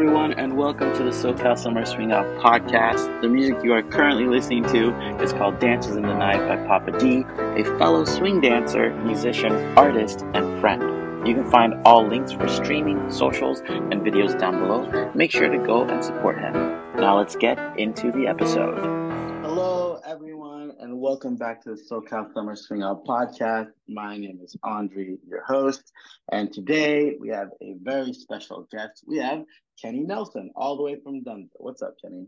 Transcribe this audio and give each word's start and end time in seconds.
everyone, 0.00 0.32
and 0.32 0.56
welcome 0.56 0.90
to 0.96 1.02
the 1.02 1.10
SoCal 1.10 1.58
Summer 1.58 1.84
Swing 1.84 2.10
Out 2.10 2.24
podcast. 2.38 3.20
The 3.20 3.28
music 3.28 3.62
you 3.62 3.74
are 3.74 3.82
currently 3.82 4.24
listening 4.24 4.62
to 4.68 4.94
is 5.22 5.34
called 5.34 5.58
Dances 5.58 5.94
in 5.94 6.04
the 6.04 6.14
Night 6.14 6.38
by 6.48 6.56
Papa 6.66 6.98
D, 6.98 7.22
a 7.38 7.64
fellow 7.78 8.06
swing 8.06 8.40
dancer, 8.40 8.94
musician, 9.04 9.52
artist, 9.76 10.24
and 10.32 10.58
friend. 10.58 11.28
You 11.28 11.34
can 11.34 11.50
find 11.50 11.74
all 11.84 12.06
links 12.08 12.32
for 12.32 12.48
streaming, 12.48 13.10
socials, 13.10 13.60
and 13.68 14.00
videos 14.00 14.40
down 14.40 14.58
below. 14.58 15.12
Make 15.14 15.32
sure 15.32 15.50
to 15.50 15.58
go 15.58 15.82
and 15.82 16.02
support 16.02 16.38
him. 16.38 16.54
Now 16.96 17.18
let's 17.18 17.36
get 17.36 17.58
into 17.78 18.10
the 18.10 18.26
episode. 18.26 18.78
Hello, 19.42 20.00
everyone, 20.06 20.72
and 20.80 20.98
welcome 20.98 21.36
back 21.36 21.62
to 21.64 21.74
the 21.74 21.82
SoCal 21.90 22.32
Summer 22.32 22.56
Swing 22.56 22.82
Out 22.82 23.04
podcast. 23.04 23.72
My 23.86 24.16
name 24.16 24.38
is 24.42 24.56
Andre, 24.62 25.18
your 25.28 25.42
host, 25.42 25.92
and 26.32 26.50
today 26.50 27.18
we 27.20 27.28
have 27.28 27.50
a 27.60 27.74
very 27.82 28.14
special 28.14 28.66
guest. 28.70 29.04
We 29.06 29.18
have 29.18 29.44
Kenny 29.80 30.00
Nelson, 30.00 30.50
all 30.54 30.76
the 30.76 30.82
way 30.82 30.96
from 30.96 31.22
Denver. 31.22 31.48
What's 31.56 31.82
up, 31.82 31.94
Kenny? 32.02 32.26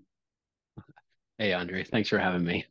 Hey, 1.38 1.52
Andre. 1.52 1.84
Thanks 1.84 2.08
for 2.08 2.18
having 2.18 2.44
me. 2.44 2.66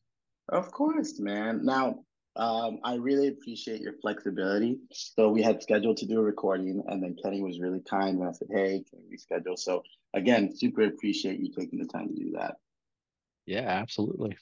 Of 0.50 0.72
course, 0.72 1.20
man. 1.20 1.64
Now, 1.64 2.04
um, 2.36 2.80
I 2.84 2.96
really 2.96 3.28
appreciate 3.28 3.82
your 3.82 3.94
flexibility. 4.02 4.80
So 4.92 5.30
we 5.30 5.42
had 5.42 5.62
scheduled 5.62 5.98
to 5.98 6.06
do 6.06 6.20
a 6.20 6.24
recording, 6.24 6.84
and 6.88 7.04
then 7.04 7.16
Kenny 7.22 7.42
was 7.42 7.60
really 7.60 7.82
kind 7.82 8.20
and 8.20 8.28
I 8.28 8.32
said, 8.32 8.48
"Hey, 8.52 8.84
can 8.90 9.00
we 9.10 9.18
schedule?" 9.18 9.58
So 9.58 9.84
again, 10.14 10.56
super 10.56 10.84
appreciate 10.84 11.40
you 11.40 11.52
taking 11.52 11.80
the 11.80 11.88
time 11.88 12.08
to 12.08 12.16
do 12.16 12.32
that. 12.32 12.56
Yeah, 13.46 13.68
absolutely. 13.68 14.38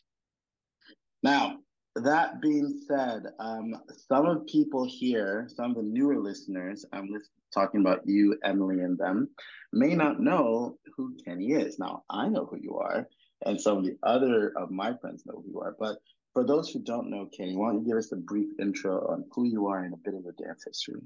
Now, 1.24 1.60
that 2.04 2.42
being 2.42 2.82
said, 2.88 3.24
um, 3.40 3.76
some 4.08 4.26
of 4.26 4.46
people 4.46 4.86
here, 4.86 5.48
some 5.56 5.72
of 5.72 5.78
the 5.78 5.84
newer 5.84 6.18
listeners, 6.18 6.86
I'm 6.94 7.10
talking 7.54 7.82
about 7.82 8.02
you, 8.06 8.38
Emily, 8.44 8.82
and 8.82 8.98
them, 8.98 9.30
may 9.72 9.96
not 9.96 10.20
know 10.20 10.78
who 10.96 11.16
Kenny 11.24 11.54
is. 11.54 11.80
Now, 11.80 12.04
I 12.10 12.28
know 12.28 12.46
who 12.46 12.58
you 12.58 12.78
are, 12.78 13.08
and 13.46 13.60
some 13.60 13.78
of 13.78 13.86
the 13.86 13.98
other 14.04 14.54
of 14.58 14.72
my 14.72 14.94
friends 14.98 15.26
know 15.26 15.42
who 15.44 15.52
you 15.52 15.62
are. 15.62 15.76
But 15.80 15.98
for 16.34 16.46
those 16.46 16.70
who 16.70 16.80
don't 16.80 17.10
know 17.10 17.28
Kenny, 17.36 17.56
why 17.56 17.72
don't 17.72 17.82
you 17.82 17.88
give 17.88 17.98
us 17.98 18.12
a 18.12 18.18
brief 18.18 18.50
intro 18.60 19.08
on 19.12 19.26
who 19.32 19.46
you 19.46 19.68
are 19.68 19.84
and 19.84 19.94
a 19.94 19.98
bit 19.98 20.14
of 20.14 20.24
your 20.24 20.34
dance 20.34 20.64
history? 20.66 21.02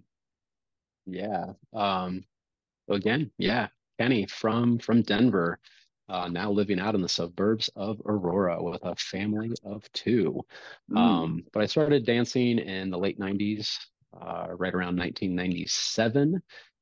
Yeah. 1.05 1.53
Um, 1.73 2.25
again, 2.89 3.31
yeah, 3.37 3.67
Kenny 3.99 4.25
from 4.25 4.79
from 4.79 5.01
Denver 5.01 5.59
uh, 6.13 6.27
now 6.27 6.51
living 6.51 6.79
out 6.79 6.93
in 6.93 7.01
the 7.01 7.09
suburbs 7.09 7.71
of 7.75 7.99
Aurora 8.05 8.61
with 8.61 8.83
a 8.83 8.95
family 8.95 9.51
of 9.65 9.91
two. 9.93 10.45
Mm. 10.91 10.97
Um, 10.97 11.43
but 11.51 11.63
I 11.63 11.65
started 11.65 12.05
dancing 12.05 12.59
in 12.59 12.91
the 12.91 12.99
late 12.99 13.19
90s, 13.19 13.79
uh, 14.21 14.49
right 14.51 14.75
around 14.75 14.95
1997. 14.99 16.39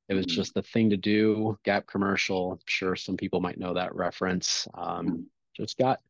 It 0.09 0.13
was 0.13 0.25
mm. 0.25 0.29
just 0.29 0.53
the 0.53 0.63
thing 0.63 0.89
to 0.89 0.97
do. 0.97 1.57
Gap 1.63 1.87
commercial. 1.87 2.51
I'm 2.51 2.59
sure 2.65 2.97
some 2.97 3.15
people 3.15 3.39
might 3.39 3.57
know 3.57 3.73
that 3.73 3.95
reference. 3.95 4.67
Um, 4.73 5.07
mm. 5.07 5.23
just 5.55 5.77
got 5.77 6.01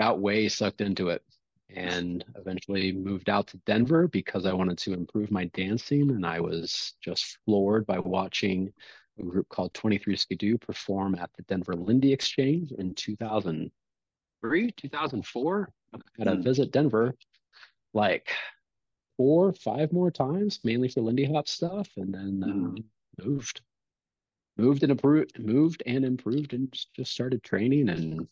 got 0.00 0.18
way 0.18 0.48
sucked 0.48 0.80
into 0.80 1.10
it, 1.10 1.22
and 1.68 2.24
eventually 2.36 2.90
moved 2.90 3.28
out 3.28 3.48
to 3.48 3.58
Denver 3.66 4.08
because 4.08 4.46
I 4.46 4.54
wanted 4.54 4.78
to 4.78 4.94
improve 4.94 5.30
my 5.30 5.44
dancing, 5.52 6.08
and 6.08 6.24
I 6.24 6.40
was 6.40 6.94
just 7.04 7.36
floored 7.44 7.84
by 7.84 7.98
watching 7.98 8.72
a 9.20 9.24
group 9.24 9.48
called 9.48 9.74
23 9.74 10.16
Skidoo 10.16 10.58
perform 10.58 11.14
at 11.14 11.30
the 11.36 11.42
Denver 11.44 11.74
Lindy 11.74 12.12
Exchange 12.12 12.72
in 12.72 12.94
2003, 12.94 14.70
2004. 14.72 15.72
I 15.92 15.98
had 16.18 16.24
to 16.24 16.30
mm. 16.32 16.44
visit 16.44 16.72
Denver 16.72 17.14
like 17.92 18.30
four, 19.16 19.52
five 19.52 19.92
more 19.92 20.10
times, 20.10 20.60
mainly 20.64 20.88
for 20.88 21.00
Lindy 21.00 21.24
Hop 21.24 21.48
stuff, 21.48 21.88
and 21.96 22.14
then 22.14 22.42
mm. 22.44 22.84
moved, 23.24 23.60
moved 24.56 24.82
and 24.82 24.92
improved, 24.92 25.38
moved 25.38 25.82
and 25.86 26.04
improved, 26.04 26.54
and 26.54 26.72
just 26.94 27.12
started 27.12 27.42
training. 27.42 27.88
And 27.88 28.26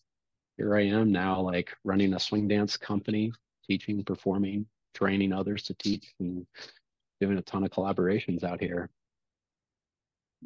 here 0.57 0.77
I 0.77 0.87
am 0.87 1.13
now, 1.13 1.41
like 1.41 1.71
running 1.85 2.15
a 2.15 2.21
swing 2.21 2.49
dance 2.49 2.77
company, 2.77 3.33
teaching, 3.67 4.05
performing, 4.05 4.67
training 4.95 5.33
others 5.33 5.65
to 5.65 5.75
teach, 5.75 6.15
and 6.21 6.47
doing 7.21 7.39
a 7.39 7.43
ton 7.43 7.65
of 7.65 7.71
collaborations 7.71 8.45
out 8.45 8.61
here 8.61 8.91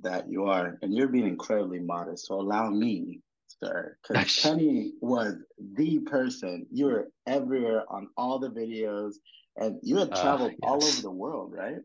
that 0.01 0.29
you 0.29 0.45
are, 0.45 0.79
and 0.83 0.95
you're 0.95 1.09
being 1.09 1.27
incredibly 1.27 1.81
modest. 1.81 2.27
So 2.27 2.41
allow 2.41 2.71
me, 2.71 3.21
sir, 3.63 3.97
because 4.03 4.37
Kenny 4.37 4.93
was 5.01 5.35
the 5.77 6.01
person. 6.01 6.67
You 6.71 6.87
were 6.87 7.09
everywhere 7.27 7.85
on 7.89 8.09
all 8.17 8.39
the 8.39 8.51
videos, 8.51 9.15
and 9.57 9.79
you 9.83 9.97
had 9.97 10.13
uh, 10.13 10.23
traveled 10.23 10.53
uh, 10.53 10.57
yes. 10.63 10.71
all 10.71 10.85
over 10.85 11.03
the 11.03 11.11
world, 11.11 11.53
right? 11.53 11.81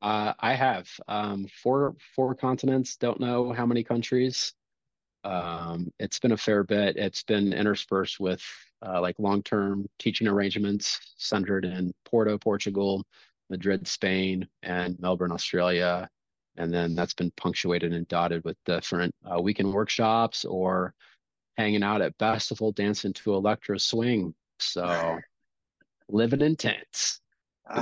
Uh, 0.00 0.32
I 0.38 0.54
have 0.54 0.88
um, 1.08 1.48
four 1.62 1.96
four 2.14 2.34
continents. 2.34 2.96
Don't 2.96 3.20
know 3.20 3.52
how 3.52 3.66
many 3.66 3.82
countries. 3.82 4.54
Um, 5.24 5.92
it's 5.98 6.20
been 6.20 6.32
a 6.32 6.36
fair 6.36 6.62
bit. 6.62 6.96
It's 6.96 7.24
been 7.24 7.52
interspersed 7.52 8.20
with 8.20 8.42
uh, 8.86 9.00
like 9.00 9.16
long 9.18 9.42
term 9.42 9.88
teaching 9.98 10.28
arrangements 10.28 11.00
centered 11.16 11.64
in 11.64 11.92
Porto, 12.04 12.38
Portugal, 12.38 13.04
Madrid, 13.50 13.88
Spain, 13.88 14.46
and 14.62 14.98
Melbourne, 15.00 15.32
Australia 15.32 16.08
and 16.58 16.72
then 16.72 16.94
that's 16.94 17.14
been 17.14 17.30
punctuated 17.36 17.92
and 17.92 18.06
dotted 18.08 18.44
with 18.44 18.56
different 18.66 19.14
uh, 19.24 19.40
weekend 19.40 19.72
workshops 19.72 20.44
or 20.44 20.92
hanging 21.56 21.82
out 21.82 22.02
at 22.02 22.18
Bestival 22.18 22.74
dancing 22.74 23.12
to 23.12 23.34
electro 23.34 23.78
swing. 23.78 24.34
So 24.58 25.18
living 26.08 26.40
in 26.40 26.56
tents. 26.56 27.20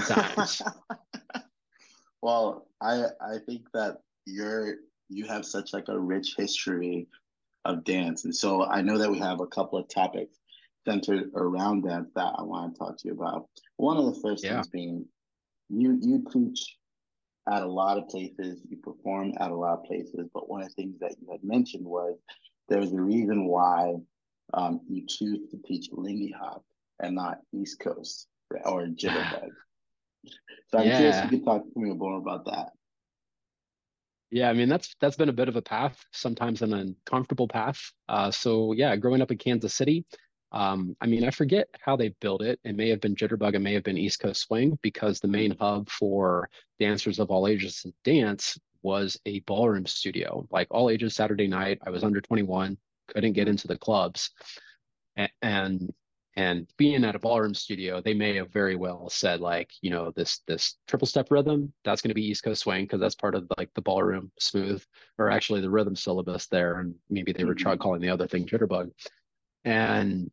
Times. 0.09 0.63
well, 2.23 2.67
I 2.81 3.05
I 3.21 3.39
think 3.47 3.67
that 3.73 3.99
you're 4.27 4.77
you 5.09 5.27
have 5.27 5.47
such 5.47 5.73
like 5.73 5.89
a 5.89 5.99
rich 5.99 6.35
history 6.37 7.07
of 7.65 7.85
dance, 7.85 8.25
and 8.25 8.35
so 8.35 8.65
I 8.65 8.83
know 8.83 8.99
that 8.99 9.11
we 9.11 9.19
have 9.19 9.41
a 9.41 9.47
couple 9.47 9.79
of 9.79 9.89
topics 9.89 10.37
centered 10.87 11.31
around 11.35 11.85
dance 11.85 12.11
that 12.15 12.35
I 12.37 12.43
want 12.43 12.75
to 12.75 12.79
talk 12.79 12.99
to 12.99 13.09
you 13.09 13.15
about. 13.15 13.49
One 13.77 13.97
of 13.97 14.07
the 14.07 14.21
first 14.21 14.45
yeah. 14.45 14.55
things 14.55 14.69
being 14.69 15.07
you 15.69 15.99
you 16.03 16.25
teach 16.33 16.77
at 17.51 17.63
a 17.63 17.67
lot 17.67 17.99
of 17.99 18.09
places, 18.09 18.61
you 18.69 18.77
perform 18.79 19.33
at 19.41 19.51
a 19.51 19.55
lot 19.55 19.79
of 19.79 19.85
places, 19.85 20.29
but 20.35 20.49
one 20.49 20.63
of 20.63 20.69
the 20.69 20.75
things 20.75 20.99
that 21.01 21.15
you 21.21 21.31
had 21.31 21.45
mentioned 21.45 21.85
was 21.85 22.19
there's 22.69 22.93
a 22.93 23.01
reason 23.01 23.47
why 23.47 23.95
um, 24.55 24.81
you 24.89 25.05
choose 25.07 25.51
to 25.51 25.59
teach 25.65 25.89
Lindy 25.93 26.35
Hop 26.39 26.65
and 27.01 27.15
not 27.15 27.39
East 27.53 27.79
Coast 27.81 28.27
or 28.65 28.83
Jitterbug. 28.87 29.51
so 30.69 30.79
I'm 30.79 30.87
yeah. 30.87 30.97
curious 30.97 31.17
if 31.19 31.25
you 31.25 31.39
could 31.39 31.45
talk 31.45 31.63
to 31.63 31.81
me 31.81 31.93
more 31.93 32.19
about 32.19 32.45
that. 32.47 32.71
Yeah, 34.33 34.51
I 34.51 34.55
mean 34.55 34.69
that's 34.69 34.97
that's 35.01 35.17
been 35.17 35.29
a 35.29 35.33
bit 35.33 35.49
of 35.49 35.55
a 35.55 35.63
path, 35.63 36.05
sometimes 36.13 36.61
an 36.61 36.73
uncomfortable 36.73 37.47
path. 37.47 37.81
Uh, 38.09 38.33
so 38.33 38.73
yeah, 38.73 38.97
growing 38.97 39.23
up 39.23 39.31
in 39.31 39.39
Kansas 39.39 39.73
City, 39.73 40.05
um, 40.53 40.97
I 41.01 41.07
mean, 41.07 41.25
I 41.25 41.31
forget 41.31 41.69
how 41.81 41.97
they 41.97 42.11
built 42.21 42.43
it. 42.43 42.61
It 42.65 42.77
may 42.77 42.89
have 42.89 43.01
been 43.01 43.17
Jitterbug, 43.17 43.55
it 43.55 43.61
may 43.61 43.75
have 43.75 43.83
been 43.83 43.99
East 43.99 44.21
Coast 44.21 44.43
Swing, 44.43 44.79
because 44.83 45.21
the 45.21 45.29
main 45.29 45.57
hub 45.59 45.89
for 45.91 46.49
dancers 46.79 47.19
of 47.19 47.31
all 47.31 47.49
ages 47.49 47.83
to 47.83 47.93
dance 48.05 48.59
was 48.83 49.19
a 49.27 49.41
ballroom 49.41 49.87
studio. 49.87 50.47
Like 50.51 50.69
all 50.71 50.91
ages 50.91 51.15
Saturday 51.15 51.49
night, 51.49 51.81
I 51.85 51.91
was 51.91 52.05
under 52.05 52.21
21, 52.21 52.77
couldn't 53.09 53.33
get 53.33 53.49
into 53.49 53.67
the 53.67 53.79
clubs. 53.79 54.31
And 55.43 55.93
and 56.39 56.69
being 56.77 57.03
at 57.03 57.17
a 57.17 57.19
ballroom 57.19 57.55
studio, 57.55 58.03
they 58.03 58.13
may 58.13 58.37
have 58.37 58.53
very 58.53 58.77
well 58.77 59.09
said 59.09 59.41
like, 59.41 59.71
you 59.81 59.91
know, 59.91 60.13
this 60.15 60.43
this 60.47 60.77
triple 60.87 61.07
step 61.07 61.31
rhythm, 61.31 61.73
that's 61.83 62.03
going 62.03 62.11
to 62.11 62.15
be 62.15 62.27
East 62.27 62.45
Coast 62.45 62.63
Swing 62.63 62.85
because 62.85 63.01
that's 63.01 63.15
part 63.15 63.35
of 63.35 63.47
like 63.57 63.71
the 63.75 63.81
ballroom 63.81 64.31
smooth, 64.39 64.85
or 65.19 65.31
actually 65.31 65.63
the 65.63 65.71
rhythm 65.71 65.97
syllabus 65.97 66.47
there. 66.47 66.81
And 66.81 66.95
maybe 67.09 67.33
they 67.33 67.45
were 67.45 67.55
mm-hmm. 67.55 67.79
calling 67.79 68.03
the 68.03 68.11
other 68.11 68.29
thing 68.29 68.47
Jitterbug. 68.47 68.91
And 69.67 70.31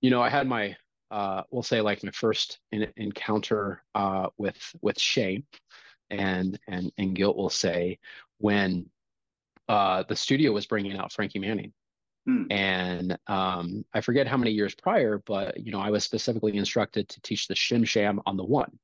you 0.00 0.10
know, 0.10 0.22
I 0.22 0.28
had 0.28 0.48
my 0.48 0.76
uh, 1.10 1.42
we'll 1.50 1.62
say 1.62 1.80
like 1.80 2.02
my 2.04 2.10
first 2.10 2.58
in, 2.72 2.86
encounter 2.96 3.82
uh, 3.94 4.28
with 4.36 4.58
with 4.82 4.98
shame 4.98 5.44
and 6.10 6.58
and 6.66 6.90
and 6.98 7.14
guilt. 7.14 7.36
Will 7.36 7.50
say 7.50 7.98
when 8.38 8.86
uh, 9.68 10.02
the 10.08 10.16
studio 10.16 10.52
was 10.52 10.66
bringing 10.66 10.96
out 10.96 11.12
Frankie 11.12 11.38
Manning, 11.38 11.72
hmm. 12.26 12.44
and 12.50 13.18
um, 13.26 13.84
I 13.94 14.00
forget 14.00 14.26
how 14.26 14.36
many 14.36 14.50
years 14.50 14.74
prior, 14.74 15.22
but 15.26 15.58
you 15.58 15.72
know, 15.72 15.80
I 15.80 15.90
was 15.90 16.04
specifically 16.04 16.56
instructed 16.56 17.08
to 17.08 17.20
teach 17.22 17.48
the 17.48 17.54
shim 17.54 17.86
sham 17.86 18.20
on 18.26 18.36
the 18.36 18.44
one 18.44 18.78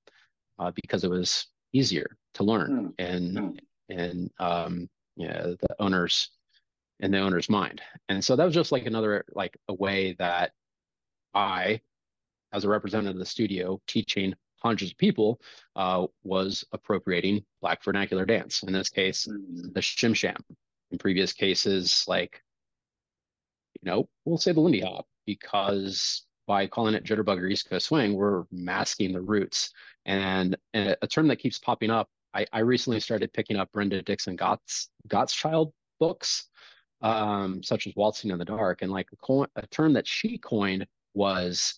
uh, 0.58 0.72
because 0.74 1.04
it 1.04 1.10
was 1.10 1.46
easier 1.72 2.16
to 2.34 2.44
learn 2.44 2.76
hmm. 2.76 2.88
and 2.98 3.38
hmm. 3.38 3.50
and 3.90 4.30
um, 4.38 4.88
yeah, 5.16 5.42
the 5.42 5.76
owners 5.78 6.30
in 7.04 7.10
the 7.10 7.20
owner's 7.20 7.50
mind. 7.50 7.82
And 8.08 8.24
so 8.24 8.34
that 8.34 8.44
was 8.44 8.54
just 8.54 8.72
like 8.72 8.86
another 8.86 9.26
like 9.34 9.56
a 9.68 9.74
way 9.74 10.16
that 10.18 10.52
I, 11.34 11.82
as 12.52 12.64
a 12.64 12.68
representative 12.68 13.16
of 13.16 13.18
the 13.18 13.26
studio 13.26 13.78
teaching 13.86 14.32
hundreds 14.56 14.90
of 14.90 14.96
people, 14.96 15.38
uh, 15.76 16.06
was 16.22 16.64
appropriating 16.72 17.44
Black 17.60 17.84
vernacular 17.84 18.24
dance. 18.24 18.62
In 18.62 18.72
this 18.72 18.88
case, 18.88 19.26
mm-hmm. 19.28 19.72
the 19.74 19.80
shim 19.80 20.16
sham. 20.16 20.38
In 20.90 20.98
previous 20.98 21.34
cases, 21.34 22.04
like, 22.08 22.42
you 23.82 23.90
know, 23.90 24.08
we'll 24.24 24.38
say 24.38 24.52
the 24.52 24.60
Lindy 24.60 24.80
Hop 24.80 25.06
because 25.26 26.24
by 26.46 26.66
calling 26.66 26.94
it 26.94 27.04
jitterbug 27.04 27.38
or 27.38 27.46
East 27.46 27.68
Coast 27.68 27.86
swing, 27.86 28.14
we're 28.14 28.44
masking 28.50 29.12
the 29.12 29.20
roots. 29.20 29.70
And, 30.06 30.56
and 30.72 30.96
a 31.02 31.06
term 31.06 31.28
that 31.28 31.36
keeps 31.36 31.58
popping 31.58 31.90
up, 31.90 32.08
I, 32.32 32.46
I 32.50 32.60
recently 32.60 33.00
started 33.00 33.32
picking 33.34 33.56
up 33.58 33.72
Brenda 33.72 34.00
Dixon 34.00 34.36
Gott's, 34.36 34.88
Gottschild 35.08 35.72
books, 36.00 36.48
um, 37.04 37.62
such 37.62 37.86
as 37.86 37.94
Waltzing 37.94 38.30
in 38.30 38.38
the 38.38 38.44
Dark. 38.44 38.82
And 38.82 38.90
like 38.90 39.08
a, 39.12 39.16
co- 39.16 39.46
a 39.54 39.66
term 39.68 39.92
that 39.92 40.08
she 40.08 40.38
coined 40.38 40.86
was, 41.12 41.74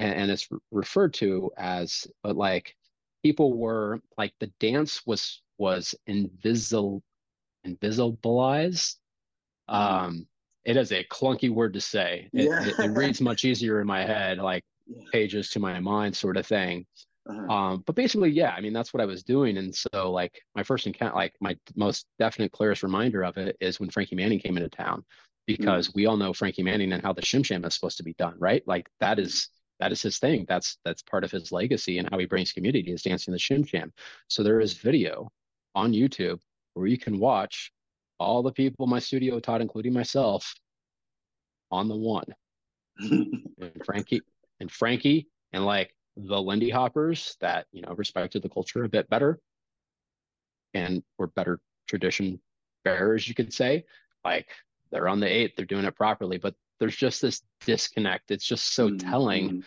and, 0.00 0.14
and 0.14 0.30
it's 0.30 0.50
re- 0.50 0.58
referred 0.72 1.14
to 1.14 1.52
as, 1.58 2.06
but 2.22 2.36
like 2.36 2.74
people 3.22 3.52
were 3.52 4.00
like 4.18 4.32
the 4.40 4.50
dance 4.58 5.06
was 5.06 5.42
was 5.58 5.94
invisible 6.06 7.02
invisibilized. 7.66 8.96
Um, 9.68 10.26
it 10.64 10.76
is 10.76 10.92
a 10.92 11.04
clunky 11.04 11.50
word 11.50 11.74
to 11.74 11.80
say. 11.80 12.28
It, 12.32 12.48
yeah. 12.48 12.66
it, 12.66 12.78
it 12.78 12.96
reads 12.96 13.20
much 13.20 13.44
easier 13.44 13.80
in 13.80 13.86
my 13.86 14.04
head, 14.04 14.38
like 14.38 14.64
pages 15.12 15.50
to 15.50 15.60
my 15.60 15.78
mind, 15.78 16.16
sort 16.16 16.38
of 16.38 16.46
thing. 16.46 16.86
Uh-huh. 17.28 17.52
Um, 17.52 17.82
but 17.86 17.94
basically, 17.94 18.30
yeah, 18.30 18.50
I 18.50 18.60
mean, 18.60 18.72
that's 18.72 18.92
what 18.92 19.00
I 19.00 19.06
was 19.06 19.22
doing. 19.22 19.56
And 19.56 19.74
so, 19.74 20.10
like, 20.10 20.42
my 20.54 20.62
first 20.62 20.86
encounter, 20.86 21.14
like, 21.14 21.34
my 21.40 21.56
most 21.74 22.06
definite, 22.18 22.52
clearest 22.52 22.82
reminder 22.82 23.24
of 23.24 23.38
it 23.38 23.56
is 23.60 23.80
when 23.80 23.88
Frankie 23.88 24.16
Manning 24.16 24.40
came 24.40 24.56
into 24.56 24.68
town, 24.68 25.04
because 25.46 25.88
mm. 25.88 25.94
we 25.94 26.06
all 26.06 26.18
know 26.18 26.32
Frankie 26.34 26.62
Manning 26.62 26.92
and 26.92 27.02
how 27.02 27.12
the 27.14 27.22
Shim 27.22 27.44
Sham 27.44 27.64
is 27.64 27.74
supposed 27.74 27.96
to 27.96 28.02
be 28.02 28.14
done, 28.18 28.34
right? 28.38 28.62
Like, 28.66 28.90
that 29.00 29.18
is 29.18 29.48
that 29.80 29.92
is 29.92 30.02
his 30.02 30.18
thing. 30.18 30.44
That's 30.48 30.78
that's 30.84 31.02
part 31.02 31.24
of 31.24 31.30
his 31.30 31.50
legacy 31.50 31.98
and 31.98 32.08
how 32.10 32.18
he 32.18 32.26
brings 32.26 32.52
community 32.52 32.92
is 32.92 33.02
dancing 33.02 33.32
the 33.32 33.38
Shim 33.38 33.66
Sham. 33.66 33.92
So 34.28 34.42
there 34.42 34.60
is 34.60 34.74
video 34.74 35.30
on 35.74 35.92
YouTube 35.92 36.40
where 36.74 36.86
you 36.86 36.98
can 36.98 37.18
watch 37.18 37.72
all 38.20 38.42
the 38.42 38.52
people 38.52 38.86
my 38.86 38.98
studio 38.98 39.40
taught, 39.40 39.60
including 39.60 39.92
myself, 39.92 40.54
on 41.70 41.88
the 41.88 41.96
one. 41.96 42.26
and 42.98 43.82
Frankie 43.84 44.20
and 44.60 44.70
Frankie 44.70 45.26
and 45.52 45.64
like 45.66 45.94
the 46.16 46.40
Lindy 46.40 46.70
Hoppers 46.70 47.36
that, 47.40 47.66
you 47.72 47.82
know, 47.82 47.94
respected 47.94 48.42
the 48.42 48.48
culture 48.48 48.84
a 48.84 48.88
bit 48.88 49.08
better 49.08 49.40
and 50.72 51.02
were 51.18 51.26
better 51.28 51.60
tradition 51.88 52.40
bearers, 52.84 53.28
you 53.28 53.34
could 53.34 53.52
say. 53.52 53.84
Like 54.24 54.48
they're 54.90 55.08
on 55.08 55.20
the 55.20 55.26
eight, 55.26 55.56
they're 55.56 55.66
doing 55.66 55.84
it 55.84 55.96
properly, 55.96 56.38
but 56.38 56.54
there's 56.80 56.96
just 56.96 57.22
this 57.22 57.42
disconnect. 57.64 58.30
It's 58.30 58.46
just 58.46 58.74
so 58.74 58.88
mm-hmm. 58.88 59.08
telling. 59.08 59.64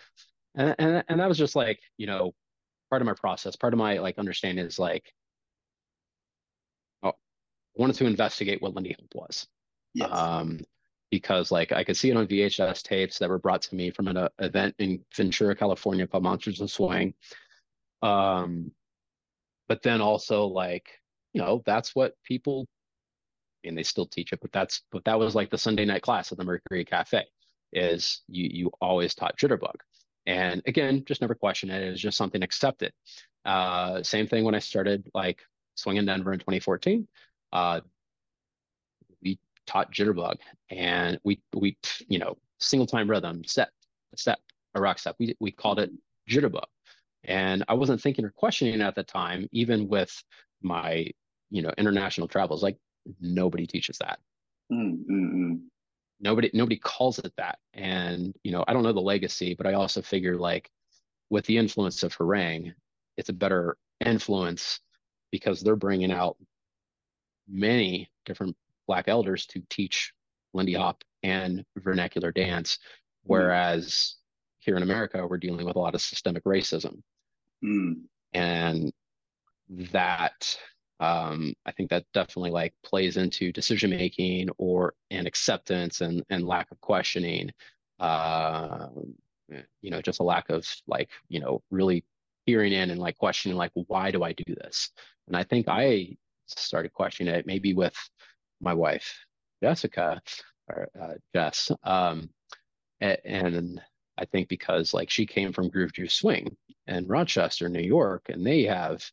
And, 0.56 0.76
and 0.80 1.04
and 1.08 1.20
that 1.20 1.30
was 1.30 1.38
just 1.38 1.56
like, 1.56 1.80
you 1.98 2.08
know, 2.08 2.34
part 2.90 3.02
of 3.02 3.06
my 3.06 3.14
process, 3.14 3.56
part 3.56 3.74
of 3.74 3.80
my 3.80 4.00
like 4.00 4.18
understanding 4.18 4.66
is 4.66 4.80
like 4.80 5.12
oh, 7.04 7.10
I 7.10 7.14
wanted 7.76 7.96
to 7.98 8.06
investigate 8.06 8.62
what 8.62 8.74
Lindy 8.74 8.96
Hop 9.00 9.14
was. 9.14 9.48
Yes. 9.94 10.10
Um, 10.12 10.62
because 11.10 11.52
like 11.52 11.72
I 11.72 11.84
could 11.84 11.98
see 11.98 12.10
it 12.10 12.18
on 12.18 12.28
VHS 12.28 12.84
tapes 12.84 13.20
that 13.20 13.30
were 13.30 13.40
brought 13.40 13.62
to 13.64 13.76
me 13.76 13.92
from 13.92 14.08
an 14.08 14.18
uh, 14.18 14.30
event 14.40 14.76
in 14.80 15.04
Ventura, 15.16 15.56
California 15.56 16.08
called 16.08 16.24
Monsters 16.24 16.62
of 16.62 16.70
Swing. 16.70 17.14
Um, 18.02 18.72
but 19.68 19.82
then 19.82 20.02
also 20.02 20.46
like, 20.46 20.88
you 21.34 21.42
know, 21.42 21.62
that's 21.66 21.96
what 21.96 22.14
people 22.24 22.68
and 23.64 23.78
they 23.78 23.84
still 23.84 24.06
teach 24.06 24.34
it, 24.34 24.40
but 24.42 24.52
that's 24.52 24.82
but 24.92 25.04
that 25.06 25.20
was 25.20 25.36
like 25.36 25.50
the 25.50 25.58
Sunday 25.58 25.86
night 25.86 26.02
class 26.02 26.32
at 26.32 26.38
the 26.38 26.44
Mercury 26.46 26.86
Cafe 26.86 27.26
is 27.74 28.22
you 28.28 28.50
you 28.52 28.72
always 28.82 29.14
taught 29.16 29.38
jitterbug. 29.38 29.76
And 30.26 30.62
again, 30.66 31.04
just 31.06 31.22
never 31.22 31.36
questioned 31.36 31.72
it. 31.72 31.84
It 31.84 31.92
was 31.92 32.02
just 32.02 32.18
something 32.18 32.44
accepted. 32.44 32.92
Uh, 33.46 34.04
same 34.04 34.28
thing 34.28 34.44
when 34.44 34.56
I 34.56 34.60
started 34.60 35.10
like 35.14 35.42
Swingin 35.78 36.06
Denver 36.06 36.34
in 36.34 36.40
2014. 36.40 37.08
Uh, 37.54 37.82
taught 39.68 39.94
jitterbug 39.94 40.38
and 40.72 41.20
we 41.24 41.40
we 41.54 41.78
you 42.08 42.18
know 42.18 42.36
single 42.60 42.88
time 42.88 43.10
rhythm 43.10 43.44
step 43.44 43.70
step 44.16 44.40
a 44.78 44.82
rock 44.82 45.00
step. 45.00 45.16
We 45.20 45.36
we 45.40 45.52
called 45.52 45.80
it 45.80 45.92
jitterbug. 46.30 46.66
And 47.26 47.64
i 47.68 47.74
wasn't 47.74 48.02
thinking 48.02 48.26
or 48.26 48.32
questioning 48.32 48.82
at 48.82 48.96
the 48.96 49.04
time 49.04 49.48
even 49.52 49.88
with 49.88 50.12
my 50.62 51.10
you 51.50 51.62
know 51.62 51.72
international 51.78 52.28
travels 52.28 52.64
like 52.64 52.78
nobody 53.20 53.68
teaches 53.68 53.98
that. 54.00 54.20
Mm-hmm. 54.72 55.56
nobody 56.20 56.50
nobody 56.54 56.78
calls 56.78 57.20
it 57.20 57.34
that. 57.38 57.60
And 57.74 58.34
you 58.44 58.52
know 58.52 58.64
i 58.68 58.74
don't 58.74 58.84
know 58.84 58.94
the 58.94 59.02
legacy 59.02 59.54
but 59.54 59.68
i 59.68 59.74
also 59.74 60.02
figure 60.02 60.38
like 60.38 60.70
with 61.30 61.46
the 61.46 61.58
influence 61.58 62.04
of 62.04 62.16
Herräng 62.16 62.74
it's 63.18 63.30
a 63.30 63.34
better 63.34 63.78
influence 64.06 64.80
because 65.32 65.62
they're 65.62 65.76
bringing 65.76 66.12
out 66.12 66.38
many 67.50 68.10
different 68.26 68.56
black 68.88 69.08
elders 69.08 69.46
to 69.48 69.62
teach 69.70 70.14
Lindy 70.54 70.74
Hop 70.74 71.04
and 71.24 71.64
vernacular 71.78 72.32
dance, 72.32 72.80
whereas 73.24 74.16
here 74.60 74.78
in 74.78 74.84
America 74.84 75.26
we're 75.26 75.38
dealing 75.38 75.66
with 75.66 75.76
a 75.76 75.80
lot 75.80 75.96
of 75.96 76.02
systemic 76.02 76.44
racism, 76.44 77.02
mm. 77.64 77.96
and 78.34 78.92
that 79.70 80.58
um, 81.00 81.54
I 81.66 81.72
think 81.72 81.90
that 81.90 82.06
definitely 82.14 82.52
like 82.52 82.74
plays 82.84 83.18
into 83.18 83.52
decision 83.52 83.92
making 83.92 84.50
or 84.58 84.94
and 85.12 85.28
acceptance 85.28 86.02
and 86.02 86.24
and 86.30 86.48
lack 86.48 86.72
of 86.72 86.82
questioning. 86.82 87.52
Uh, 88.00 88.88
you 89.82 89.92
know, 89.92 90.02
just 90.02 90.20
a 90.20 90.24
lack 90.24 90.50
of 90.50 90.68
like 90.88 91.10
you 91.30 91.40
know 91.40 91.62
really 91.72 92.04
hearing 92.46 92.74
in 92.74 92.90
and 92.90 93.00
like 93.00 93.18
questioning 93.18 93.58
like 93.58 93.72
why 93.88 94.10
do 94.10 94.24
I 94.24 94.34
do 94.34 94.56
this? 94.56 94.92
And 95.28 95.36
I 95.36 95.44
think 95.44 95.68
I 95.68 96.18
started 96.48 96.94
questioning 96.94 97.34
it 97.34 97.46
maybe 97.46 97.74
with 97.74 97.96
my 98.62 98.74
wife, 98.74 99.26
Jessica, 99.62 100.22
or 100.68 100.90
uh, 101.00 101.14
Jess. 101.34 101.72
Um, 101.84 102.30
and, 103.00 103.18
and, 103.26 103.82
I 104.20 104.26
think 104.26 104.50
because 104.50 104.96
like 104.96 105.12
she 105.12 105.28
came 105.28 105.54
from 105.54 105.70
Groove 105.70 105.94
Juice 105.94 106.16
Swing 106.16 106.58
in 106.88 107.06
Rochester, 107.08 107.70
New 107.70 107.84
York, 107.84 108.30
and 108.30 108.44
they 108.44 108.64
have, 108.64 109.04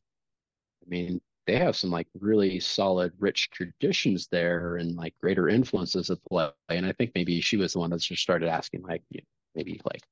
I 0.82 0.88
mean, 0.88 1.20
they 1.46 1.56
have 1.58 1.76
some 1.76 1.90
like 1.90 2.08
really 2.18 2.58
solid, 2.60 3.12
rich 3.18 3.50
traditions 3.50 4.28
there 4.28 4.76
and 4.76 4.96
like 4.96 5.14
greater 5.22 5.48
influences 5.48 6.08
at 6.08 6.24
play. 6.24 6.48
And 6.70 6.86
I 6.86 6.92
think 6.92 7.12
maybe 7.14 7.40
she 7.40 7.56
was 7.56 7.74
the 7.74 7.80
one 7.80 7.90
that 7.90 8.00
just 8.00 8.22
started 8.22 8.48
asking, 8.48 8.82
like, 8.82 9.02
you 9.10 9.20
know, 9.20 9.26
maybe 9.54 9.80
like, 9.84 10.02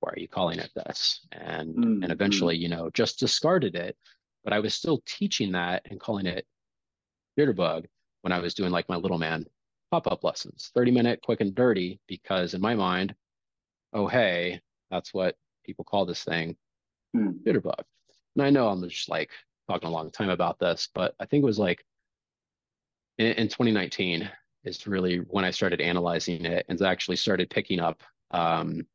why 0.00 0.12
are 0.12 0.18
you 0.18 0.28
calling 0.28 0.58
it 0.58 0.70
this? 0.74 1.26
And 1.32 1.74
mm-hmm. 1.74 2.02
and 2.02 2.12
eventually, 2.12 2.56
you 2.56 2.68
know, 2.68 2.90
just 2.94 3.18
discarded 3.18 3.74
it. 3.74 3.96
But 4.44 4.52
I 4.52 4.60
was 4.60 4.74
still 4.74 5.02
teaching 5.04 5.52
that 5.52 5.82
and 5.90 6.00
calling 6.00 6.26
it 6.26 6.46
jitterbug 7.38 7.84
when 8.26 8.32
I 8.32 8.40
was 8.40 8.54
doing 8.54 8.72
like 8.72 8.88
my 8.88 8.96
little 8.96 9.18
man 9.18 9.46
pop 9.92 10.08
up 10.08 10.24
lessons, 10.24 10.72
30 10.74 10.90
minute 10.90 11.20
quick 11.22 11.40
and 11.40 11.54
dirty, 11.54 12.00
because 12.08 12.54
in 12.54 12.60
my 12.60 12.74
mind, 12.74 13.14
oh, 13.92 14.08
hey, 14.08 14.60
that's 14.90 15.14
what 15.14 15.36
people 15.64 15.84
call 15.84 16.04
this 16.04 16.24
thing, 16.24 16.56
mm. 17.16 17.38
jitterbug. 17.44 17.84
And 18.34 18.44
I 18.44 18.50
know 18.50 18.66
I'm 18.66 18.82
just 18.88 19.08
like 19.08 19.30
talking 19.70 19.88
a 19.88 19.92
long 19.92 20.10
time 20.10 20.30
about 20.30 20.58
this, 20.58 20.88
but 20.92 21.14
I 21.20 21.26
think 21.26 21.44
it 21.44 21.46
was 21.46 21.60
like 21.60 21.86
in, 23.18 23.26
in 23.26 23.46
2019 23.46 24.28
is 24.64 24.88
really 24.88 25.18
when 25.18 25.44
I 25.44 25.52
started 25.52 25.80
analyzing 25.80 26.46
it 26.46 26.66
and 26.68 26.82
actually 26.82 27.14
started 27.14 27.48
picking 27.48 27.78
up 27.78 28.02
um, 28.32 28.88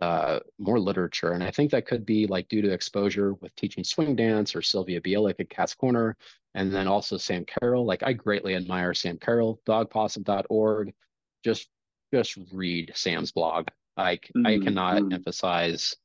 uh, 0.00 0.40
more 0.58 0.80
literature. 0.80 1.32
And 1.32 1.42
I 1.44 1.50
think 1.50 1.70
that 1.70 1.86
could 1.86 2.06
be 2.06 2.26
like 2.26 2.48
due 2.48 2.62
to 2.62 2.72
exposure 2.72 3.34
with 3.34 3.54
teaching 3.56 3.84
swing 3.84 4.16
dance 4.16 4.54
or 4.54 4.62
Sylvia 4.62 5.00
Bielik 5.00 5.40
at 5.40 5.50
Cat's 5.50 5.74
Corner, 5.74 6.16
and 6.54 6.72
then 6.74 6.88
also 6.88 7.16
Sam 7.16 7.44
Carroll. 7.44 7.84
Like 7.84 8.02
I 8.02 8.12
greatly 8.12 8.54
admire 8.54 8.94
Sam 8.94 9.18
Carroll, 9.18 9.60
dogpossum.org. 9.66 10.92
Just 11.44 11.68
just 12.12 12.38
read 12.52 12.92
Sam's 12.94 13.32
blog. 13.32 13.68
I 13.96 14.16
mm-hmm. 14.16 14.46
I 14.46 14.58
cannot 14.58 14.96
mm-hmm. 14.96 15.12
emphasize 15.12 15.96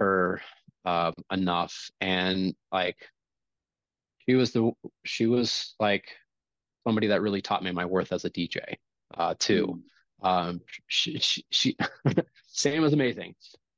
her 0.00 0.40
um, 0.84 1.14
enough. 1.32 1.90
And 2.00 2.54
like 2.70 2.96
she 4.26 4.34
was 4.34 4.52
the 4.52 4.72
she 5.04 5.26
was 5.26 5.74
like 5.80 6.08
somebody 6.86 7.08
that 7.08 7.22
really 7.22 7.42
taught 7.42 7.62
me 7.62 7.70
my 7.72 7.84
worth 7.84 8.12
as 8.12 8.24
a 8.24 8.30
DJ 8.30 8.76
uh, 9.16 9.34
too. 9.38 9.66
Mm-hmm. 9.66 9.80
Um, 10.22 10.60
she, 10.86 11.18
she, 11.18 11.44
she 11.50 11.76
Sam 12.48 12.84
is 12.84 12.92
amazing. 12.92 13.34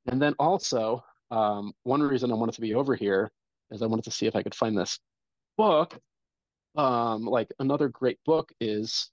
And 0.07 0.21
then 0.21 0.33
also, 0.39 1.03
um, 1.29 1.73
one 1.83 2.01
reason 2.01 2.31
I 2.31 2.35
wanted 2.35 2.55
to 2.55 2.61
be 2.61 2.73
over 2.73 2.95
here 2.95 3.31
is 3.71 3.81
I 3.81 3.87
wanted 3.87 4.05
to 4.05 4.11
see 4.11 4.25
if 4.25 4.35
I 4.35 4.43
could 4.43 4.55
find 4.55 4.77
this 4.77 4.99
book. 5.57 5.97
Um, 6.75 7.25
like 7.25 7.51
another 7.59 7.89
great 7.89 8.17
book 8.25 8.51
is 8.59 9.11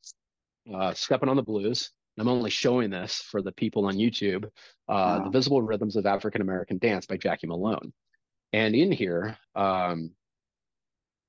uh, 0.72 0.94
Stepping 0.94 1.28
on 1.28 1.36
the 1.36 1.42
Blues. 1.42 1.90
I'm 2.18 2.28
only 2.28 2.50
showing 2.50 2.90
this 2.90 3.20
for 3.20 3.42
the 3.42 3.52
people 3.52 3.86
on 3.86 3.94
YouTube. 3.94 4.46
Uh, 4.46 4.48
wow. 4.88 5.24
The 5.24 5.30
Visible 5.30 5.62
Rhythms 5.62 5.96
of 5.96 6.06
African 6.06 6.40
American 6.40 6.78
Dance 6.78 7.06
by 7.06 7.16
Jacqui 7.16 7.46
Malone. 7.46 7.92
And 8.52 8.74
in 8.74 8.90
here, 8.90 9.36
um, 9.54 10.10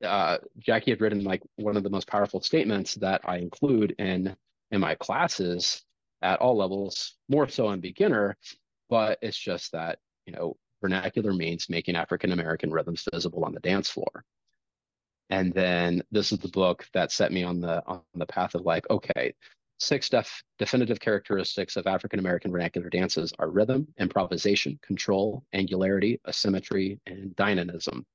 uh, 0.03 0.37
Jacqui 0.65 0.87
had 0.87 1.01
written 1.01 1.23
like 1.23 1.43
one 1.57 1.77
of 1.77 1.83
the 1.83 1.89
most 1.89 2.07
powerful 2.07 2.41
statements 2.41 2.95
that 2.95 3.21
I 3.25 3.37
include 3.37 3.95
in 3.99 4.35
in 4.71 4.81
my 4.81 4.95
classes 4.95 5.83
at 6.21 6.39
all 6.39 6.57
levels, 6.57 7.15
more 7.27 7.47
so 7.47 7.69
in 7.71 7.79
beginner, 7.79 8.37
but 8.89 9.19
it's 9.21 9.37
just 9.37 9.71
that, 9.71 9.99
you 10.25 10.33
know, 10.33 10.55
vernacular 10.81 11.33
means 11.33 11.69
making 11.69 11.95
African 11.95 12.31
American 12.31 12.71
rhythms 12.71 13.07
visible 13.11 13.45
on 13.45 13.53
the 13.53 13.59
dance 13.59 13.89
floor. 13.89 14.25
And 15.29 15.53
then 15.53 16.01
this 16.11 16.31
is 16.31 16.39
the 16.39 16.49
book 16.49 16.87
that 16.93 17.11
set 17.11 17.31
me 17.31 17.43
on 17.43 17.61
the 17.61 17.83
on 17.85 18.01
the 18.15 18.25
path 18.25 18.55
of 18.55 18.61
like, 18.61 18.89
okay, 18.89 19.33
six 19.79 20.09
def- 20.09 20.43
definitive 20.57 20.99
characteristics 20.99 21.75
of 21.77 21.87
African 21.87 22.19
American 22.19 22.51
vernacular 22.51 22.89
dances 22.89 23.33
are 23.39 23.49
rhythm, 23.49 23.87
improvisation, 23.99 24.79
control, 24.81 25.43
angularity, 25.53 26.19
asymmetry, 26.27 26.99
and 27.05 27.35
dynamism. 27.35 28.05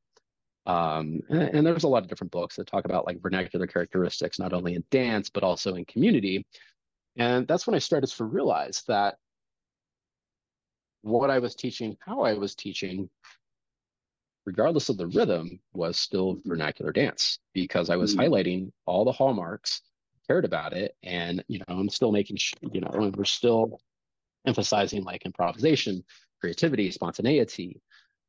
Um, 0.66 1.20
and, 1.28 1.42
and, 1.42 1.66
there's 1.66 1.84
a 1.84 1.88
lot 1.88 2.02
of 2.02 2.08
different 2.08 2.30
books 2.30 2.56
that 2.56 2.66
talk 2.66 2.86
about 2.86 3.06
like 3.06 3.20
vernacular 3.20 3.66
characteristics, 3.66 4.38
not 4.38 4.54
only 4.54 4.74
in 4.76 4.84
dance, 4.90 5.28
but 5.28 5.42
also 5.42 5.74
in 5.74 5.84
community. 5.84 6.46
And 7.16 7.46
that's 7.46 7.66
when 7.66 7.74
I 7.74 7.78
started 7.78 8.08
to 8.08 8.24
realize 8.24 8.82
that 8.88 9.16
what 11.02 11.30
I 11.30 11.38
was 11.38 11.54
teaching, 11.54 11.96
how 12.00 12.22
I 12.22 12.34
was 12.34 12.54
teaching, 12.54 13.08
regardless 14.46 14.88
of 14.88 14.96
the 14.96 15.06
rhythm, 15.08 15.60
was 15.72 15.98
still 15.98 16.38
vernacular 16.44 16.92
dance 16.92 17.38
because 17.52 17.90
I 17.90 17.96
was 17.96 18.16
mm-hmm. 18.16 18.32
highlighting 18.32 18.72
all 18.86 19.04
the 19.04 19.12
hallmarks, 19.12 19.82
cared 20.26 20.44
about 20.44 20.72
it, 20.72 20.96
and 21.02 21.44
you 21.48 21.58
know, 21.58 21.64
I'm 21.68 21.88
still 21.88 22.10
making, 22.10 22.38
you 22.72 22.80
know, 22.80 23.12
we're 23.16 23.24
still 23.24 23.80
emphasizing 24.46 25.04
like 25.04 25.24
improvisation, 25.24 26.02
creativity, 26.40 26.90
spontaneity, 26.90 27.80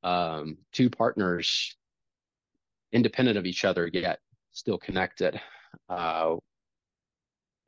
um, 0.04 0.58
two 0.72 0.90
partners 0.90 1.76
independent 2.92 3.38
of 3.38 3.46
each 3.46 3.66
other 3.66 3.90
yet 3.92 4.20
still 4.52 4.78
connected. 4.78 5.40
Uh, 5.90 6.36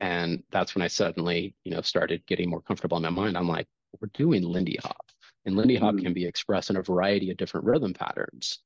and 0.00 0.42
that's 0.50 0.74
when 0.74 0.82
I 0.82 0.88
suddenly, 0.88 1.54
you 1.64 1.72
know, 1.72 1.82
started 1.82 2.26
getting 2.26 2.50
more 2.50 2.60
comfortable 2.60 2.96
in 2.96 3.02
my 3.02 3.10
mind. 3.10 3.36
I'm 3.36 3.48
like, 3.48 3.66
we're 4.00 4.10
doing 4.14 4.42
Lindy 4.42 4.78
Hop, 4.82 5.06
and 5.44 5.56
Lindy 5.56 5.76
Hop 5.76 5.94
mm. 5.94 6.02
can 6.02 6.12
be 6.12 6.26
expressed 6.26 6.70
in 6.70 6.76
a 6.76 6.82
variety 6.82 7.30
of 7.30 7.36
different 7.36 7.66
rhythm 7.66 7.94
patterns 7.94 8.60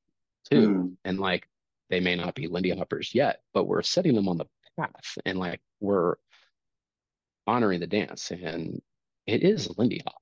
too. 0.49 0.69
Mm. 0.69 0.95
And 1.05 1.19
like, 1.19 1.47
they 1.89 1.99
may 1.99 2.15
not 2.15 2.35
be 2.35 2.47
Lindy 2.47 2.71
Hoppers 2.71 3.13
yet, 3.13 3.41
but 3.53 3.65
we're 3.65 3.81
setting 3.81 4.15
them 4.15 4.27
on 4.27 4.37
the 4.37 4.45
path, 4.79 5.17
and 5.25 5.37
like 5.37 5.61
we're 5.79 6.15
honoring 7.45 7.79
the 7.79 7.87
dance, 7.87 8.31
and 8.31 8.81
it 9.27 9.43
is 9.43 9.77
Lindy 9.77 10.01
Hop. 10.05 10.21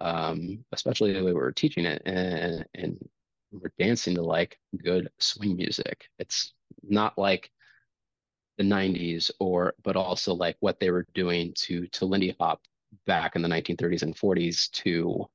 Um, 0.00 0.64
especially 0.72 1.12
the 1.12 1.22
way 1.22 1.32
we 1.32 1.40
are 1.40 1.52
teaching 1.52 1.84
it, 1.84 2.02
and 2.04 2.64
and 2.74 2.98
we're 3.52 3.72
dancing 3.78 4.16
to 4.16 4.22
like 4.22 4.58
good 4.82 5.08
swing 5.18 5.56
music. 5.56 6.08
It's 6.18 6.52
not 6.82 7.16
like 7.16 7.50
the 8.58 8.64
90s 8.64 9.30
or 9.40 9.74
but 9.82 9.96
also 9.96 10.34
like 10.34 10.56
what 10.60 10.78
they 10.80 10.90
were 10.90 11.06
doing 11.14 11.52
to 11.54 11.86
to 11.88 12.04
Lindy 12.04 12.34
Hop 12.40 12.60
back 13.06 13.36
in 13.36 13.42
the 13.42 13.48
1930s 13.48 14.02
and 14.02 14.16
40s 14.16 14.70
to 14.70 15.26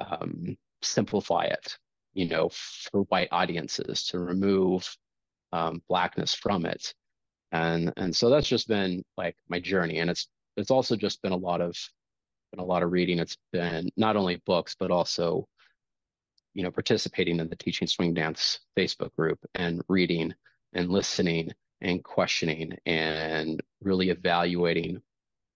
um, 0.00 0.56
simplify 0.80 1.44
it, 1.44 1.76
you 2.14 2.26
know, 2.26 2.48
for 2.50 3.02
white 3.04 3.28
audiences 3.30 4.04
to 4.08 4.18
remove 4.18 4.96
um, 5.52 5.82
blackness 5.88 6.34
from 6.34 6.64
it, 6.64 6.94
and 7.52 7.92
and 7.96 8.14
so 8.14 8.30
that's 8.30 8.48
just 8.48 8.68
been 8.68 9.04
like 9.16 9.36
my 9.48 9.60
journey, 9.60 9.98
and 9.98 10.10
it's 10.10 10.28
it's 10.56 10.70
also 10.70 10.96
just 10.96 11.20
been 11.22 11.32
a 11.32 11.36
lot 11.36 11.60
of 11.60 11.76
been 12.52 12.60
a 12.60 12.64
lot 12.64 12.82
of 12.82 12.92
reading. 12.92 13.18
It's 13.18 13.36
been 13.52 13.90
not 13.96 14.16
only 14.16 14.42
books 14.46 14.74
but 14.78 14.90
also 14.90 15.46
you 16.54 16.62
know, 16.62 16.70
participating 16.70 17.38
in 17.38 17.48
the 17.48 17.56
Teaching 17.56 17.86
Swing 17.86 18.14
Dance 18.14 18.60
Facebook 18.76 19.14
group 19.14 19.38
and 19.54 19.82
reading 19.88 20.34
and 20.72 20.90
listening 20.90 21.52
and 21.80 22.02
questioning 22.02 22.76
and 22.86 23.62
really 23.82 24.10
evaluating 24.10 25.00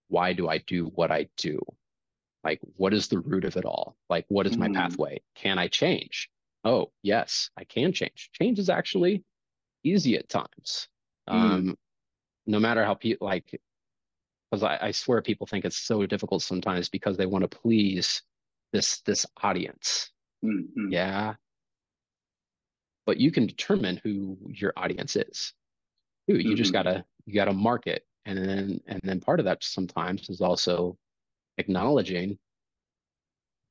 why 0.07 0.33
do 0.33 0.47
I 0.47 0.59
do 0.59 0.91
what 0.95 1.11
I 1.11 1.27
do? 1.37 1.59
Like, 2.43 2.59
what 2.75 2.93
is 2.93 3.07
the 3.07 3.19
root 3.19 3.43
of 3.43 3.57
it 3.57 3.65
all? 3.65 3.95
Like, 4.09 4.25
what 4.27 4.45
is 4.45 4.55
mm. 4.55 4.59
my 4.59 4.69
pathway? 4.69 5.21
Can 5.35 5.57
I 5.57 5.67
change? 5.67 6.29
Oh, 6.63 6.91
yes, 7.01 7.49
I 7.57 7.63
can 7.63 7.91
change. 7.91 8.29
Change 8.33 8.59
is 8.59 8.69
actually 8.69 9.23
easy 9.83 10.15
at 10.15 10.29
times. 10.29 10.87
Mm. 11.29 11.33
Um, 11.33 11.77
no 12.45 12.59
matter 12.59 12.85
how 12.85 12.93
people 12.93 13.27
like, 13.27 13.59
because 14.51 14.63
I, 14.63 14.77
I 14.79 14.91
swear 14.91 15.21
people 15.21 15.47
think 15.47 15.65
it's 15.65 15.77
so 15.77 16.05
difficult 16.05 16.43
sometimes 16.43 16.87
because 16.87 17.17
they 17.17 17.25
want 17.25 17.49
to 17.49 17.57
please 17.57 18.21
this 18.71 19.01
this 19.01 19.25
audience 19.41 20.11
Mm-hmm. 20.45 20.91
Yeah. 20.91 21.35
But 23.05 23.17
you 23.17 23.31
can 23.31 23.45
determine 23.45 23.99
who 24.03 24.37
your 24.49 24.73
audience 24.75 25.15
is. 25.15 25.53
You 26.27 26.35
mm-hmm. 26.35 26.55
just 26.55 26.73
gotta 26.73 27.05
you 27.25 27.33
gotta 27.33 27.53
market. 27.53 28.05
And 28.25 28.37
then 28.37 28.81
and 28.87 29.01
then 29.03 29.19
part 29.19 29.39
of 29.39 29.45
that 29.45 29.63
sometimes 29.63 30.29
is 30.29 30.41
also 30.41 30.97
acknowledging 31.57 32.37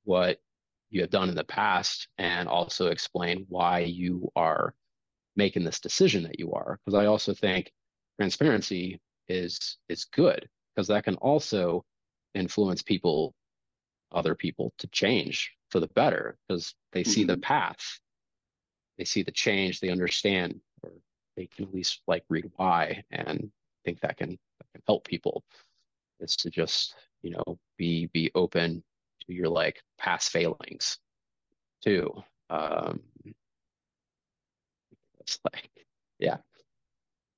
what 0.05 0.39
you 0.91 1.01
have 1.01 1.11
done 1.11 1.29
in 1.29 1.35
the 1.35 1.45
past 1.45 2.09
and 2.19 2.49
also 2.49 2.87
explain 2.89 3.47
why 3.49 3.81
you 3.81 4.31
are 4.37 4.75
making 5.37 5.65
this 5.65 5.81
decision 5.81 6.23
that 6.23 6.39
you 6.39 6.53
are. 6.53 6.79
Because 6.85 6.99
I 6.99 7.07
also 7.07 7.35
think 7.35 7.73
transparency 8.19 9.01
is 9.29 9.79
is 9.89 10.05
good 10.05 10.49
because 10.75 10.89
that 10.89 11.05
can 11.05 11.17
also 11.17 11.85
influence 12.35 12.83
people, 12.83 13.35
other 14.13 14.35
people 14.35 14.73
to 14.79 14.87
change 14.89 15.53
for 15.71 15.81
the 15.81 15.89
better 15.89 16.37
because 16.47 16.75
they 16.93 17.05
see 17.05 17.23
mm-hmm. 17.23 17.33
the 17.33 17.39
path, 17.39 18.01
they 18.99 19.05
see 19.05 19.23
the 19.23 19.33
change, 19.33 19.81
they 19.81 19.91
understand, 19.91 20.61
they 21.37 21.47
can 21.47 21.67
at 21.67 21.75
least 21.75 22.01
like 22.07 22.25
read 22.29 22.51
why 22.57 23.05
and 23.11 23.51
I 23.51 23.81
think 23.85 24.01
that 24.01 24.17
can, 24.17 24.31
that 24.31 24.67
can 24.73 24.83
help 24.87 25.07
people. 25.07 25.45
Is 26.21 26.37
to 26.37 26.51
just 26.51 26.95
you 27.23 27.31
know 27.31 27.59
be 27.77 28.07
be 28.07 28.31
open 28.35 28.83
to 29.27 29.33
your 29.35 29.49
like 29.49 29.83
past 29.99 30.31
failings 30.31 30.99
too. 31.83 32.11
Um, 32.51 33.01
it's 35.21 35.39
like 35.53 35.71
yeah. 36.19 36.37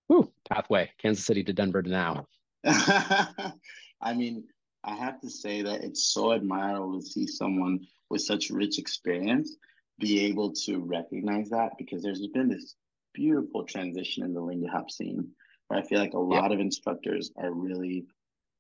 Whew, 0.09 0.31
pathway, 0.49 0.91
Kansas 0.99 1.25
City 1.25 1.43
to 1.45 1.53
Denver 1.53 1.83
to 1.83 1.91
now. 1.91 2.27
I 2.65 4.15
mean, 4.15 4.45
I 4.85 4.95
have 4.95 5.21
to 5.23 5.31
say 5.31 5.63
that 5.63 5.83
it's 5.83 6.13
so 6.13 6.33
admirable 6.33 7.01
to 7.01 7.07
see 7.07 7.27
someone 7.27 7.87
with 8.09 8.23
such 8.23 8.51
rich 8.51 8.79
experience 8.79 9.57
be 9.99 10.27
able 10.27 10.53
to 10.53 10.79
recognize 10.79 11.49
that 11.51 11.73
because 11.79 12.03
there's 12.03 12.25
been 12.29 12.49
this 12.49 12.75
beautiful 13.17 13.65
transition 13.65 14.25
in 14.25 14.35
the 14.35 14.41
Lindy 14.41 14.67
Hop 14.67 14.91
scene 14.91 15.29
where 15.69 15.81
I 15.81 15.83
feel 15.83 15.99
like 15.99 16.13
a 16.13 16.19
lot 16.19 16.53
of 16.53 16.61
instructors 16.61 17.33
are 17.37 17.51
really 17.51 18.05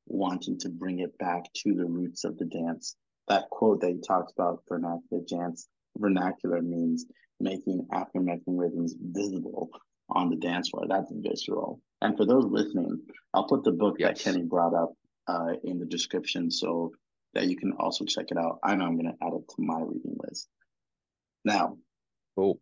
wanting 0.06 0.58
to 0.60 0.70
bring 0.70 1.00
it 1.00 1.16
back 1.18 1.44
to 1.62 1.74
the 1.74 1.84
roots 1.84 2.24
of 2.24 2.38
the 2.38 2.46
dance. 2.46 2.96
That 3.28 3.50
quote 3.50 3.82
that 3.82 3.92
you 3.92 4.00
talked 4.00 4.32
about, 4.32 4.62
vernacular 4.68 5.22
dance, 5.28 5.68
vernacular 5.98 6.62
means 6.62 7.04
making 7.38 7.86
African 7.92 8.22
American 8.22 8.56
rhythms 8.56 8.94
visible 8.98 9.68
on 10.08 10.30
the 10.30 10.36
dance 10.36 10.70
floor. 10.70 10.86
That's 10.88 11.12
visceral. 11.14 11.80
And 12.00 12.16
for 12.16 12.24
those 12.24 12.46
listening, 12.46 13.00
I'll 13.34 13.48
put 13.48 13.64
the 13.64 13.72
book 13.72 13.96
yes. 13.98 14.22
that 14.22 14.24
Kenny 14.24 14.44
brought 14.44 14.74
up 14.74 14.94
uh, 15.28 15.54
in 15.64 15.78
the 15.78 15.86
description 15.86 16.50
so 16.50 16.92
that 17.34 17.48
you 17.48 17.56
can 17.56 17.72
also 17.78 18.04
check 18.04 18.26
it 18.30 18.38
out. 18.38 18.58
I 18.64 18.74
know 18.74 18.86
I'm 18.86 18.98
going 18.98 19.12
to 19.12 19.26
add 19.26 19.34
it 19.34 19.48
to 19.48 19.56
my 19.58 19.80
reading 19.80 20.16
list. 20.26 20.48
Now, 21.44 21.76
cool. 22.36 22.60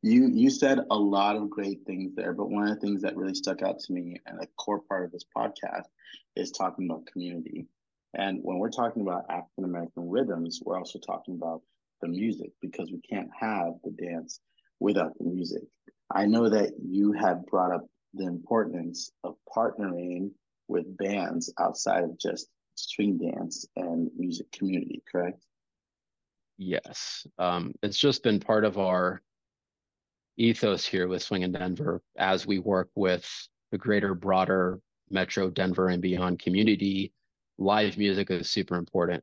You 0.00 0.28
you 0.28 0.48
said 0.48 0.78
a 0.90 0.96
lot 0.96 1.36
of 1.36 1.50
great 1.50 1.84
things 1.84 2.14
there, 2.14 2.32
but 2.32 2.50
one 2.50 2.68
of 2.68 2.74
the 2.74 2.80
things 2.80 3.02
that 3.02 3.16
really 3.16 3.34
stuck 3.34 3.62
out 3.62 3.80
to 3.80 3.92
me 3.92 4.16
and 4.26 4.40
a 4.40 4.46
core 4.56 4.80
part 4.80 5.04
of 5.04 5.10
this 5.10 5.24
podcast 5.36 5.86
is 6.36 6.52
talking 6.52 6.88
about 6.88 7.06
community. 7.06 7.66
And 8.14 8.38
when 8.42 8.58
we're 8.58 8.70
talking 8.70 9.02
about 9.02 9.24
African 9.28 9.64
American 9.64 10.08
rhythms, 10.08 10.60
we're 10.64 10.78
also 10.78 11.00
talking 11.00 11.34
about 11.34 11.62
the 12.00 12.08
music 12.08 12.52
because 12.60 12.92
we 12.92 13.00
can't 13.00 13.30
have 13.38 13.74
the 13.82 13.90
dance 13.90 14.40
without 14.78 15.18
the 15.18 15.24
music. 15.24 15.64
I 16.14 16.26
know 16.26 16.48
that 16.48 16.74
you 16.80 17.12
have 17.12 17.44
brought 17.46 17.74
up 17.74 17.84
the 18.14 18.26
importance 18.26 19.10
of 19.24 19.34
partnering 19.54 20.30
with 20.68 20.96
bands 20.96 21.52
outside 21.58 22.04
of 22.04 22.18
just 22.18 22.48
swing 22.76 23.18
dance 23.18 23.66
and 23.76 24.10
music 24.16 24.50
community, 24.52 25.02
correct? 25.10 25.44
Yes. 26.56 27.26
Um, 27.38 27.74
it's 27.82 27.98
just 27.98 28.22
been 28.22 28.40
part 28.40 28.64
of 28.64 28.78
our 28.78 29.20
ethos 30.38 30.86
here 30.86 31.08
with 31.08 31.22
Swingin 31.22 31.52
Denver 31.52 32.00
as 32.16 32.46
we 32.46 32.58
work 32.58 32.88
with 32.94 33.28
the 33.72 33.78
greater, 33.78 34.14
broader 34.14 34.80
Metro 35.10 35.50
Denver 35.50 35.88
and 35.88 36.00
beyond 36.00 36.38
community. 36.38 37.12
Live 37.58 37.98
music 37.98 38.30
is 38.30 38.48
super 38.48 38.76
important. 38.76 39.22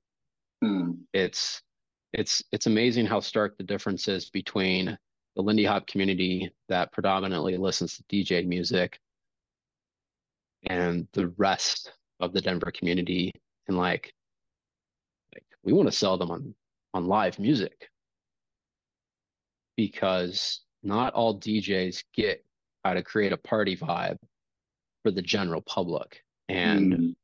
Mm. 0.64 1.00
It's 1.14 1.62
it's 2.14 2.44
it's 2.52 2.68
amazing 2.68 3.06
how 3.06 3.20
stark 3.20 3.58
the 3.58 3.64
difference 3.64 4.08
is 4.08 4.30
between 4.30 4.98
the 5.36 5.42
Lindy 5.42 5.66
Hop 5.66 5.88
community 5.88 6.52
that 6.70 6.92
predominantly 6.92 7.58
listens 7.58 7.98
to 7.98 8.04
DJ 8.04 8.46
music 8.46 9.00
and 10.68 11.08
the 11.14 11.28
rest 11.38 11.92
of 12.20 12.34
the 12.34 12.42
Denver 12.42 12.72
community 12.72 13.32
and 13.68 13.78
like 13.78 14.14
like 15.34 15.46
we 15.64 15.74
want 15.74 15.88
to 15.88 15.96
sell 15.96 16.18
them 16.18 16.32
on 16.32 16.54
on 16.94 17.06
live 17.08 17.40
music 17.40 17.90
because 19.76 20.65
not 20.86 21.14
all 21.14 21.40
DJs 21.40 22.04
get 22.14 22.46
how 22.84 22.94
to 22.94 23.04
create 23.04 23.34
a 23.34 23.38
party 23.38 23.76
vibe 23.76 24.18
for 25.04 25.12
the 25.12 25.22
general 25.22 25.62
public 25.62 26.24
and 26.48 26.94
mm. 26.94 27.16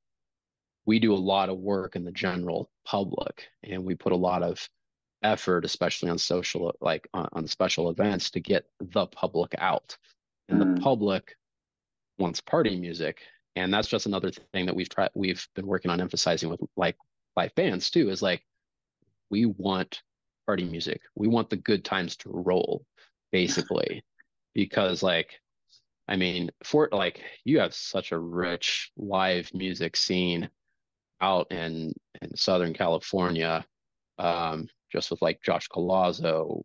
we 0.85 0.99
do 0.99 1.13
a 1.13 1.15
lot 1.15 1.49
of 1.49 1.57
work 1.57 1.95
in 1.95 2.03
the 2.03 2.11
general 2.11 2.69
public 2.85 3.47
and 3.63 3.83
we 3.83 3.95
put 3.95 4.11
a 4.11 4.15
lot 4.15 4.43
of 4.43 4.67
effort 5.23 5.63
especially 5.65 6.09
on 6.09 6.17
social 6.17 6.73
like 6.81 7.07
on, 7.13 7.27
on 7.33 7.47
special 7.47 7.89
events 7.89 8.31
to 8.31 8.39
get 8.39 8.65
the 8.79 9.05
public 9.07 9.53
out 9.59 9.95
and 10.49 10.59
mm. 10.59 10.75
the 10.75 10.81
public 10.81 11.35
wants 12.17 12.41
party 12.41 12.75
music 12.75 13.19
and 13.55 13.73
that's 13.73 13.87
just 13.87 14.05
another 14.05 14.31
thing 14.53 14.65
that 14.65 14.75
we've 14.75 14.89
tried 14.89 15.09
we've 15.13 15.47
been 15.55 15.67
working 15.67 15.91
on 15.91 16.01
emphasizing 16.01 16.49
with 16.49 16.59
like 16.75 16.97
live 17.35 17.53
bands 17.55 17.89
too 17.91 18.09
is 18.09 18.21
like 18.21 18.43
we 19.29 19.45
want 19.45 20.01
party 20.47 20.63
music 20.63 21.01
we 21.15 21.27
want 21.27 21.49
the 21.49 21.55
good 21.55 21.85
times 21.85 22.15
to 22.15 22.29
roll 22.31 22.83
basically, 23.31 24.03
because 24.53 25.03
like, 25.03 25.39
I 26.07 26.15
mean, 26.15 26.51
for 26.63 26.89
like 26.91 27.21
you 27.45 27.59
have 27.59 27.73
such 27.73 28.11
a 28.11 28.19
rich 28.19 28.91
live 28.97 29.49
music 29.53 29.95
scene 29.95 30.49
out 31.21 31.51
in 31.51 31.93
in 32.21 32.35
Southern 32.35 32.73
California, 32.73 33.65
um, 34.17 34.67
just 34.91 35.11
with 35.11 35.21
like 35.21 35.41
Josh 35.43 35.67
Collazo, 35.69 36.63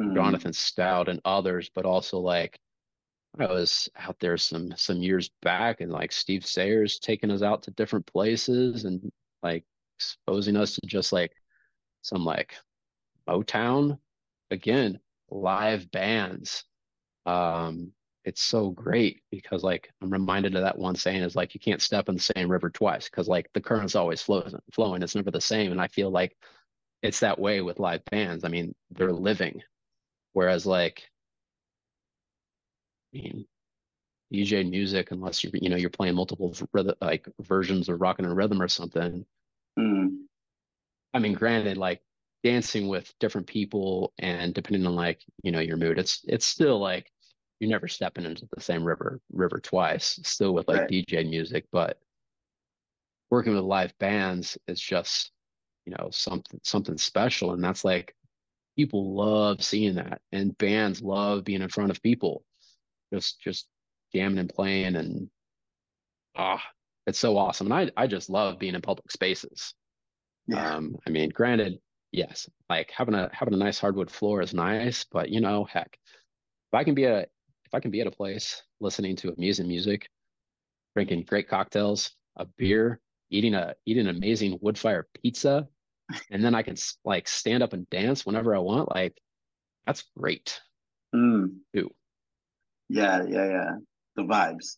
mm. 0.00 0.14
Jonathan 0.14 0.52
Stout, 0.52 1.08
and 1.08 1.20
others, 1.24 1.70
but 1.74 1.84
also 1.84 2.18
like 2.18 2.58
I 3.38 3.46
was 3.46 3.88
out 3.96 4.18
there 4.20 4.36
some 4.36 4.72
some 4.76 5.02
years 5.02 5.30
back, 5.42 5.80
and 5.80 5.92
like 5.92 6.12
Steve 6.12 6.44
Sayers 6.44 6.98
taking 6.98 7.30
us 7.30 7.42
out 7.42 7.62
to 7.64 7.70
different 7.72 8.06
places 8.06 8.84
and 8.84 9.10
like 9.42 9.64
exposing 9.96 10.56
us 10.56 10.74
to 10.74 10.80
just 10.86 11.12
like 11.12 11.32
some 12.02 12.24
like 12.24 12.54
Motown 13.28 13.98
again, 14.50 14.98
live 15.30 15.90
bands. 15.90 16.64
Um, 17.26 17.92
it's 18.24 18.42
so 18.42 18.70
great 18.70 19.22
because 19.30 19.62
like 19.62 19.90
I'm 20.02 20.10
reminded 20.10 20.54
of 20.54 20.62
that 20.62 20.78
one 20.78 20.96
saying 20.96 21.22
is 21.22 21.36
like 21.36 21.54
you 21.54 21.60
can't 21.60 21.80
step 21.80 22.08
in 22.08 22.16
the 22.16 22.20
same 22.20 22.50
river 22.50 22.68
twice 22.68 23.08
because 23.08 23.28
like 23.28 23.48
the 23.54 23.60
current's 23.60 23.94
always 23.94 24.20
flowing 24.20 24.54
flowing. 24.72 25.02
It's 25.02 25.14
never 25.14 25.30
the 25.30 25.40
same. 25.40 25.72
And 25.72 25.80
I 25.80 25.88
feel 25.88 26.10
like 26.10 26.36
it's 27.02 27.20
that 27.20 27.38
way 27.38 27.60
with 27.60 27.78
live 27.78 28.04
bands. 28.10 28.44
I 28.44 28.48
mean, 28.48 28.74
they're 28.90 29.12
living. 29.12 29.62
Whereas 30.32 30.66
like 30.66 31.08
I 33.14 33.18
mean 33.18 33.46
DJ 34.32 34.68
music, 34.68 35.10
unless 35.10 35.42
you 35.42 35.50
you 35.54 35.70
know 35.70 35.76
you're 35.76 35.90
playing 35.90 36.14
multiple 36.14 36.54
like 37.00 37.26
versions 37.40 37.88
of 37.88 38.00
rocking 38.00 38.26
and 38.26 38.36
rhythm 38.36 38.60
or 38.60 38.68
something. 38.68 39.24
Mm. 39.78 40.24
I 41.14 41.18
mean, 41.18 41.32
granted, 41.32 41.78
like 41.78 42.02
dancing 42.44 42.88
with 42.88 43.12
different 43.18 43.46
people 43.46 44.12
and 44.18 44.54
depending 44.54 44.86
on 44.86 44.94
like 44.94 45.22
you 45.42 45.50
know 45.50 45.60
your 45.60 45.76
mood 45.76 45.98
it's 45.98 46.24
it's 46.28 46.46
still 46.46 46.78
like 46.78 47.10
you're 47.58 47.70
never 47.70 47.88
stepping 47.88 48.24
into 48.24 48.46
the 48.54 48.60
same 48.60 48.84
river 48.84 49.20
river 49.32 49.58
twice 49.58 50.20
still 50.22 50.54
with 50.54 50.68
like 50.68 50.82
right. 50.82 50.90
dj 50.90 51.28
music 51.28 51.64
but 51.72 51.98
working 53.30 53.54
with 53.54 53.64
live 53.64 53.92
bands 53.98 54.56
is 54.68 54.80
just 54.80 55.32
you 55.84 55.94
know 55.98 56.08
something 56.10 56.60
something 56.62 56.96
special 56.96 57.52
and 57.52 57.62
that's 57.62 57.84
like 57.84 58.14
people 58.76 59.14
love 59.14 59.62
seeing 59.62 59.96
that 59.96 60.20
and 60.30 60.56
bands 60.58 61.02
love 61.02 61.42
being 61.42 61.62
in 61.62 61.68
front 61.68 61.90
of 61.90 62.02
people 62.02 62.44
just 63.12 63.40
just 63.40 63.66
jamming 64.14 64.38
and 64.38 64.48
playing 64.48 64.94
and 64.94 65.28
ah 66.36 66.62
it's 67.06 67.18
so 67.18 67.36
awesome 67.36 67.72
and 67.72 67.90
i 67.98 68.02
i 68.02 68.06
just 68.06 68.30
love 68.30 68.58
being 68.58 68.74
in 68.74 68.80
public 68.80 69.10
spaces 69.10 69.74
yeah. 70.46 70.76
um 70.76 70.96
i 71.06 71.10
mean 71.10 71.28
granted 71.30 71.80
yes, 72.12 72.48
like 72.68 72.90
having 72.90 73.14
a 73.14 73.30
having 73.32 73.54
a 73.54 73.58
nice 73.58 73.78
hardwood 73.78 74.10
floor 74.10 74.42
is 74.42 74.54
nice, 74.54 75.04
but 75.04 75.28
you 75.30 75.40
know, 75.40 75.64
heck, 75.64 75.98
if 76.72 76.74
I 76.74 76.84
can 76.84 76.94
be 76.94 77.04
a 77.04 77.20
if 77.20 77.74
I 77.74 77.80
can 77.80 77.90
be 77.90 78.00
at 78.00 78.06
a 78.06 78.10
place 78.10 78.62
listening 78.80 79.16
to 79.16 79.32
amazing 79.32 79.68
music, 79.68 80.08
drinking 80.94 81.24
great 81.24 81.48
cocktails, 81.48 82.12
a 82.36 82.46
beer, 82.56 83.00
eating 83.30 83.54
a 83.54 83.74
eating 83.86 84.06
an 84.06 84.16
amazing 84.16 84.58
wood 84.60 84.78
fire 84.78 85.06
pizza, 85.22 85.68
and 86.30 86.44
then 86.44 86.54
I 86.54 86.62
can 86.62 86.76
like 87.04 87.28
stand 87.28 87.62
up 87.62 87.72
and 87.72 87.88
dance 87.90 88.24
whenever 88.24 88.54
I 88.54 88.58
want, 88.58 88.94
like 88.94 89.16
that's 89.86 90.04
great. 90.16 90.60
Mm. 91.14 91.58
Too. 91.74 91.90
Yeah, 92.88 93.24
yeah, 93.28 93.48
yeah. 93.48 93.70
The 94.16 94.22
vibes. 94.22 94.76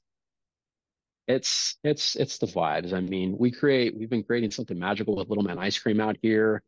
It's 1.27 1.77
it's 1.85 2.17
it's 2.17 2.39
the 2.39 2.47
vibes. 2.47 2.93
I 2.93 3.01
mean, 3.01 3.37
we 3.39 3.53
create 3.53 3.97
we've 3.97 4.11
been 4.11 4.25
creating 4.25 4.51
something 4.51 4.79
magical 4.79 5.17
with 5.17 5.29
Little 5.29 5.45
Man 5.45 5.59
Ice 5.59 5.79
Cream 5.79 6.01
out 6.01 6.17
here. 6.23 6.63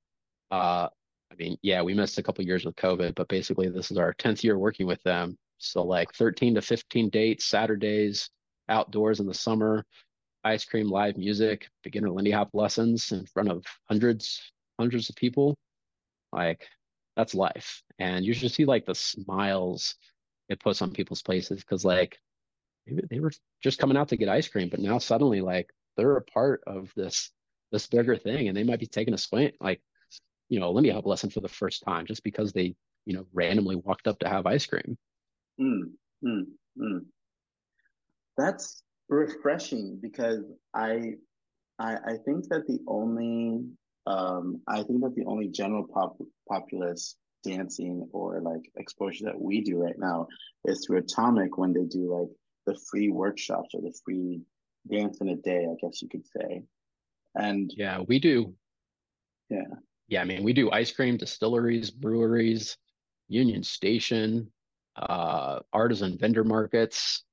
Uh, 0.52 0.88
I 1.32 1.34
mean, 1.36 1.56
yeah, 1.62 1.80
we 1.80 1.94
missed 1.94 2.18
a 2.18 2.22
couple 2.22 2.44
years 2.44 2.66
with 2.66 2.76
COVID, 2.76 3.14
but 3.14 3.26
basically 3.28 3.70
this 3.70 3.90
is 3.90 3.96
our 3.96 4.12
10th 4.12 4.44
year 4.44 4.58
working 4.58 4.86
with 4.86 5.02
them. 5.02 5.38
So 5.56 5.82
like 5.82 6.12
13 6.12 6.56
to 6.56 6.62
15 6.62 7.08
dates, 7.08 7.46
Saturdays, 7.46 8.28
outdoors 8.68 9.18
in 9.18 9.26
the 9.26 9.32
summer, 9.32 9.86
ice 10.44 10.66
cream, 10.66 10.90
live 10.90 11.16
music, 11.16 11.68
beginner 11.82 12.10
Lindy 12.10 12.32
Hop 12.32 12.50
lessons 12.52 13.12
in 13.12 13.24
front 13.24 13.50
of 13.50 13.64
hundreds, 13.88 14.42
hundreds 14.78 15.08
of 15.08 15.16
people. 15.16 15.56
Like 16.32 16.68
that's 17.16 17.34
life. 17.34 17.82
And 17.98 18.22
you 18.22 18.34
should 18.34 18.52
see 18.52 18.66
like 18.66 18.84
the 18.84 18.94
smiles 18.94 19.94
it 20.50 20.60
puts 20.60 20.82
on 20.82 20.92
people's 20.92 21.22
faces 21.22 21.60
because 21.60 21.82
like 21.82 22.18
they 22.86 23.20
were 23.20 23.32
just 23.62 23.78
coming 23.78 23.96
out 23.96 24.08
to 24.08 24.16
get 24.18 24.28
ice 24.28 24.48
cream, 24.48 24.68
but 24.68 24.80
now 24.80 24.98
suddenly 24.98 25.40
like 25.40 25.70
they're 25.96 26.16
a 26.16 26.22
part 26.22 26.62
of 26.66 26.92
this 26.94 27.30
this 27.70 27.86
bigger 27.86 28.18
thing 28.18 28.48
and 28.48 28.56
they 28.56 28.64
might 28.64 28.80
be 28.80 28.86
taking 28.86 29.14
a 29.14 29.18
swing 29.18 29.50
like 29.58 29.80
you 30.52 30.60
know, 30.60 30.70
Lindy 30.70 30.90
Hop 30.90 31.06
lesson 31.06 31.30
for 31.30 31.40
the 31.40 31.48
first 31.48 31.82
time 31.82 32.04
just 32.04 32.22
because 32.22 32.52
they, 32.52 32.74
you 33.06 33.14
know, 33.14 33.24
randomly 33.32 33.74
walked 33.74 34.06
up 34.06 34.18
to 34.18 34.28
have 34.28 34.44
ice 34.44 34.66
cream. 34.66 34.98
Mm, 35.58 35.92
mm, 36.22 36.44
mm. 36.78 37.00
That's 38.36 38.82
refreshing 39.08 39.98
because 40.02 40.44
I, 40.74 41.14
I, 41.78 41.94
I 41.94 42.16
think 42.26 42.50
that 42.50 42.66
the 42.66 42.80
only, 42.86 43.64
um, 44.06 44.60
I 44.68 44.82
think 44.82 45.00
that 45.00 45.14
the 45.16 45.24
only 45.24 45.48
general 45.48 45.86
pop 45.90 46.18
populace 46.46 47.16
dancing 47.42 48.06
or 48.12 48.42
like 48.42 48.70
exposure 48.76 49.24
that 49.24 49.40
we 49.40 49.62
do 49.62 49.78
right 49.78 49.98
now 49.98 50.26
is 50.66 50.84
through 50.84 50.98
Atomic 50.98 51.56
when 51.56 51.72
they 51.72 51.84
do 51.84 52.14
like 52.14 52.28
the 52.66 52.78
free 52.90 53.08
workshops 53.08 53.70
or 53.72 53.80
the 53.80 53.98
free 54.04 54.42
dance 54.90 55.18
in 55.22 55.30
a 55.30 55.36
day, 55.36 55.64
I 55.64 55.76
guess 55.80 56.02
you 56.02 56.10
could 56.10 56.26
say. 56.26 56.62
And 57.34 57.72
yeah, 57.74 58.00
we 58.06 58.18
do. 58.18 58.54
Yeah 59.48 59.64
yeah, 60.12 60.20
I 60.20 60.24
mean, 60.26 60.42
we 60.42 60.52
do 60.52 60.70
ice 60.70 60.92
cream 60.92 61.16
distilleries, 61.16 61.90
breweries, 61.90 62.76
Union 63.28 63.62
Station, 63.62 64.52
uh, 64.94 65.60
artisan 65.72 66.18
vendor 66.18 66.44
markets. 66.44 67.24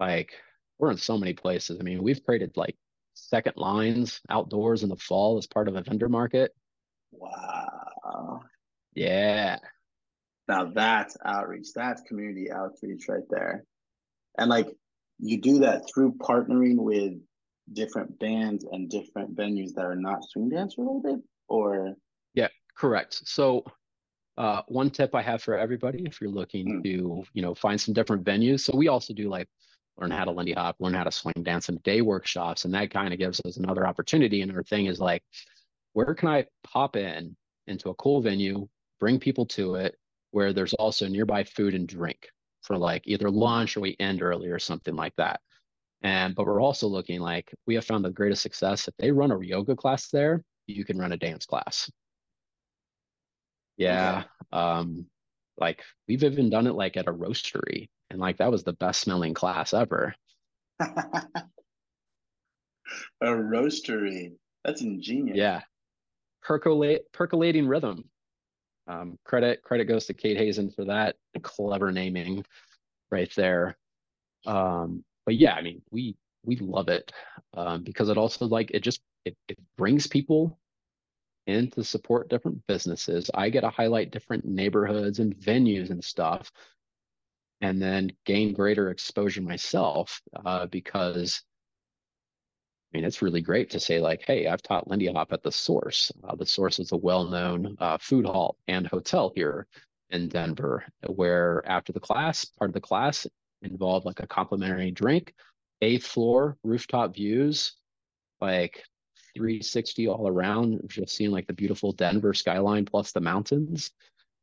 Like 0.00 0.32
we're 0.80 0.90
in 0.90 0.96
so 0.96 1.16
many 1.16 1.34
places. 1.34 1.78
I 1.78 1.84
mean, 1.84 2.02
we've 2.02 2.24
created 2.24 2.56
like 2.56 2.74
second 3.14 3.52
lines 3.56 4.20
outdoors 4.28 4.82
in 4.82 4.88
the 4.88 4.96
fall 4.96 5.38
as 5.38 5.46
part 5.46 5.68
of 5.68 5.76
a 5.76 5.82
vendor 5.82 6.08
market. 6.08 6.52
Wow. 7.12 8.40
Yeah. 8.96 9.58
Now 10.48 10.72
that's 10.74 11.16
outreach. 11.24 11.68
That's 11.76 12.02
community 12.02 12.50
outreach 12.50 13.04
right 13.08 13.28
there. 13.30 13.62
And 14.36 14.50
like 14.50 14.66
you 15.20 15.40
do 15.40 15.60
that 15.60 15.82
through 15.94 16.14
partnering 16.14 16.78
with 16.78 17.12
different 17.72 18.18
bands 18.18 18.66
and 18.68 18.90
different 18.90 19.36
venues 19.36 19.74
that 19.74 19.84
are 19.84 19.94
not 19.94 20.24
swing 20.28 20.48
dance 20.48 20.74
related 20.76 21.22
or? 21.48 21.94
Yeah 22.34 22.48
correct. 22.76 23.26
So 23.26 23.64
uh, 24.36 24.62
one 24.68 24.88
tip 24.88 25.16
i 25.16 25.20
have 25.20 25.42
for 25.42 25.58
everybody 25.58 26.04
if 26.06 26.20
you're 26.20 26.30
looking 26.30 26.80
mm. 26.80 26.82
to 26.84 27.24
you 27.32 27.42
know 27.42 27.56
find 27.56 27.80
some 27.80 27.92
different 27.92 28.22
venues 28.22 28.60
so 28.60 28.76
we 28.76 28.86
also 28.86 29.12
do 29.12 29.28
like 29.28 29.48
learn 29.96 30.12
how 30.12 30.24
to 30.24 30.30
lindy 30.30 30.52
hop 30.52 30.76
learn 30.78 30.94
how 30.94 31.02
to 31.02 31.10
swing 31.10 31.34
dance 31.42 31.68
and 31.68 31.82
day 31.82 32.02
workshops 32.02 32.64
and 32.64 32.72
that 32.72 32.88
kind 32.88 33.12
of 33.12 33.18
gives 33.18 33.40
us 33.44 33.56
another 33.56 33.84
opportunity 33.84 34.42
and 34.42 34.52
our 34.52 34.62
thing 34.62 34.86
is 34.86 35.00
like 35.00 35.24
where 35.94 36.14
can 36.14 36.28
i 36.28 36.46
pop 36.62 36.94
in 36.94 37.36
into 37.66 37.90
a 37.90 37.94
cool 37.94 38.20
venue 38.20 38.68
bring 39.00 39.18
people 39.18 39.44
to 39.44 39.74
it 39.74 39.96
where 40.30 40.52
there's 40.52 40.74
also 40.74 41.08
nearby 41.08 41.44
food 41.44 41.74
and 41.74 41.88
drink 41.88 42.28
for 42.62 42.76
like 42.76 43.02
either 43.06 43.30
lunch 43.30 43.76
or 43.76 43.80
we 43.80 43.96
end 43.98 44.22
early 44.22 44.48
or 44.48 44.58
something 44.58 44.94
like 44.94 45.14
that. 45.16 45.40
And 46.02 46.34
but 46.34 46.46
we're 46.46 46.60
also 46.60 46.86
looking 46.86 47.20
like 47.20 47.52
we 47.66 47.74
have 47.74 47.84
found 47.84 48.04
the 48.04 48.10
greatest 48.10 48.42
success 48.42 48.86
if 48.86 48.94
they 48.98 49.10
run 49.10 49.32
a 49.32 49.40
yoga 49.40 49.74
class 49.74 50.08
there 50.08 50.44
you 50.68 50.84
can 50.84 50.98
run 50.98 51.12
a 51.12 51.16
dance 51.16 51.46
class. 51.46 51.90
Yeah. 53.76 54.18
Okay. 54.18 54.26
Um, 54.52 55.06
like 55.56 55.82
we've 56.06 56.22
even 56.22 56.50
done 56.50 56.66
it 56.66 56.74
like 56.74 56.96
at 56.96 57.08
a 57.08 57.12
roastery 57.12 57.88
and 58.10 58.20
like 58.20 58.38
that 58.38 58.50
was 58.50 58.62
the 58.62 58.72
best 58.74 59.00
smelling 59.00 59.34
class 59.34 59.74
ever. 59.74 60.14
a 60.80 60.94
roastery. 63.22 64.32
That's 64.64 64.82
ingenious. 64.82 65.36
Yeah. 65.36 65.62
Percolate 66.42 67.10
percolating 67.12 67.66
rhythm. 67.66 68.04
Um, 68.86 69.18
credit 69.24 69.62
credit 69.62 69.84
goes 69.84 70.06
to 70.06 70.14
Kate 70.14 70.38
Hazen 70.38 70.70
for 70.70 70.84
that 70.86 71.16
clever 71.42 71.92
naming 71.92 72.44
right 73.10 73.30
there. 73.36 73.76
Um, 74.46 75.04
but 75.26 75.36
yeah, 75.36 75.54
I 75.54 75.62
mean, 75.62 75.82
we 75.90 76.16
we 76.44 76.56
love 76.56 76.88
it 76.88 77.12
um, 77.54 77.84
because 77.84 78.08
it 78.08 78.16
also 78.16 78.46
like 78.46 78.70
it 78.70 78.80
just 78.80 79.00
it, 79.24 79.36
it 79.48 79.58
brings 79.76 80.06
people 80.06 80.57
in 81.48 81.70
to 81.70 81.82
support 81.82 82.28
different 82.28 82.64
businesses. 82.66 83.30
I 83.34 83.48
get 83.50 83.62
to 83.62 83.70
highlight 83.70 84.12
different 84.12 84.44
neighborhoods 84.44 85.18
and 85.18 85.34
venues 85.36 85.90
and 85.90 86.04
stuff, 86.04 86.52
and 87.60 87.82
then 87.82 88.12
gain 88.24 88.52
greater 88.52 88.90
exposure 88.90 89.42
myself 89.42 90.20
uh, 90.44 90.66
because. 90.66 91.42
I 92.90 92.96
mean, 92.96 93.04
it's 93.04 93.20
really 93.20 93.42
great 93.42 93.68
to 93.70 93.80
say, 93.80 94.00
like, 94.00 94.22
hey, 94.26 94.46
I've 94.46 94.62
taught 94.62 94.88
Lindy 94.88 95.12
Hop 95.12 95.34
at 95.34 95.42
the 95.42 95.52
Source. 95.52 96.10
Uh, 96.24 96.34
the 96.36 96.46
Source 96.46 96.78
is 96.78 96.92
a 96.92 96.96
well 96.96 97.24
known 97.24 97.76
uh, 97.78 97.98
food 97.98 98.24
hall 98.24 98.56
and 98.66 98.86
hotel 98.86 99.30
here 99.34 99.66
in 100.08 100.28
Denver, 100.28 100.86
where 101.06 101.62
after 101.66 101.92
the 101.92 102.00
class, 102.00 102.46
part 102.46 102.70
of 102.70 102.74
the 102.74 102.80
class 102.80 103.26
involved 103.60 104.06
like 104.06 104.20
a 104.20 104.26
complimentary 104.26 104.90
drink, 104.90 105.34
eighth 105.82 106.06
floor 106.06 106.56
rooftop 106.62 107.14
views, 107.14 107.74
like 108.40 108.84
360 109.38 110.08
all 110.08 110.28
around, 110.28 110.80
just 110.88 111.14
seeing 111.14 111.30
like 111.30 111.46
the 111.46 111.52
beautiful 111.52 111.92
Denver 111.92 112.34
skyline 112.34 112.84
plus 112.84 113.12
the 113.12 113.20
mountains. 113.20 113.92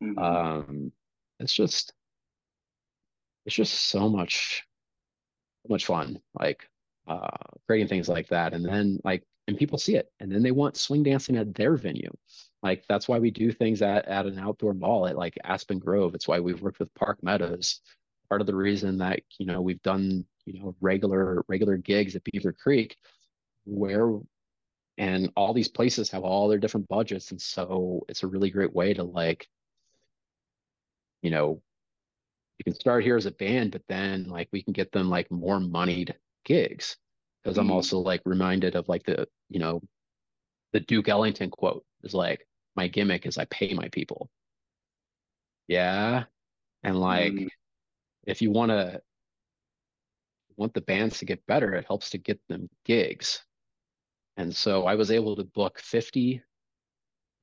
Mm-hmm. 0.01 0.17
Um, 0.17 0.91
it's 1.39 1.53
just 1.53 1.93
it's 3.45 3.55
just 3.55 3.73
so 3.73 4.09
much 4.09 4.63
so 5.65 5.73
much 5.73 5.85
fun 5.85 6.19
like 6.39 6.67
uh 7.07 7.27
creating 7.67 7.87
things 7.87 8.09
like 8.09 8.27
that 8.29 8.53
and 8.53 8.65
then 8.65 8.99
like 9.03 9.23
and 9.47 9.57
people 9.57 9.77
see 9.77 9.95
it 9.95 10.11
and 10.19 10.31
then 10.31 10.41
they 10.41 10.51
want 10.51 10.77
swing 10.77 11.03
dancing 11.03 11.37
at 11.37 11.53
their 11.53 11.75
venue 11.75 12.11
like 12.63 12.83
that's 12.89 13.07
why 13.07 13.19
we 13.19 13.29
do 13.29 13.51
things 13.51 13.81
at, 13.81 14.05
at 14.05 14.25
an 14.25 14.39
outdoor 14.39 14.73
mall 14.73 15.07
at 15.07 15.17
like 15.17 15.37
aspen 15.43 15.77
grove 15.77 16.15
it's 16.15 16.27
why 16.27 16.39
we've 16.39 16.61
worked 16.61 16.79
with 16.79 16.93
park 16.95 17.21
meadows 17.21 17.81
part 18.29 18.41
of 18.41 18.47
the 18.47 18.55
reason 18.55 18.97
that 18.97 19.19
you 19.37 19.45
know 19.45 19.61
we've 19.61 19.81
done 19.83 20.25
you 20.45 20.59
know 20.59 20.75
regular 20.81 21.43
regular 21.47 21.77
gigs 21.77 22.15
at 22.15 22.23
beaver 22.23 22.51
creek 22.53 22.97
where 23.65 24.19
and 24.97 25.31
all 25.35 25.53
these 25.53 25.67
places 25.67 26.09
have 26.09 26.23
all 26.23 26.47
their 26.47 26.59
different 26.59 26.87
budgets 26.87 27.31
and 27.31 27.41
so 27.41 28.05
it's 28.09 28.23
a 28.23 28.27
really 28.27 28.49
great 28.49 28.73
way 28.73 28.93
to 28.93 29.03
like 29.03 29.47
you 31.21 31.29
know 31.29 31.61
you 32.59 32.63
can 32.63 32.73
start 32.75 33.03
here 33.03 33.17
as 33.17 33.25
a 33.25 33.31
band 33.31 33.71
but 33.71 33.83
then 33.87 34.25
like 34.25 34.47
we 34.51 34.63
can 34.63 34.73
get 34.73 34.91
them 34.91 35.09
like 35.09 35.29
more 35.31 35.59
moneyed 35.59 36.15
gigs 36.45 36.97
because 37.43 37.57
i'm 37.57 37.67
Mm. 37.67 37.71
also 37.71 37.99
like 37.99 38.21
reminded 38.25 38.75
of 38.75 38.87
like 38.87 39.03
the 39.05 39.27
you 39.49 39.59
know 39.59 39.81
the 40.73 40.79
duke 40.81 41.09
ellington 41.09 41.49
quote 41.49 41.85
is 42.03 42.13
like 42.13 42.47
my 42.75 42.87
gimmick 42.87 43.25
is 43.25 43.37
i 43.37 43.45
pay 43.45 43.73
my 43.73 43.89
people 43.89 44.29
yeah 45.67 46.25
and 46.83 46.99
like 46.99 47.33
Mm. 47.33 47.49
if 48.25 48.41
you 48.41 48.51
want 48.51 48.71
to 48.71 49.01
want 50.57 50.73
the 50.73 50.81
bands 50.81 51.19
to 51.19 51.25
get 51.25 51.45
better 51.45 51.73
it 51.75 51.85
helps 51.85 52.09
to 52.11 52.17
get 52.17 52.39
them 52.49 52.69
gigs 52.85 53.44
and 54.37 54.55
so 54.55 54.85
i 54.85 54.95
was 54.95 55.11
able 55.11 55.35
to 55.35 55.43
book 55.43 55.79
50 55.79 56.41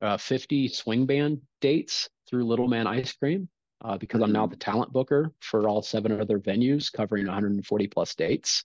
uh 0.01 0.17
50 0.17 0.69
swing 0.69 1.07
band 1.07 1.41
dates 1.61 2.09
through 2.29 2.45
little 2.45 2.69
man 2.69 2.87
ice 2.87 3.13
cream 3.13 3.49
uh, 3.85 3.97
because 3.99 4.21
i'm 4.23 4.33
now 4.33 4.47
Mhm. 4.47 4.51
the 4.51 4.57
talent 4.57 4.93
booker 4.93 5.33
for 5.41 5.69
all 5.69 5.83
seven 5.83 6.21
other 6.21 6.39
venues 6.39 6.93
covering 6.93 7.27
140 7.27 7.87
plus 7.89 8.15
dates 8.15 8.65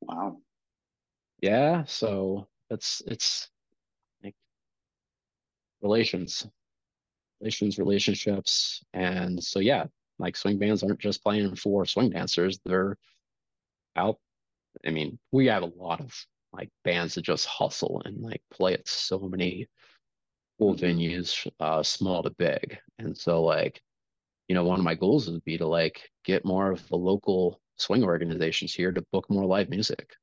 Wow. 0.00 0.38
yeah 1.40 1.84
so 1.84 2.46
it's 2.70 3.02
it's 3.06 3.50
like 4.22 4.34
relations 5.82 6.46
relations 7.40 7.78
relationships 7.78 8.82
and 8.92 9.42
so 9.42 9.58
yeah 9.60 9.84
like 10.18 10.36
swing 10.36 10.58
bands 10.58 10.82
aren't 10.82 10.98
just 11.00 11.22
playing 11.22 11.54
for 11.56 11.84
swing 11.86 12.10
dancers 12.10 12.58
they're 12.64 12.96
out 13.96 14.18
i 14.86 14.90
mean 14.90 15.18
we 15.32 15.46
have 15.46 15.62
a 15.62 15.72
lot 15.76 16.00
of 16.00 16.14
like 16.52 16.70
bands 16.84 17.14
that 17.14 17.22
just 17.22 17.46
hustle 17.46 18.02
and 18.04 18.20
like 18.20 18.42
play 18.50 18.74
at 18.74 18.88
so 18.88 19.18
many 19.18 19.66
cool 20.58 20.74
Mhm. 20.74 20.80
venues 20.80 21.50
uh 21.60 21.82
small 21.82 22.22
to 22.22 22.30
big 22.30 22.78
and 22.98 23.16
so 23.16 23.42
like 23.44 23.80
you 24.48 24.54
know 24.54 24.64
one 24.64 24.78
of 24.78 24.84
my 24.84 24.94
goals 24.94 25.30
would 25.30 25.44
be 25.44 25.58
to 25.58 25.66
like 25.66 26.10
get 26.24 26.44
more 26.44 26.70
of 26.72 26.86
the 26.88 26.96
local 26.96 27.60
swing 27.76 28.02
organizations 28.02 28.74
here 28.74 28.90
to 28.90 29.04
book 29.12 29.28
more 29.30 29.46
live 29.46 29.68
music 29.68 30.14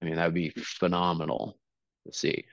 i 0.00 0.04
mean 0.04 0.14
that 0.16 0.26
would 0.26 0.34
be 0.34 0.50
phenomenal 0.50 1.58
to 2.06 2.12
see 2.12 2.44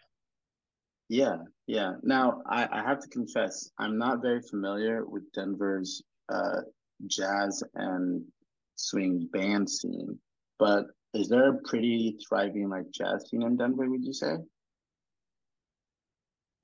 Yeah, 1.09 1.37
yeah. 1.67 1.93
Now, 2.03 2.41
I, 2.49 2.67
I 2.69 2.81
have 2.83 2.99
to 2.99 3.07
confess, 3.07 3.71
I'm 3.79 3.97
not 3.97 4.21
very 4.21 4.41
familiar 4.41 5.05
with 5.05 5.23
Denver's 5.33 6.03
uh, 6.27 6.61
jazz 7.05 7.63
and 7.75 8.25
swing 8.75 9.29
band 9.31 9.69
scene, 9.69 10.19
but 10.59 10.87
is 11.13 11.29
there 11.29 11.49
a 11.49 11.57
pretty 11.63 12.17
thriving 12.27 12.69
like 12.69 12.89
jazz 12.91 13.29
scene 13.29 13.43
in 13.43 13.57
Denver, 13.57 13.89
would 13.89 14.03
you 14.05 14.13
say? 14.13 14.37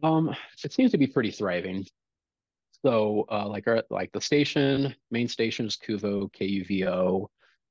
um 0.03 0.35
it 0.63 0.73
seems 0.73 0.91
to 0.91 0.97
be 0.97 1.07
pretty 1.07 1.31
thriving 1.31 1.85
So, 2.85 3.25
uh, 3.31 3.47
like 3.47 3.67
our 3.67 3.83
like 3.89 4.11
the 4.11 4.21
station, 4.21 4.95
main 5.11 5.27
station 5.27 5.65
is 5.65 5.77
Kuvo, 5.77 6.31
K-U-V-O. 6.33 7.29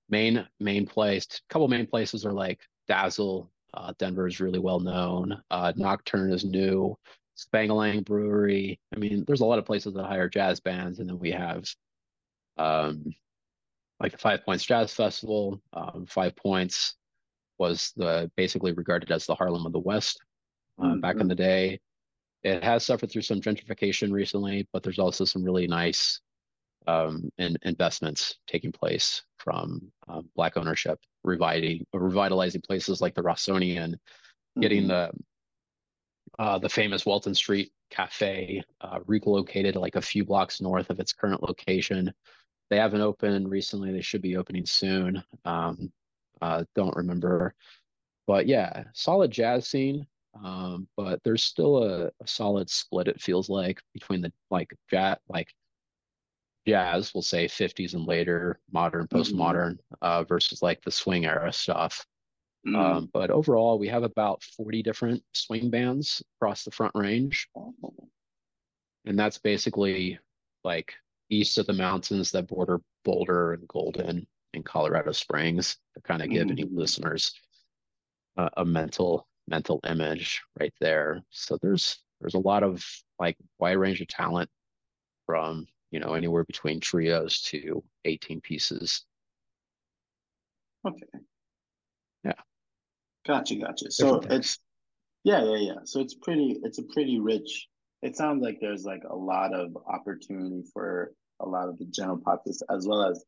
Main 0.08 0.46
main 0.60 0.86
place, 0.86 1.26
couple 1.48 1.68
main 1.68 1.86
places 1.86 2.24
are 2.26 2.32
like 2.32 2.60
Dazzle. 2.88 3.50
Uh, 3.74 3.92
Denver 3.98 4.26
is 4.26 4.40
really 4.40 4.58
well 4.58 4.80
known. 4.80 5.42
Uh, 5.50 5.72
Nocturne 5.76 6.32
is 6.32 6.44
new. 6.44 6.96
Spangalang 7.36 8.04
Brewery. 8.04 8.78
I 8.94 8.98
mean, 8.98 9.24
there's 9.26 9.40
a 9.40 9.46
lot 9.46 9.58
of 9.58 9.64
places 9.66 9.94
that 9.94 10.04
hire 10.04 10.28
jazz 10.28 10.60
bands, 10.60 10.98
and 10.98 11.08
then 11.08 11.18
we 11.18 11.30
have 11.32 11.64
um, 12.58 13.04
like 14.02 14.12
the 14.12 14.18
Five 14.18 14.44
Points 14.44 14.64
Jazz 14.64 14.92
Festival. 14.92 15.62
Um, 15.72 16.04
Five 16.06 16.34
Points 16.36 16.96
was 17.58 17.92
the 17.96 18.30
basically 18.36 18.72
regarded 18.72 19.12
as 19.12 19.24
the 19.24 19.34
Harlem 19.34 19.64
of 19.64 19.72
the 19.72 19.78
West 19.78 20.20
uh, 20.82 20.96
back 20.96 21.16
in 21.20 21.28
the 21.28 21.34
day. 21.34 21.80
It 22.42 22.64
has 22.64 22.84
suffered 22.84 23.12
through 23.12 23.22
some 23.22 23.40
gentrification 23.40 24.10
recently, 24.10 24.66
but 24.72 24.82
there's 24.82 24.98
also 24.98 25.24
some 25.24 25.44
really 25.44 25.68
nice 25.68 26.20
um, 26.88 27.30
in, 27.38 27.56
investments 27.62 28.38
taking 28.48 28.72
place 28.72 29.22
from 29.38 29.80
uh, 30.08 30.22
Black 30.34 30.56
ownership, 30.56 30.98
reviving 31.22 31.86
revitalizing 31.94 32.62
places 32.62 33.00
like 33.00 33.14
the 33.14 33.22
Rossonian, 33.22 33.94
getting 34.60 34.84
Mhm. 34.84 34.88
the 34.88 35.12
uh, 36.38 36.58
the 36.58 36.68
famous 36.68 37.06
Welton 37.06 37.34
Street 37.34 37.70
Cafe 37.90 38.62
uh, 38.80 38.98
relocated 39.06 39.76
like 39.76 39.94
a 39.94 40.02
few 40.02 40.24
blocks 40.24 40.60
north 40.60 40.90
of 40.90 40.98
its 40.98 41.12
current 41.12 41.42
location. 41.42 42.12
They 42.72 42.78
haven't 42.78 43.02
opened 43.02 43.50
recently. 43.50 43.92
They 43.92 44.00
should 44.00 44.22
be 44.22 44.38
opening 44.38 44.64
soon. 44.64 45.22
Um, 45.44 45.92
uh, 46.40 46.64
don't 46.74 46.96
remember, 46.96 47.54
but 48.26 48.46
yeah, 48.46 48.84
solid 48.94 49.30
jazz 49.30 49.66
scene. 49.66 50.06
Um, 50.42 50.88
but 50.96 51.22
there's 51.22 51.44
still 51.44 51.82
a, 51.84 52.06
a 52.06 52.26
solid 52.26 52.70
split. 52.70 53.08
It 53.08 53.20
feels 53.20 53.50
like 53.50 53.82
between 53.92 54.22
the 54.22 54.32
like 54.50 54.74
jazz, 54.90 55.18
like 55.28 55.52
jazz, 56.66 57.12
we'll 57.12 57.20
say 57.20 57.46
50s 57.46 57.92
and 57.92 58.06
later, 58.06 58.58
modern, 58.72 59.06
Mhm. 59.06 59.18
postmodern, 59.20 59.78
uh, 60.00 60.24
versus 60.24 60.62
like 60.62 60.80
the 60.80 60.90
swing 60.90 61.26
era 61.26 61.52
stuff. 61.52 62.06
Mm. 62.66 62.74
Um, 62.74 63.10
but 63.12 63.30
overall, 63.30 63.78
we 63.78 63.88
have 63.88 64.02
about 64.02 64.42
40 64.42 64.82
different 64.82 65.22
swing 65.34 65.68
bands 65.68 66.22
across 66.38 66.64
the 66.64 66.70
Front 66.70 66.94
Range, 66.94 67.48
and 69.04 69.18
that's 69.18 69.36
basically 69.36 70.18
like 70.64 70.94
east 71.32 71.58
of 71.58 71.66
the 71.66 71.72
mountains 71.72 72.30
that 72.32 72.48
border 72.48 72.80
Boulder 73.04 73.54
and 73.54 73.66
Golden 73.68 74.26
and 74.54 74.64
Colorado 74.64 75.12
Springs 75.12 75.78
to 75.94 76.00
kind 76.02 76.22
of 76.22 76.30
give 76.30 76.50
any 76.50 76.64
Mhm. 76.64 76.76
listeners 76.76 77.32
a, 78.36 78.50
a 78.58 78.64
mental 78.64 79.26
mental 79.48 79.80
image 79.84 80.40
right 80.60 80.72
there. 80.80 81.22
So 81.30 81.58
there's 81.60 81.98
there's 82.20 82.34
a 82.34 82.38
lot 82.38 82.62
of 82.62 82.84
like 83.18 83.36
wide 83.58 83.78
range 83.78 84.00
of 84.00 84.08
talent 84.08 84.48
from 85.26 85.66
you 85.90 86.00
know 86.00 86.14
anywhere 86.14 86.44
between 86.44 86.80
trios 86.80 87.40
to 87.42 87.82
18 88.04 88.40
pieces. 88.40 89.04
Okay. 90.86 91.06
Yeah. 92.24 92.32
Gotcha, 93.26 93.56
gotcha. 93.56 93.90
So 93.90 94.20
things. 94.20 94.34
it's 94.34 94.58
yeah, 95.24 95.42
yeah, 95.44 95.56
yeah. 95.56 95.80
So 95.84 96.00
it's 96.00 96.14
pretty 96.14 96.60
it's 96.62 96.78
a 96.78 96.84
pretty 96.84 97.18
rich 97.20 97.68
it 98.02 98.16
sounds 98.16 98.42
like 98.42 98.58
there's 98.60 98.84
like 98.84 99.04
a 99.08 99.14
lot 99.14 99.54
of 99.54 99.76
opportunity 99.86 100.64
for 100.72 101.14
a 101.42 101.48
lot 101.48 101.68
of 101.68 101.78
the 101.78 101.84
general 101.86 102.18
populace 102.18 102.62
as 102.70 102.86
well 102.86 103.02
as 103.04 103.24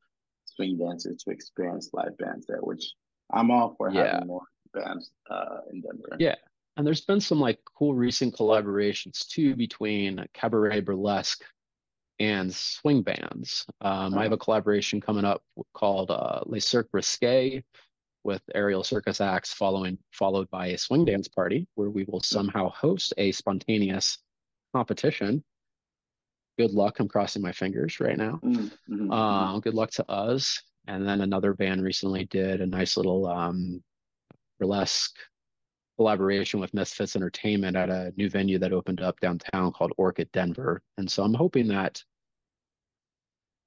swing 0.47 0.79
dancers 0.79 1.23
to 1.25 1.31
experience 1.31 1.91
live 1.93 2.17
bands 2.19 2.47
there, 2.47 2.61
which 2.61 2.93
I'm 3.33 3.51
all 3.51 3.75
for 3.77 3.91
Yeah. 3.91 4.15
having 4.15 4.29
more 4.29 4.43
bands 4.73 5.11
uh 5.31 5.59
in 5.73 5.81
Denver. 5.81 6.17
Yeah. 6.19 6.37
And 6.77 6.87
there's 6.87 7.03
been 7.05 7.21
some 7.21 7.41
like 7.41 7.61
cool 7.79 7.95
recent 7.95 8.35
collaborations 8.35 9.27
too 9.29 9.55
between 9.55 10.25
cabaret 10.35 10.81
burlesque 10.81 11.45
and 12.19 12.53
swing 12.53 13.03
bands. 13.03 13.67
Um, 13.81 14.17
I 14.19 14.23
have 14.25 14.33
a 14.33 14.37
collaboration 14.39 15.01
coming 15.01 15.25
up 15.25 15.43
called 15.75 16.11
uh, 16.11 16.41
Les 16.47 16.61
Cirque 16.61 16.91
Risqué 16.93 17.63
with 18.25 18.43
aerial 18.55 18.83
circus 18.83 19.21
acts 19.21 19.53
following 19.53 19.99
followed 20.13 20.49
by 20.51 20.69
a 20.69 20.79
swing 20.79 21.05
dance 21.05 21.29
party 21.29 21.67
where 21.75 21.91
we 21.91 22.05
will 22.05 22.21
somehow 22.21 22.71
host 22.71 23.13
a 23.19 23.31
spontaneous 23.33 24.19
competition. 24.75 25.45
Good 26.59 26.73
luck. 26.73 27.01
I'm 27.01 27.09
crossing 27.09 27.43
my 27.43 27.53
fingers 27.53 27.99
right 28.01 28.17
now. 28.17 28.41
Mm, 28.45 28.71
mhm, 28.89 29.09
mhm. 29.09 29.57
Uh, 29.57 29.59
good 29.59 29.75
luck 29.75 29.91
to 29.93 30.11
us. 30.11 30.61
And 30.87 31.07
then 31.07 31.23
another 31.23 31.55
band 31.55 31.83
recently 31.83 32.27
did 32.27 32.61
a 32.61 32.67
nice 32.67 32.97
little 32.97 33.27
um, 33.27 33.83
burlesque 34.61 35.17
collaboration 35.97 36.61
with 36.61 36.75
Misfits 36.75 37.17
Entertainment 37.17 37.77
at 37.77 37.89
a 37.89 38.13
new 38.17 38.29
venue 38.29 38.59
that 38.59 38.73
opened 38.73 39.01
up 39.01 39.19
downtown 39.21 39.73
called 39.73 39.93
Orchid 39.97 40.31
Denver. 40.33 40.83
And 40.99 41.11
so 41.11 41.23
I'm 41.23 41.35
hoping 41.35 41.69
that 41.69 42.03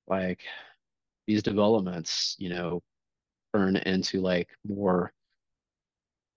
like 0.08 0.42
these 1.26 1.44
developments, 1.44 2.36
you 2.38 2.50
know, 2.50 2.82
turn 3.54 3.78
into 3.78 4.22
like 4.22 4.50
more 4.66 5.12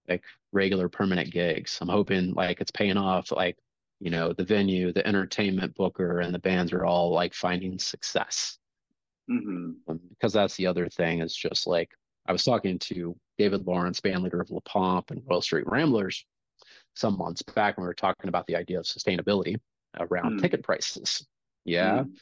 like 0.09 0.25
regular 0.53 0.89
permanent 0.89 1.31
gigs. 1.31 1.79
I'm 1.81 1.89
hoping 1.89 2.33
like 2.35 2.61
it's 2.61 2.73
paying 2.73 2.97
off 2.97 3.31
like, 3.31 3.57
you 4.01 4.11
know, 4.11 4.33
the 4.33 4.45
venue, 4.45 4.93
the 4.93 5.07
entertainment 5.07 5.75
booker 5.75 6.21
and 6.21 6.35
the 6.35 6.39
bands 6.39 6.73
are 6.73 6.85
all 6.85 7.13
like 7.13 7.35
finding 7.35 7.79
success. 7.79 8.59
Mhm. 9.31 9.77
Um, 9.87 10.01
because 10.09 10.33
that's 10.33 10.57
the 10.57 10.67
other 10.67 10.89
thing 10.89 11.21
is 11.21 11.35
just 11.35 11.67
like 11.67 11.91
I 12.27 12.33
was 12.33 12.45
talking 12.45 12.79
to 12.81 13.17
David 13.39 13.67
Lawrence, 13.67 14.01
band 14.01 14.23
leader 14.23 14.41
of 14.41 14.51
La 14.51 14.61
Pompe 14.65 15.11
and 15.13 15.23
Royal 15.29 15.41
Street 15.43 15.67
Ramblers, 15.67 16.25
some 16.95 17.17
months 17.17 17.43
back 17.43 17.77
when 17.77 17.85
we 17.85 17.89
were 17.89 17.95
talking 17.95 18.29
about 18.29 18.47
the 18.47 18.57
idea 18.57 18.79
of 18.79 18.85
sustainability 18.85 19.57
around 19.99 20.39
Mm. 20.39 20.43
ticket 20.43 20.63
prices. 20.63 21.27
Yeah. 21.65 22.05
Mm. 22.05 22.19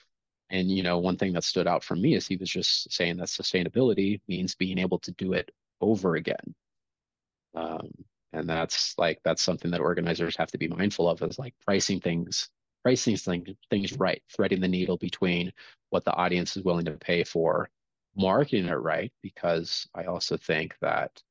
And 0.51 0.71
you 0.71 0.83
know, 0.83 0.99
one 0.99 1.17
thing 1.17 1.33
that 1.35 1.45
stood 1.45 1.67
out 1.67 1.85
for 1.85 1.95
me 1.97 2.15
is 2.15 2.27
he 2.27 2.37
was 2.37 2.51
just 2.51 2.91
saying 2.93 3.17
that 3.19 3.29
sustainability 3.29 4.21
means 4.29 4.55
being 4.55 4.79
able 4.79 4.99
to 5.01 5.13
do 5.13 5.33
it 5.35 5.51
over 5.81 6.17
again. 6.17 6.55
Um, 7.55 7.91
and 8.33 8.49
that's 8.49 8.95
like 8.99 9.19
that's 9.25 9.43
something 9.43 9.71
that 9.71 9.81
organizers 9.81 10.37
have 10.37 10.51
to 10.51 10.59
be 10.59 10.69
mindful 10.69 11.09
of 11.09 11.23
is 11.23 11.39
like 11.39 11.55
pricing 11.65 12.01
things 12.01 12.49
pricing 12.83 13.17
things 13.17 13.49
things 13.71 13.93
right 13.99 14.23
threading 14.35 14.61
the 14.61 14.69
needle 14.69 14.97
between 14.97 15.53
what 15.91 16.05
the 16.05 16.13
audience 16.13 16.57
is 16.57 16.65
willing 16.65 16.85
to 16.85 16.93
pay 16.93 17.25
for 17.25 17.69
marketing 18.17 18.67
it 18.67 18.73
right 18.75 19.13
because 19.23 19.87
i 19.95 20.05
also 20.05 20.37
think 20.37 20.75
that 20.81 21.23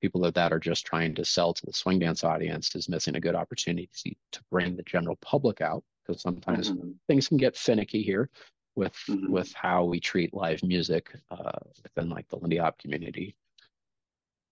people 0.00 0.30
that 0.30 0.52
are 0.52 0.58
just 0.58 0.86
trying 0.86 1.14
to 1.14 1.24
sell 1.24 1.52
to 1.52 1.66
the 1.66 1.72
swing 1.72 1.98
dance 1.98 2.24
audience 2.24 2.74
is 2.74 2.88
missing 2.88 3.16
a 3.16 3.20
good 3.20 3.34
opportunity 3.34 3.88
to 4.32 4.40
bring 4.50 4.76
the 4.76 4.82
general 4.82 5.16
public 5.16 5.60
out 5.60 5.82
because 6.06 6.22
sometimes 6.22 6.70
mm-hmm. 6.70 6.90
things 7.08 7.28
can 7.28 7.36
get 7.36 7.56
finicky 7.56 8.02
here 8.02 8.28
with 8.76 8.94
mm-hmm. 9.08 9.32
with 9.32 9.52
how 9.54 9.84
we 9.84 9.98
treat 9.98 10.34
live 10.34 10.62
music 10.62 11.10
uh, 11.30 11.58
within 11.82 12.10
like 12.10 12.28
the 12.28 12.36
Lindy 12.36 12.58
Hop 12.58 12.78
community 12.78 13.34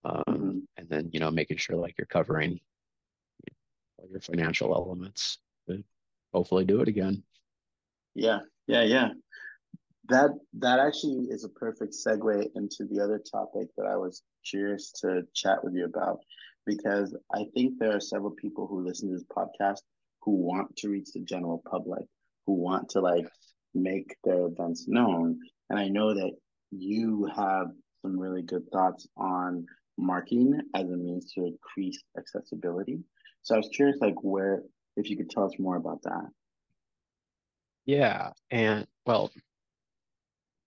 um, 0.05 0.23
mm-hmm. 0.29 0.59
and 0.77 0.89
then 0.89 1.09
you 1.11 1.19
know 1.19 1.31
making 1.31 1.57
sure 1.57 1.75
like 1.75 1.95
you're 1.97 2.05
covering 2.05 2.59
all 3.97 4.07
your 4.09 4.21
financial 4.21 4.73
elements 4.73 5.39
but 5.67 5.77
hopefully 6.33 6.65
do 6.65 6.81
it 6.81 6.87
again. 6.87 7.23
Yeah 8.13 8.39
yeah 8.67 8.83
yeah. 8.83 9.09
That 10.09 10.31
that 10.59 10.79
actually 10.79 11.25
is 11.29 11.43
a 11.43 11.49
perfect 11.49 11.93
segue 11.93 12.47
into 12.55 12.85
the 12.85 13.03
other 13.03 13.19
topic 13.19 13.69
that 13.75 13.87
i 13.87 13.97
was 13.97 14.21
curious 14.47 14.91
to 15.01 15.23
chat 15.33 15.63
with 15.63 15.73
you 15.73 15.85
about 15.85 16.19
because 16.67 17.15
i 17.33 17.45
think 17.55 17.79
there 17.79 17.95
are 17.95 17.99
several 17.99 18.29
people 18.29 18.67
who 18.67 18.85
listen 18.85 19.09
to 19.09 19.15
this 19.15 19.25
podcast 19.35 19.79
who 20.21 20.33
want 20.33 20.75
to 20.77 20.89
reach 20.89 21.11
the 21.13 21.21
general 21.21 21.63
public 21.67 22.05
who 22.45 22.53
want 22.53 22.87
to 22.89 23.01
like 23.01 23.27
make 23.73 24.15
their 24.23 24.45
events 24.45 24.87
known. 24.87 25.39
And 25.71 25.79
i 25.79 25.87
know 25.87 26.13
that 26.13 26.33
you 26.69 27.27
have 27.35 27.71
some 28.03 28.19
really 28.19 28.43
good 28.43 28.69
thoughts 28.71 29.07
on 29.17 29.65
marketing 29.97 30.59
as 30.73 30.83
a 30.83 30.97
means 30.97 31.31
to 31.33 31.45
increase 31.45 32.01
accessibility. 32.17 32.99
So 33.43 33.55
I 33.55 33.57
was 33.57 33.69
curious, 33.73 33.97
like, 34.01 34.15
where, 34.21 34.63
if 34.97 35.09
you 35.09 35.17
could 35.17 35.29
tell 35.29 35.45
us 35.45 35.59
more 35.59 35.77
about 35.77 36.01
that. 36.03 36.29
Yeah. 37.85 38.31
And 38.49 38.87
well, 39.05 39.31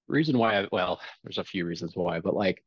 reason 0.07 0.39
why, 0.39 0.61
I, 0.61 0.69
well, 0.71 1.01
there's 1.23 1.39
a 1.39 1.45
few 1.45 1.67
reasons 1.67 1.93
why, 1.95 2.21
but 2.21 2.35
like 2.35 2.63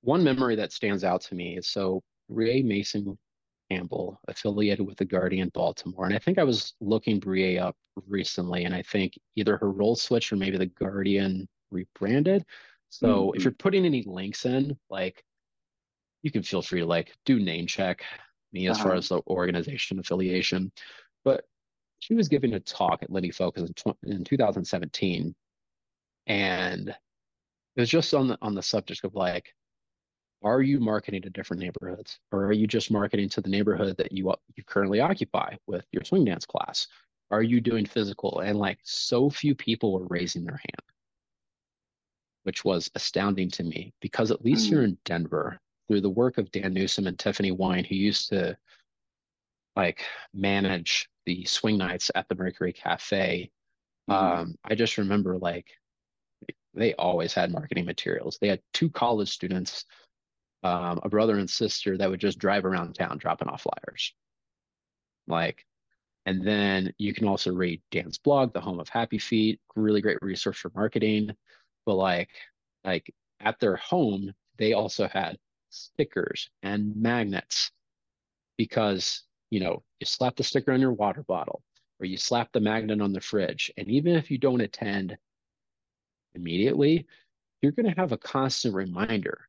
one 0.00 0.24
memory 0.24 0.56
that 0.56 0.72
stands 0.72 1.04
out 1.04 1.20
to 1.22 1.34
me 1.34 1.58
is 1.58 1.68
so 1.68 2.02
Brie 2.28 2.62
Mason 2.62 3.18
Campbell, 3.70 4.18
affiliated 4.28 4.86
with 4.86 4.96
the 4.96 5.04
Guardian 5.04 5.50
Baltimore. 5.54 6.06
And 6.06 6.14
I 6.14 6.18
think 6.18 6.38
I 6.38 6.44
was 6.44 6.74
looking 6.80 7.18
Brie 7.18 7.58
up 7.58 7.76
recently, 8.06 8.64
and 8.64 8.74
I 8.74 8.82
think 8.82 9.18
either 9.36 9.56
her 9.56 9.70
role 9.70 9.96
switched 9.96 10.32
or 10.32 10.36
maybe 10.36 10.58
the 10.58 10.66
Guardian 10.66 11.48
rebranded. 11.70 12.44
So 12.88 13.06
mm-hmm. 13.06 13.36
if 13.36 13.44
you're 13.44 13.52
putting 13.52 13.84
any 13.84 14.02
links 14.06 14.44
in, 14.46 14.76
like 14.90 15.22
you 16.22 16.30
can 16.30 16.42
feel 16.42 16.62
free 16.62 16.80
to 16.80 16.86
like 16.86 17.12
do 17.24 17.38
name 17.38 17.66
check 17.66 18.02
me 18.52 18.68
as 18.68 18.76
uh-huh. 18.76 18.88
far 18.88 18.94
as 18.94 19.08
the 19.08 19.20
organization 19.26 19.98
affiliation. 19.98 20.72
But 21.24 21.44
she 22.00 22.14
was 22.14 22.28
giving 22.28 22.54
a 22.54 22.60
talk 22.60 23.02
at 23.02 23.10
Lindy 23.10 23.30
Focus 23.30 23.62
in, 23.62 23.74
tw- 23.74 23.98
in 24.04 24.24
2017, 24.24 25.34
and 26.26 26.88
it 26.88 27.80
was 27.80 27.88
just 27.88 28.12
on 28.14 28.28
the 28.28 28.38
on 28.42 28.54
the 28.54 28.62
subject 28.62 29.04
of 29.04 29.14
like, 29.14 29.54
are 30.42 30.62
you 30.62 30.80
marketing 30.80 31.22
to 31.22 31.30
different 31.30 31.62
neighborhoods, 31.62 32.18
or 32.32 32.46
are 32.46 32.52
you 32.52 32.66
just 32.66 32.90
marketing 32.90 33.28
to 33.30 33.40
the 33.40 33.50
neighborhood 33.50 33.96
that 33.98 34.12
you 34.12 34.32
you 34.56 34.64
currently 34.64 35.00
occupy 35.00 35.54
with 35.66 35.84
your 35.92 36.04
swing 36.04 36.24
dance 36.24 36.46
class? 36.46 36.86
Are 37.30 37.42
you 37.42 37.60
doing 37.60 37.86
physical? 37.86 38.40
And 38.40 38.58
like, 38.58 38.78
so 38.82 39.30
few 39.30 39.54
people 39.54 39.92
were 39.92 40.06
raising 40.06 40.44
their 40.44 40.58
hand, 40.58 40.92
which 42.42 42.62
was 42.62 42.90
astounding 42.94 43.50
to 43.52 43.62
me 43.64 43.94
because 44.02 44.30
at 44.30 44.44
least 44.44 44.66
mm. 44.66 44.70
here 44.70 44.82
in 44.82 44.98
Denver, 45.06 45.58
through 45.88 46.00
the 46.00 46.10
work 46.10 46.38
of 46.38 46.50
Dan 46.50 46.72
Newsom 46.72 47.06
and 47.06 47.18
Tiffany 47.18 47.50
Wine, 47.50 47.84
who 47.84 47.94
used 47.94 48.28
to 48.30 48.56
like 49.76 50.04
manage 50.34 51.08
the 51.26 51.44
swing 51.44 51.78
nights 51.78 52.10
at 52.14 52.28
the 52.28 52.34
Mercury 52.34 52.72
Cafe. 52.72 53.50
Mm-hmm. 54.10 54.40
Um, 54.40 54.54
I 54.64 54.74
just 54.74 54.98
remember 54.98 55.38
like 55.38 55.66
they 56.74 56.94
always 56.94 57.34
had 57.34 57.52
marketing 57.52 57.84
materials. 57.84 58.38
They 58.40 58.48
had 58.48 58.60
two 58.72 58.90
college 58.90 59.30
students, 59.30 59.84
um, 60.62 61.00
a 61.02 61.08
brother 61.08 61.36
and 61.36 61.48
sister 61.48 61.98
that 61.98 62.10
would 62.10 62.20
just 62.20 62.38
drive 62.38 62.64
around 62.64 62.94
town 62.94 63.18
dropping 63.18 63.48
off 63.48 63.62
flyers. 63.62 64.14
Like, 65.26 65.64
and 66.24 66.46
then 66.46 66.92
you 66.98 67.12
can 67.12 67.26
also 67.26 67.52
read 67.52 67.82
Dan's 67.90 68.18
blog, 68.18 68.52
The 68.52 68.60
Home 68.60 68.80
of 68.80 68.88
Happy 68.88 69.18
Feet, 69.18 69.60
really 69.76 70.00
great 70.00 70.18
resource 70.22 70.58
for 70.58 70.70
marketing. 70.74 71.30
But 71.84 71.96
like, 71.96 72.30
like 72.84 73.12
at 73.40 73.58
their 73.60 73.76
home, 73.76 74.32
they 74.56 74.72
also 74.72 75.08
had 75.08 75.36
stickers 75.72 76.50
and 76.62 76.94
magnets 76.96 77.70
because 78.56 79.22
you 79.50 79.60
know 79.60 79.82
you 80.00 80.06
slap 80.06 80.36
the 80.36 80.44
sticker 80.44 80.72
on 80.72 80.80
your 80.80 80.92
water 80.92 81.22
bottle 81.22 81.62
or 82.00 82.06
you 82.06 82.16
slap 82.16 82.50
the 82.52 82.60
magnet 82.60 83.00
on 83.00 83.12
the 83.12 83.20
fridge. 83.20 83.70
And 83.76 83.88
even 83.88 84.14
if 84.14 84.30
you 84.30 84.38
don't 84.38 84.60
attend 84.60 85.16
immediately 86.34 87.06
you're 87.62 87.72
going 87.72 87.88
to 87.88 88.00
have 88.00 88.12
a 88.12 88.18
constant 88.18 88.74
reminder 88.74 89.48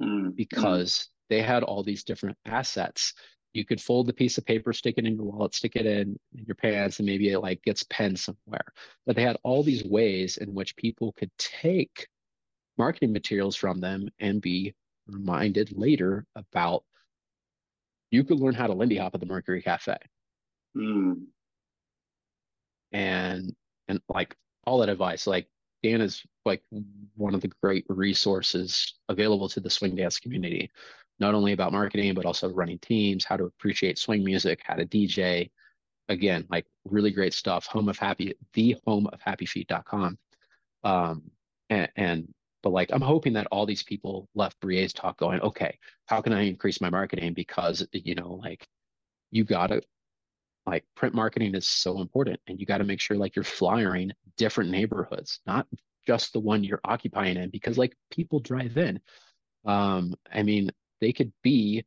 mm-hmm. 0.00 0.30
because 0.30 1.08
they 1.28 1.42
had 1.42 1.62
all 1.62 1.82
these 1.82 2.04
different 2.04 2.38
assets. 2.46 3.12
You 3.52 3.64
could 3.64 3.80
fold 3.80 4.06
the 4.06 4.12
piece 4.12 4.38
of 4.38 4.46
paper 4.46 4.72
stick 4.72 4.94
it 4.96 5.04
in 5.04 5.16
your 5.16 5.24
wallet 5.24 5.54
stick 5.54 5.74
it 5.74 5.84
in, 5.84 6.18
in 6.36 6.44
your 6.46 6.54
pants 6.54 7.00
and 7.00 7.06
maybe 7.06 7.30
it 7.30 7.40
like 7.40 7.62
gets 7.62 7.82
penned 7.84 8.18
somewhere. 8.18 8.64
But 9.06 9.16
they 9.16 9.22
had 9.22 9.36
all 9.42 9.62
these 9.62 9.84
ways 9.84 10.36
in 10.36 10.54
which 10.54 10.76
people 10.76 11.12
could 11.12 11.30
take 11.36 12.06
marketing 12.78 13.12
materials 13.12 13.56
from 13.56 13.80
them 13.80 14.08
and 14.20 14.40
be 14.40 14.74
reminded 15.12 15.76
later 15.76 16.26
about 16.34 16.84
you 18.10 18.24
could 18.24 18.40
learn 18.40 18.54
how 18.54 18.66
to 18.66 18.74
Lindy 18.74 18.96
hop 18.96 19.14
at 19.14 19.20
the 19.20 19.26
Mercury 19.26 19.62
Cafe. 19.62 19.96
Mm. 20.76 21.26
And 22.92 23.54
and 23.88 24.00
like 24.08 24.36
all 24.64 24.78
that 24.78 24.88
advice, 24.88 25.26
like 25.26 25.48
Dan 25.82 26.00
is 26.00 26.22
like 26.44 26.62
one 27.16 27.34
of 27.34 27.40
the 27.40 27.50
great 27.62 27.84
resources 27.88 28.94
available 29.08 29.48
to 29.48 29.60
the 29.60 29.70
swing 29.70 29.96
dance 29.96 30.18
community, 30.18 30.70
not 31.18 31.34
only 31.34 31.52
about 31.52 31.72
marketing, 31.72 32.14
but 32.14 32.26
also 32.26 32.48
running 32.52 32.78
teams, 32.78 33.24
how 33.24 33.36
to 33.36 33.44
appreciate 33.44 33.98
swing 33.98 34.24
music, 34.24 34.60
how 34.64 34.74
to 34.74 34.86
DJ. 34.86 35.50
Again, 36.08 36.44
like 36.50 36.66
really 36.84 37.12
great 37.12 37.32
stuff. 37.32 37.66
Home 37.66 37.88
of 37.88 37.98
Happy, 37.98 38.34
the 38.54 38.76
home 38.84 39.06
of 39.12 39.20
happyfeet.com. 39.20 40.18
Um, 40.82 41.30
and, 41.68 41.88
and 41.94 42.34
but 42.62 42.70
like, 42.70 42.90
I'm 42.92 43.00
hoping 43.00 43.32
that 43.34 43.46
all 43.50 43.66
these 43.66 43.82
people 43.82 44.28
left 44.34 44.60
Brie's 44.60 44.92
talk 44.92 45.18
going, 45.18 45.40
okay, 45.40 45.78
how 46.06 46.20
can 46.20 46.32
I 46.32 46.42
increase 46.42 46.80
my 46.80 46.90
marketing? 46.90 47.34
Because, 47.34 47.86
you 47.92 48.14
know, 48.14 48.34
like 48.42 48.66
you 49.30 49.44
gotta, 49.44 49.82
like 50.66 50.84
print 50.94 51.14
marketing 51.14 51.54
is 51.54 51.66
so 51.66 52.00
important 52.00 52.38
and 52.46 52.60
you 52.60 52.66
got 52.66 52.78
to 52.78 52.84
make 52.84 53.00
sure 53.00 53.16
like 53.16 53.34
you're 53.34 53.44
flyering 53.44 54.12
different 54.36 54.70
neighborhoods, 54.70 55.40
not 55.46 55.66
just 56.06 56.32
the 56.32 56.40
one 56.40 56.64
you're 56.64 56.80
occupying 56.84 57.36
in 57.36 57.50
because 57.50 57.78
like 57.78 57.96
people 58.10 58.40
drive 58.40 58.76
in. 58.76 59.00
Um, 59.64 60.14
I 60.32 60.42
mean, 60.42 60.70
they 61.00 61.12
could 61.12 61.32
be, 61.42 61.84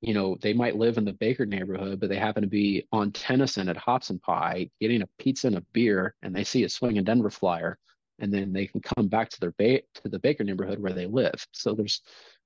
you 0.00 0.14
know, 0.14 0.36
they 0.40 0.52
might 0.52 0.76
live 0.76 0.98
in 0.98 1.04
the 1.04 1.12
Baker 1.12 1.46
neighborhood, 1.46 2.00
but 2.00 2.08
they 2.08 2.16
happen 2.16 2.42
to 2.42 2.48
be 2.48 2.86
on 2.92 3.12
Tennyson 3.12 3.68
at 3.68 3.76
Hops 3.76 4.10
and 4.10 4.20
Pie 4.20 4.70
getting 4.80 5.02
a 5.02 5.08
pizza 5.18 5.46
and 5.46 5.56
a 5.56 5.64
beer 5.72 6.14
and 6.22 6.34
they 6.34 6.44
see 6.44 6.64
a 6.64 6.68
Swingin 6.68 7.04
Denver 7.04 7.30
flyer 7.30 7.78
and 8.18 8.32
then 8.32 8.52
they 8.52 8.66
can 8.66 8.80
come 8.80 9.08
back 9.08 9.28
to 9.30 9.40
their 9.40 9.54
ba- 9.58 9.82
to 9.94 10.08
the 10.08 10.18
Baker 10.18 10.44
neighborhood 10.44 10.78
where 10.78 10.92
they 10.92 11.06
live. 11.06 11.46
So 11.52 11.74
there's 11.74 12.02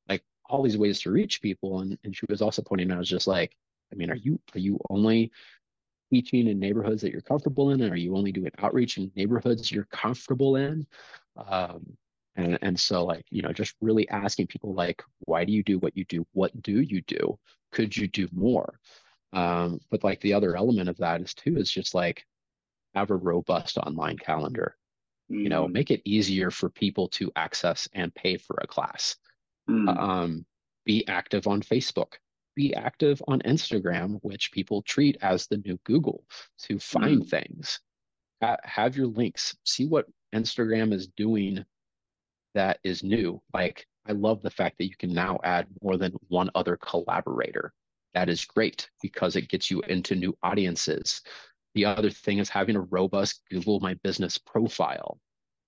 like 0.09 0.23
all 0.49 0.63
these 0.63 0.79
ways 0.79 1.01
to 1.01 1.11
reach 1.11 1.43
people. 1.43 1.81
And, 1.81 1.99
and 2.05 2.17
she 2.17 2.27
was 2.29 2.43
also 2.43 2.63
pointing 2.63 2.91
out, 2.93 3.05
just 3.05 3.27
like, 3.27 3.57
I 3.93 3.97
mean, 3.97 4.11
are 4.11 4.17
you 4.17 4.41
are 4.55 4.59
you 4.59 4.79
only 4.91 5.31
teaching 6.11 6.47
in 6.49 6.59
neighborhoods 6.59 7.03
that 7.03 7.13
you're 7.13 7.21
comfortable 7.21 7.71
in, 7.71 7.83
and 7.83 7.93
are 7.93 7.97
you 7.97 8.17
only 8.17 8.33
doing 8.33 8.51
outreach 8.59 8.99
in 8.99 9.11
neighborhoods 9.17 9.71
you're 9.71 9.89
comfortable 9.93 10.57
in? 10.57 10.87
Um, 11.37 11.97
and 12.37 12.59
and 12.63 12.79
so 12.79 13.05
like 13.05 13.25
you 13.31 13.43
know, 13.43 13.53
just 13.53 13.75
really 13.81 14.09
asking 14.09 14.49
people 14.49 14.75
like, 14.75 15.03
why 15.21 15.45
do 15.45 15.53
you 15.53 15.63
do 15.63 15.79
what 15.79 15.97
you 15.97 16.05
do? 16.05 16.27
What 16.33 16.63
do 16.63 16.81
you 16.81 17.03
do? 17.03 17.39
Could 17.73 17.97
you 17.97 18.09
do 18.09 18.29
more? 18.33 18.79
Um, 19.33 19.81
but 19.91 20.05
like 20.05 20.21
the 20.21 20.35
other 20.35 20.57
element 20.57 20.89
of 20.89 20.97
that 20.99 21.21
is 21.21 21.35
too 21.35 21.57
is 21.59 21.71
just 21.71 21.95
like 21.95 22.25
have 22.95 23.11
a 23.11 23.17
robust 23.17 23.77
online 23.79 24.17
calendar 24.17 24.77
mm. 25.31 25.43
you 25.43 25.49
know 25.49 25.67
mm. 25.67 25.73
make 25.73 25.91
it 25.91 26.03
easier 26.05 26.51
for 26.51 26.69
people 26.69 27.09
to 27.09 27.31
access 27.37 27.89
and 27.95 28.15
pay 28.15 28.37
for 28.37 28.59
a 28.63 28.67
class 28.67 29.17
mm. 29.69 29.97
um, 29.99 30.45
be 30.85 31.07
active 31.09 31.47
on 31.47 31.61
facebook 31.61 32.15
be 32.55 32.75
active 32.75 33.23
on 33.29 33.41
instagram 33.41 34.19
which 34.23 34.53
people 34.53 34.83
treat 34.83 35.17
as 35.23 35.47
the 35.47 35.59
new 35.59 35.79
google 35.85 36.25
to 36.59 36.79
find 36.79 37.23
mm. 37.23 37.29
things 37.29 37.81
ha- 38.43 38.57
have 38.65 38.97
your 38.97 39.07
links 39.07 39.57
see 39.65 39.87
what 39.87 40.07
instagram 40.35 40.93
is 40.93 41.09
doing 41.09 41.65
that 42.55 42.79
is 42.85 43.03
new 43.03 43.41
like 43.53 43.87
i 44.07 44.13
love 44.13 44.43
the 44.43 44.51
fact 44.51 44.79
that 44.79 44.87
you 44.87 44.97
can 44.99 45.13
now 45.13 45.39
add 45.45 45.67
more 45.83 45.97
than 45.97 46.13
one 46.29 46.51
other 46.55 46.77
collaborator 46.77 47.73
that 48.15 48.31
is 48.31 48.47
great 48.47 48.89
because 49.03 49.37
it 49.37 49.51
gets 49.51 49.71
you 49.71 49.83
into 49.83 50.15
new 50.15 50.35
audiences 50.43 51.21
the 51.77 51.85
other 51.85 52.09
thing 52.09 52.39
is 52.39 52.49
having 52.49 52.75
a 52.75 52.81
robust 52.81 53.43
Google 53.51 53.81
My 53.81 53.95
Business 54.03 54.39
profile. 54.39 55.19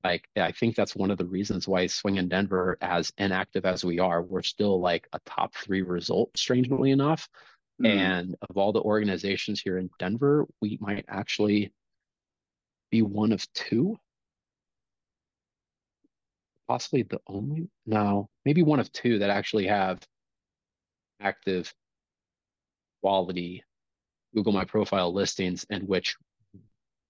Like, 0.03 0.27
I 0.37 0.53
think 0.53 0.75
that's 0.75 0.97
one 0.97 1.11
of 1.11 1.19
the 1.19 1.27
reasons 1.27 1.69
why 1.69 1.85
Swingin 1.85 2.31
Denver, 2.31 2.79
as 2.81 3.13
inactive 3.19 3.67
as 3.67 3.85
we 3.85 3.99
are, 3.99 4.23
we're 4.23 4.43
still 4.43 4.81
like 4.81 5.07
a 5.13 5.21
top 5.27 5.55
three 5.55 5.83
result, 5.83 6.31
strangely 6.35 6.93
enough. 6.93 7.29
Mm. 7.83 7.89
And 7.89 8.37
of 8.49 8.57
all 8.57 8.73
the 8.73 8.81
organizations 8.81 9.61
here 9.61 9.77
in 9.77 9.91
Denver, 9.99 10.47
we 10.63 10.79
might 10.81 11.05
actually 11.09 11.75
be 12.91 13.03
one 13.03 13.33
of 13.33 13.47
two. 13.53 13.99
Possibly 16.69 17.03
the 17.03 17.21
only, 17.27 17.69
no, 17.85 18.31
maybe 18.47 18.63
one 18.63 18.81
of 18.81 18.91
two 18.93 19.19
that 19.19 19.29
actually 19.29 19.67
have 19.67 20.01
active 21.21 21.75
quality 23.03 23.63
Google 24.35 24.53
My 24.53 24.65
Profile 24.65 25.13
listings 25.13 25.67
in 25.71 25.83
which 25.83 26.17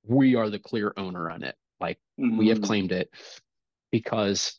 we 0.04 0.34
are 0.34 0.50
the 0.50 0.58
clear 0.58 0.92
owner 0.96 1.30
on 1.30 1.42
it. 1.42 1.56
Like 1.80 1.98
mm-hmm. 2.20 2.38
we 2.38 2.48
have 2.48 2.58
mm-hmm. 2.58 2.66
claimed 2.66 2.92
it 2.92 3.10
because 3.90 4.58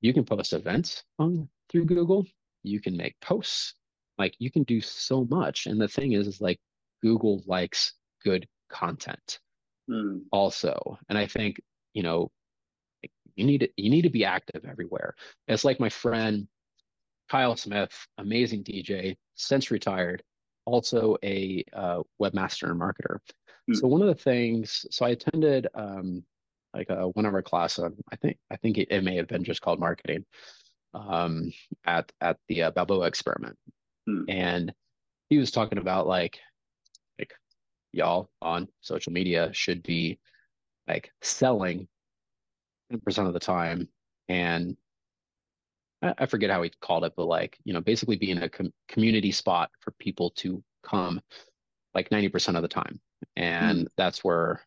you 0.00 0.12
can 0.12 0.24
post 0.24 0.52
events 0.52 1.04
on 1.18 1.48
through 1.70 1.86
Google, 1.86 2.26
you 2.62 2.80
can 2.80 2.96
make 2.96 3.18
posts, 3.20 3.74
like 4.18 4.34
you 4.38 4.50
can 4.50 4.62
do 4.64 4.80
so 4.80 5.24
much. 5.30 5.66
And 5.66 5.80
the 5.80 5.88
thing 5.88 6.12
is, 6.12 6.26
is 6.26 6.40
like 6.40 6.58
Google 7.02 7.42
likes 7.46 7.92
good 8.24 8.46
content 8.68 9.40
mm. 9.90 10.20
also. 10.32 10.98
And 11.08 11.18
I 11.18 11.26
think, 11.26 11.60
you 11.92 12.02
know, 12.02 12.30
you 13.34 13.44
need 13.44 13.58
to, 13.58 13.68
you 13.76 13.90
need 13.90 14.02
to 14.02 14.10
be 14.10 14.24
active 14.24 14.64
everywhere. 14.64 15.14
It's 15.48 15.64
like 15.64 15.80
my 15.80 15.88
friend 15.88 16.48
Kyle 17.28 17.56
Smith, 17.56 18.06
amazing 18.18 18.64
DJ, 18.64 19.16
since 19.34 19.70
retired, 19.70 20.22
also 20.66 21.16
a 21.22 21.64
uh, 21.72 22.02
webmaster 22.20 22.70
and 22.70 22.80
marketer. 22.80 23.18
Mm. 23.70 23.76
So 23.76 23.86
one 23.88 24.02
of 24.02 24.08
the 24.08 24.14
things, 24.14 24.84
so 24.90 25.06
I 25.06 25.10
attended 25.10 25.68
um, 25.74 26.24
like 26.74 26.90
a 26.90 27.08
one 27.08 27.24
hour 27.26 27.42
class 27.42 27.78
on, 27.78 27.96
I 28.12 28.16
think, 28.16 28.36
I 28.50 28.56
think 28.56 28.78
it, 28.78 28.88
it 28.90 29.02
may 29.02 29.16
have 29.16 29.28
been 29.28 29.44
just 29.44 29.62
called 29.62 29.80
marketing 29.80 30.24
um, 30.94 31.52
at 31.84 32.10
at 32.20 32.38
the 32.48 32.64
uh, 32.64 32.70
Balboa 32.70 33.06
experiment, 33.06 33.56
mm. 34.08 34.24
and 34.28 34.72
he 35.28 35.38
was 35.38 35.50
talking 35.50 35.78
about 35.78 36.06
like 36.06 36.38
like 37.18 37.32
y'all 37.92 38.30
on 38.40 38.68
social 38.80 39.12
media 39.12 39.50
should 39.52 39.82
be 39.82 40.18
like 40.88 41.10
selling 41.22 41.88
10% 42.92 43.26
of 43.26 43.32
the 43.32 43.40
time 43.40 43.88
and 44.28 44.76
I 46.18 46.26
forget 46.26 46.50
how 46.50 46.62
he 46.62 46.70
called 46.80 47.04
it, 47.04 47.12
but 47.16 47.26
like, 47.26 47.58
you 47.64 47.72
know, 47.72 47.80
basically 47.80 48.16
being 48.16 48.38
a 48.38 48.48
com- 48.48 48.72
community 48.88 49.32
spot 49.32 49.70
for 49.80 49.92
people 49.98 50.30
to 50.36 50.62
come 50.82 51.20
like 51.94 52.10
90% 52.10 52.56
of 52.56 52.62
the 52.62 52.68
time. 52.68 53.00
And 53.36 53.86
mm. 53.86 53.88
that's 53.96 54.22
where, 54.22 54.60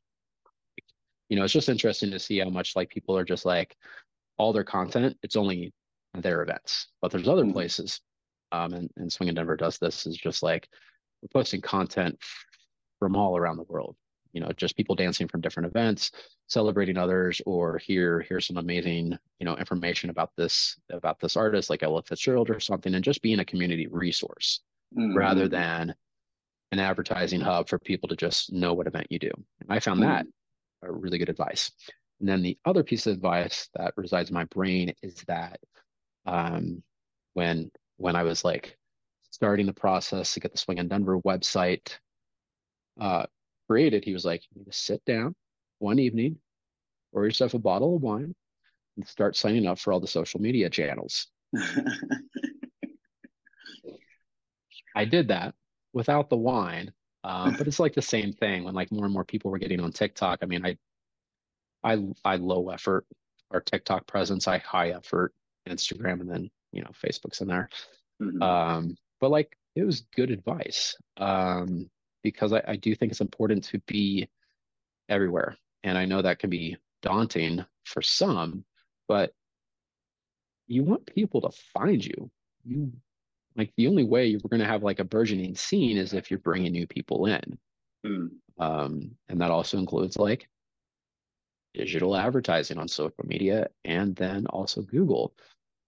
you 1.30 1.38
know, 1.38 1.44
it's 1.44 1.54
just 1.54 1.70
interesting 1.70 2.12
to 2.12 2.20
see 2.20 2.40
how 2.40 2.50
much 2.50 2.76
like 2.76 2.90
people 2.90 3.18
are 3.18 3.26
just 3.26 3.46
like 3.46 3.76
all 4.38 4.54
their 4.54 4.64
content, 4.64 5.18
it's 5.22 5.36
only 5.36 5.74
their 6.14 6.42
events. 6.42 6.88
But 7.02 7.12
there's 7.12 7.28
other 7.28 7.46
mm. 7.46 7.54
places, 7.54 8.02
um, 8.52 8.74
and, 8.74 8.90
and 8.98 9.12
Swingin 9.12 9.36
Denver 9.36 9.56
does 9.56 9.78
this 9.78 10.08
is 10.08 10.18
just 10.18 10.42
like 10.42 10.68
we're 11.22 11.30
posting 11.34 11.62
content 11.62 12.18
from 13.00 13.16
all 13.16 13.38
around 13.38 13.58
the 13.58 13.64
world 13.64 13.96
you 14.34 14.42
know 14.42 14.52
just 14.56 14.78
people 14.78 14.96
dancing 14.96 15.28
from 15.28 15.42
different 15.42 15.68
events 15.68 16.12
celebrating 16.48 16.98
others 16.98 17.42
or 17.46 17.78
here 17.78 18.26
here's 18.28 18.48
some 18.48 18.58
amazing 18.58 19.18
you 19.40 19.46
know 19.46 19.56
information 19.58 20.10
about 20.10 20.32
this 20.36 20.78
about 20.92 21.20
this 21.20 21.36
artist 21.36 21.70
like 21.70 21.84
ella 21.84 22.02
fitzgerald 22.04 22.50
or 22.50 22.60
something 22.60 22.96
and 22.96 23.04
just 23.04 23.22
being 23.22 23.40
a 23.40 23.46
community 23.46 23.88
resource 23.88 24.62
mm-hmm. 24.98 25.18
rather 25.18 25.48
than 25.48 25.94
an 26.72 26.80
advertising 26.80 27.42
hub 27.42 27.68
for 27.68 27.80
people 27.80 28.08
to 28.08 28.16
just 28.16 28.52
know 28.52 28.74
what 28.74 28.88
event 28.88 29.08
you 29.10 29.20
do 29.20 29.32
and 29.62 29.70
i 29.70 29.80
found 29.80 30.00
mm-hmm. 30.00 30.10
that 30.10 30.26
a 30.84 30.92
really 30.92 31.18
good 31.18 31.30
advice 31.30 31.72
and 32.20 32.28
then 32.28 32.42
the 32.42 32.58
other 32.66 32.84
piece 32.84 33.08
of 33.08 33.14
advice 33.14 33.70
that 33.76 33.94
resides 33.96 34.30
in 34.30 34.34
my 34.34 34.46
brain 34.46 34.94
is 35.02 35.16
that 35.28 35.60
um, 36.26 36.84
when 37.34 37.72
when 37.98 38.16
i 38.16 38.24
was 38.24 38.44
like 38.44 38.78
starting 39.32 39.66
the 39.66 39.74
process 39.74 40.34
to 40.34 40.40
get 40.40 40.52
the 40.52 40.58
swingin 40.58 40.88
denver 40.88 41.20
website 41.20 41.98
uh, 43.00 43.26
created, 43.70 44.04
he 44.04 44.14
was 44.14 44.26
like, 44.26 44.42
you 44.44 44.60
need 44.60 44.66
to 44.72 44.78
sit 44.78 45.04
down 45.06 45.36
one 45.78 46.00
evening, 46.00 46.38
pour 47.14 47.24
yourself 47.26 47.54
a 47.54 47.60
bottle 47.60 47.96
of 47.96 48.02
wine, 48.02 48.34
and 48.98 49.08
start 49.08 49.36
signing 49.36 49.68
up 49.68 49.78
for 49.78 49.94
all 49.94 50.00
the 50.00 50.08
social 50.08 50.42
media 50.42 50.70
channels. 50.70 51.28
I 54.96 55.06
did 55.06 55.28
that 55.28 55.54
without 55.94 56.30
the 56.30 56.38
wine, 56.38 56.92
uh, 57.24 57.52
but 57.58 57.68
it's 57.68 57.80
like 57.80 57.94
the 57.94 58.02
same 58.02 58.34
thing 58.34 58.64
when 58.64 58.74
like 58.74 58.92
more 58.92 59.06
and 59.06 59.14
more 59.14 59.24
people 59.24 59.52
were 59.52 59.60
getting 59.60 59.80
on 59.80 59.92
TikTok. 59.92 60.40
I 60.42 60.46
mean, 60.48 60.66
I, 60.66 60.78
I, 61.84 62.04
I 62.26 62.36
low 62.38 62.70
effort 62.70 63.06
our 63.52 63.62
TikTok 63.62 64.08
presence, 64.08 64.48
I 64.48 64.58
high 64.58 64.90
effort 64.90 65.34
Instagram, 65.68 66.22
and 66.22 66.30
then 66.30 66.50
you 66.72 66.82
know 66.82 66.92
Facebook's 67.04 67.42
in 67.42 67.48
there. 67.48 67.70
Mm-hmm. 68.22 68.42
Um, 68.42 68.96
but 69.20 69.32
like 69.32 69.56
it 69.76 69.84
was 69.84 70.06
good 70.16 70.32
advice. 70.32 70.96
Um, 71.18 71.90
because 72.32 72.54
I, 72.54 72.62
I 72.68 72.76
do 72.76 72.96
think 72.96 73.12
it's 73.12 73.22
important 73.22 73.64
to 73.66 73.80
be 73.88 74.30
everywhere. 75.08 75.58
And 75.84 75.98
I 75.98 76.06
know 76.06 76.22
that 76.22 76.40
can 76.40 76.50
be 76.50 76.78
daunting 77.02 77.66
for 77.86 78.02
some, 78.02 78.64
but 79.08 79.32
you 80.68 80.84
want 80.84 81.06
people 81.08 81.42
to 81.42 81.50
find 81.74 82.04
you. 82.06 82.30
You 82.64 82.92
like 83.56 83.74
the 83.76 83.88
only 83.88 84.04
way 84.04 84.28
you're 84.28 84.40
going 84.40 84.62
to 84.62 84.66
have 84.66 84.84
like 84.84 85.00
a 85.00 85.04
burgeoning 85.04 85.56
scene 85.56 85.98
is 85.98 86.14
if 86.14 86.30
you're 86.30 86.40
bringing 86.40 86.72
new 86.72 86.88
people 86.88 87.26
in. 87.26 87.60
Mm. 88.06 88.30
Um, 88.58 89.12
and 89.28 89.42
that 89.42 89.52
also 89.52 89.78
includes 89.78 90.18
like 90.18 90.48
digital 91.74 92.16
advertising 92.16 92.78
on 92.78 92.88
social 92.88 93.26
media 93.26 93.68
and 93.84 94.16
then 94.16 94.46
also 94.48 94.82
Google. 94.82 95.34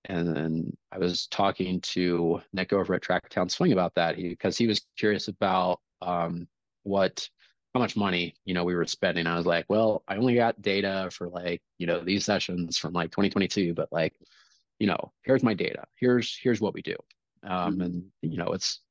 And 0.06 0.36
then 0.36 0.78
I 0.92 0.98
was 0.98 1.28
talking 1.28 1.80
to 1.82 2.42
Nick 2.54 2.74
over 2.74 2.96
at 2.96 3.04
Tracktown 3.04 3.50
Swing 3.52 3.72
about 3.72 3.94
that 3.96 4.18
because 4.18 4.58
he, 4.58 4.66
he 4.66 4.68
was 4.68 4.82
curious 4.98 5.28
about 5.28 5.80
um, 6.02 6.48
what 6.84 7.28
how 7.74 7.80
much 7.80 7.96
money 7.96 8.36
you 8.46 8.54
know 8.54 8.64
we 8.64 8.76
were 8.76 8.86
spending. 8.86 9.28
I 9.28 9.38
was 9.38 9.46
like 9.46 9.66
well 9.70 10.04
i 10.08 10.16
only 10.16 10.36
got 10.36 10.62
data 10.62 11.10
for 11.12 11.30
like 11.30 11.62
you 11.78 11.88
know 11.88 12.04
these 12.04 12.26
sessions 12.26 12.78
from 12.78 12.94
like 12.94 13.12
2022 13.12 13.74
but 13.74 13.90
like 13.92 14.14
you 14.80 14.88
know 14.88 15.12
here's 15.24 15.44
my 15.44 15.54
data. 15.54 15.86
Here's 15.96 16.38
here's 16.42 16.62
what 16.62 16.74
we 16.74 16.82
do. 16.82 16.96
Um, 17.44 17.74
mm-hmm. 17.74 17.82
and 17.82 18.04
you 18.22 18.38
know 18.38 18.48
it's 18.48 18.82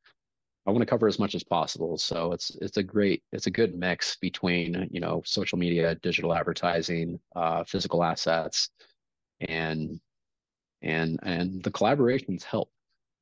i 0.67 0.71
want 0.71 0.83
to 0.83 0.87
cover 0.87 1.09
as 1.09 1.19
much 1.19 1.35
as 1.35 1.45
possible. 1.45 1.99
So 1.99 2.33
it's 2.33 2.51
it's 2.61 2.77
a 2.77 2.83
great 2.83 3.23
it's 3.33 3.47
a 3.47 3.51
good 3.51 3.75
mix 3.77 4.17
between 4.17 4.89
you 4.91 5.01
know 5.01 5.23
social 5.25 5.59
media 5.59 5.95
digital 5.97 6.35
advertising 6.35 7.19
uh, 7.37 7.65
physical 7.65 8.05
assets 8.05 8.71
and 9.41 10.01
and 10.83 11.19
and 11.23 11.63
the 11.63 11.71
collaborations 11.71 12.45
help 12.45 12.71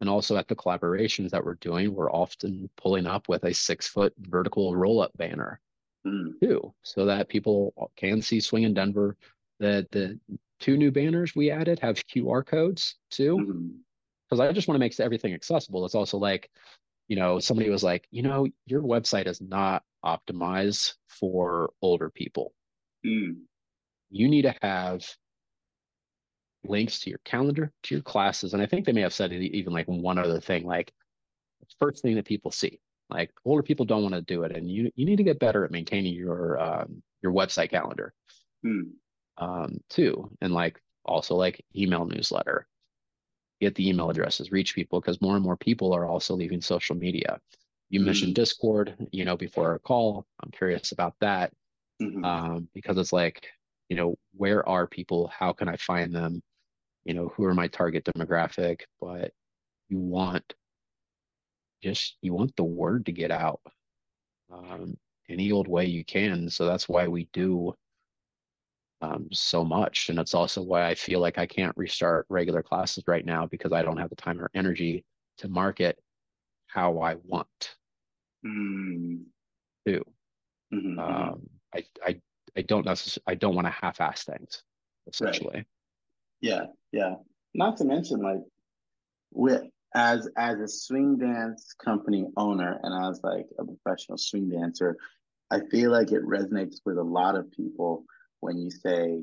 and 0.01 0.09
also 0.09 0.37
at 0.37 0.49
the 0.49 0.57
collaborations 0.57 1.31
that 1.31 1.45
we're 1.45 1.55
doing, 1.55 1.95
we're 1.95 2.11
often 2.11 2.71
pulling 2.77 3.07
up 3.07 3.29
with 3.29 3.45
a 3.45 3.53
six 3.53 3.89
foot 3.89 4.13
vertical 4.19 4.77
roll 4.77 5.01
up 5.01 5.17
banner 5.17 5.61
mm. 6.07 6.39
too, 6.41 6.73
so 6.83 7.05
that 7.07 7.29
people 7.29 7.73
can 7.97 8.23
see 8.23 8.39
Swingin 8.39 8.75
Denver. 8.75 9.17
The, 9.59 9.87
the 9.91 10.19
two 10.61 10.77
new 10.77 10.91
banners 10.91 11.35
we 11.35 11.51
added 11.51 11.81
have 11.81 11.97
QR 12.07 12.47
codes 12.47 12.97
too. 13.11 13.37
Because 14.29 14.41
mm-hmm. 14.41 14.51
I 14.51 14.53
just 14.53 14.69
want 14.69 14.77
to 14.77 14.81
make 14.81 14.99
everything 15.01 15.35
accessible. 15.35 15.85
It's 15.85 15.97
also 15.97 16.19
like, 16.19 16.51
you 17.09 17.17
know, 17.17 17.39
somebody 17.39 17.71
was 17.71 17.83
like, 17.83 18.07
you 18.11 18.23
know, 18.23 18.47
your 18.67 18.83
website 18.83 19.27
is 19.27 19.41
not 19.41 19.83
optimized 20.05 20.95
for 21.09 21.71
older 21.83 22.11
people. 22.11 22.53
Mm. 23.05 23.39
You 24.11 24.29
need 24.29 24.43
to 24.43 24.55
have 24.63 25.05
links 26.67 27.01
to 27.01 27.11
your 27.11 27.21
calendar, 27.25 27.73
to 27.85 27.95
your 27.95 28.03
classes. 28.03 28.55
And 28.55 28.63
I 28.63 28.67
think 28.67 28.85
they 28.85 28.93
may 28.93 29.03
have 29.03 29.13
said 29.13 29.33
even 29.33 29.73
like 29.73 29.87
one 29.87 30.19
other 30.19 30.41
thing, 30.41 30.67
like 30.67 30.93
first 31.79 32.03
thing 32.03 32.17
that 32.17 32.27
people 32.27 32.51
see. 32.51 32.81
Like 33.11 33.31
older 33.45 33.63
people 33.63 33.87
don't 33.87 34.03
want 34.03 34.15
to 34.15 34.23
do 34.23 34.43
it, 34.43 34.55
and 34.55 34.71
you 34.71 34.91
you 34.95 35.07
need 35.07 35.17
to 35.17 35.23
get 35.23 35.39
better 35.39 35.65
at 35.65 35.71
maintaining 35.71 36.15
your 36.15 36.61
um, 36.61 37.03
your 37.23 37.33
website 37.33 37.71
calendar, 37.71 38.13
hmm. 38.63 38.83
um, 39.39 39.79
too, 39.89 40.31
and 40.43 40.53
like 40.53 40.79
also 41.07 41.35
like 41.35 41.65
email 41.75 42.05
newsletter. 42.05 42.67
Get 43.63 43.75
the 43.75 43.89
email 43.89 44.11
addresses, 44.11 44.53
reach 44.53 44.75
people 44.75 45.01
because 45.01 45.23
more 45.23 45.37
and 45.37 45.43
more 45.43 45.57
people 45.57 45.95
are 45.95 46.07
also 46.07 46.37
leaving 46.37 46.61
social 46.61 46.97
media. 46.97 47.41
You 47.89 48.01
mentioned 48.01 48.33
hmm. 48.33 48.43
Discord, 48.43 48.95
you 49.11 49.25
know, 49.25 49.39
before 49.39 49.71
our 49.71 49.79
call. 49.79 50.27
I'm 50.43 50.51
curious 50.51 50.93
about 50.93 51.15
that 51.21 51.51
mm-hmm. 52.01 52.25
um, 52.25 52.69
because 52.75 52.99
it's 52.99 53.13
like, 53.13 53.47
you 53.89 53.97
know, 53.97 54.17
where 54.35 54.69
are 54.69 54.87
people? 54.87 55.31
How 55.37 55.53
can 55.53 55.69
I 55.69 55.77
find 55.77 56.15
them? 56.15 56.43
You 57.05 57.15
know 57.15 57.29
who 57.29 57.45
are 57.45 57.55
my 57.55 57.69
target 57.69 58.05
demographic 58.05 58.83
but 59.01 59.33
you 59.89 59.99
want 59.99 60.55
just 61.83 62.17
you 62.23 62.33
want 62.33 62.55
the 62.57 62.65
word 62.65 63.07
to 63.07 63.13
get 63.13 63.31
out 63.31 63.61
um, 64.53 64.97
any 65.29 65.53
old 65.53 65.69
way 65.69 65.87
you 65.87 66.05
can 66.05 66.51
so 66.51 66.67
that's 66.67 66.89
why 66.89 67.07
we 67.07 67.29
do 67.33 67.73
um, 69.01 69.29
so 69.33 69.65
much 69.65 70.09
and 70.09 70.19
it's 70.19 70.35
also 70.35 70.61
why 70.61 70.87
i 70.87 70.95
feel 70.95 71.21
like 71.21 71.39
i 71.39 71.47
can't 71.47 71.77
restart 71.77 72.27
regular 72.29 72.63
classes 72.63 73.05
right 73.07 73.25
now 73.25 73.47
because 73.47 73.73
i 73.73 73.83
don't 73.83 73.99
have 73.99 74.11
the 74.11 74.17
time 74.17 74.41
or 74.41 74.51
energy 74.55 75.05
to 75.37 75.49
market 75.49 75.99
how 76.67 76.99
i 76.99 77.15
want 77.25 77.77
mm. 78.45 79.21
to 79.87 79.93
mm-hmm. 79.93 80.11
Mm-hmm. 80.73 80.99
Um, 80.99 81.49
I, 81.75 81.85
I, 82.05 82.21
I 82.57 82.63
don't 82.63 82.85
necessarily, 82.85 83.25
I 83.27 83.35
don't 83.35 83.55
want 83.55 83.67
to 83.67 83.71
half-ass 83.71 84.25
things, 84.25 84.63
essentially. 85.07 85.55
Right. 85.55 85.67
Yeah, 86.41 86.67
yeah. 86.93 87.15
Not 87.55 87.77
to 87.79 87.85
mention, 87.85 88.21
like, 88.21 88.43
with 89.33 89.63
as 89.95 90.29
as 90.37 90.61
a 90.61 90.69
swing 90.69 91.17
dance 91.17 91.75
company 91.83 92.27
owner 92.37 92.79
and 92.83 93.07
as 93.07 93.21
like 93.23 93.47
a 93.59 93.65
professional 93.65 94.19
swing 94.19 94.51
dancer, 94.51 94.97
I 95.51 95.61
feel 95.71 95.91
like 95.91 96.13
it 96.13 96.23
resonates 96.25 96.77
with 96.85 96.99
a 96.99 97.03
lot 97.03 97.37
of 97.37 97.51
people 97.51 98.05
when 98.41 98.59
you 98.59 98.71
say 98.71 99.23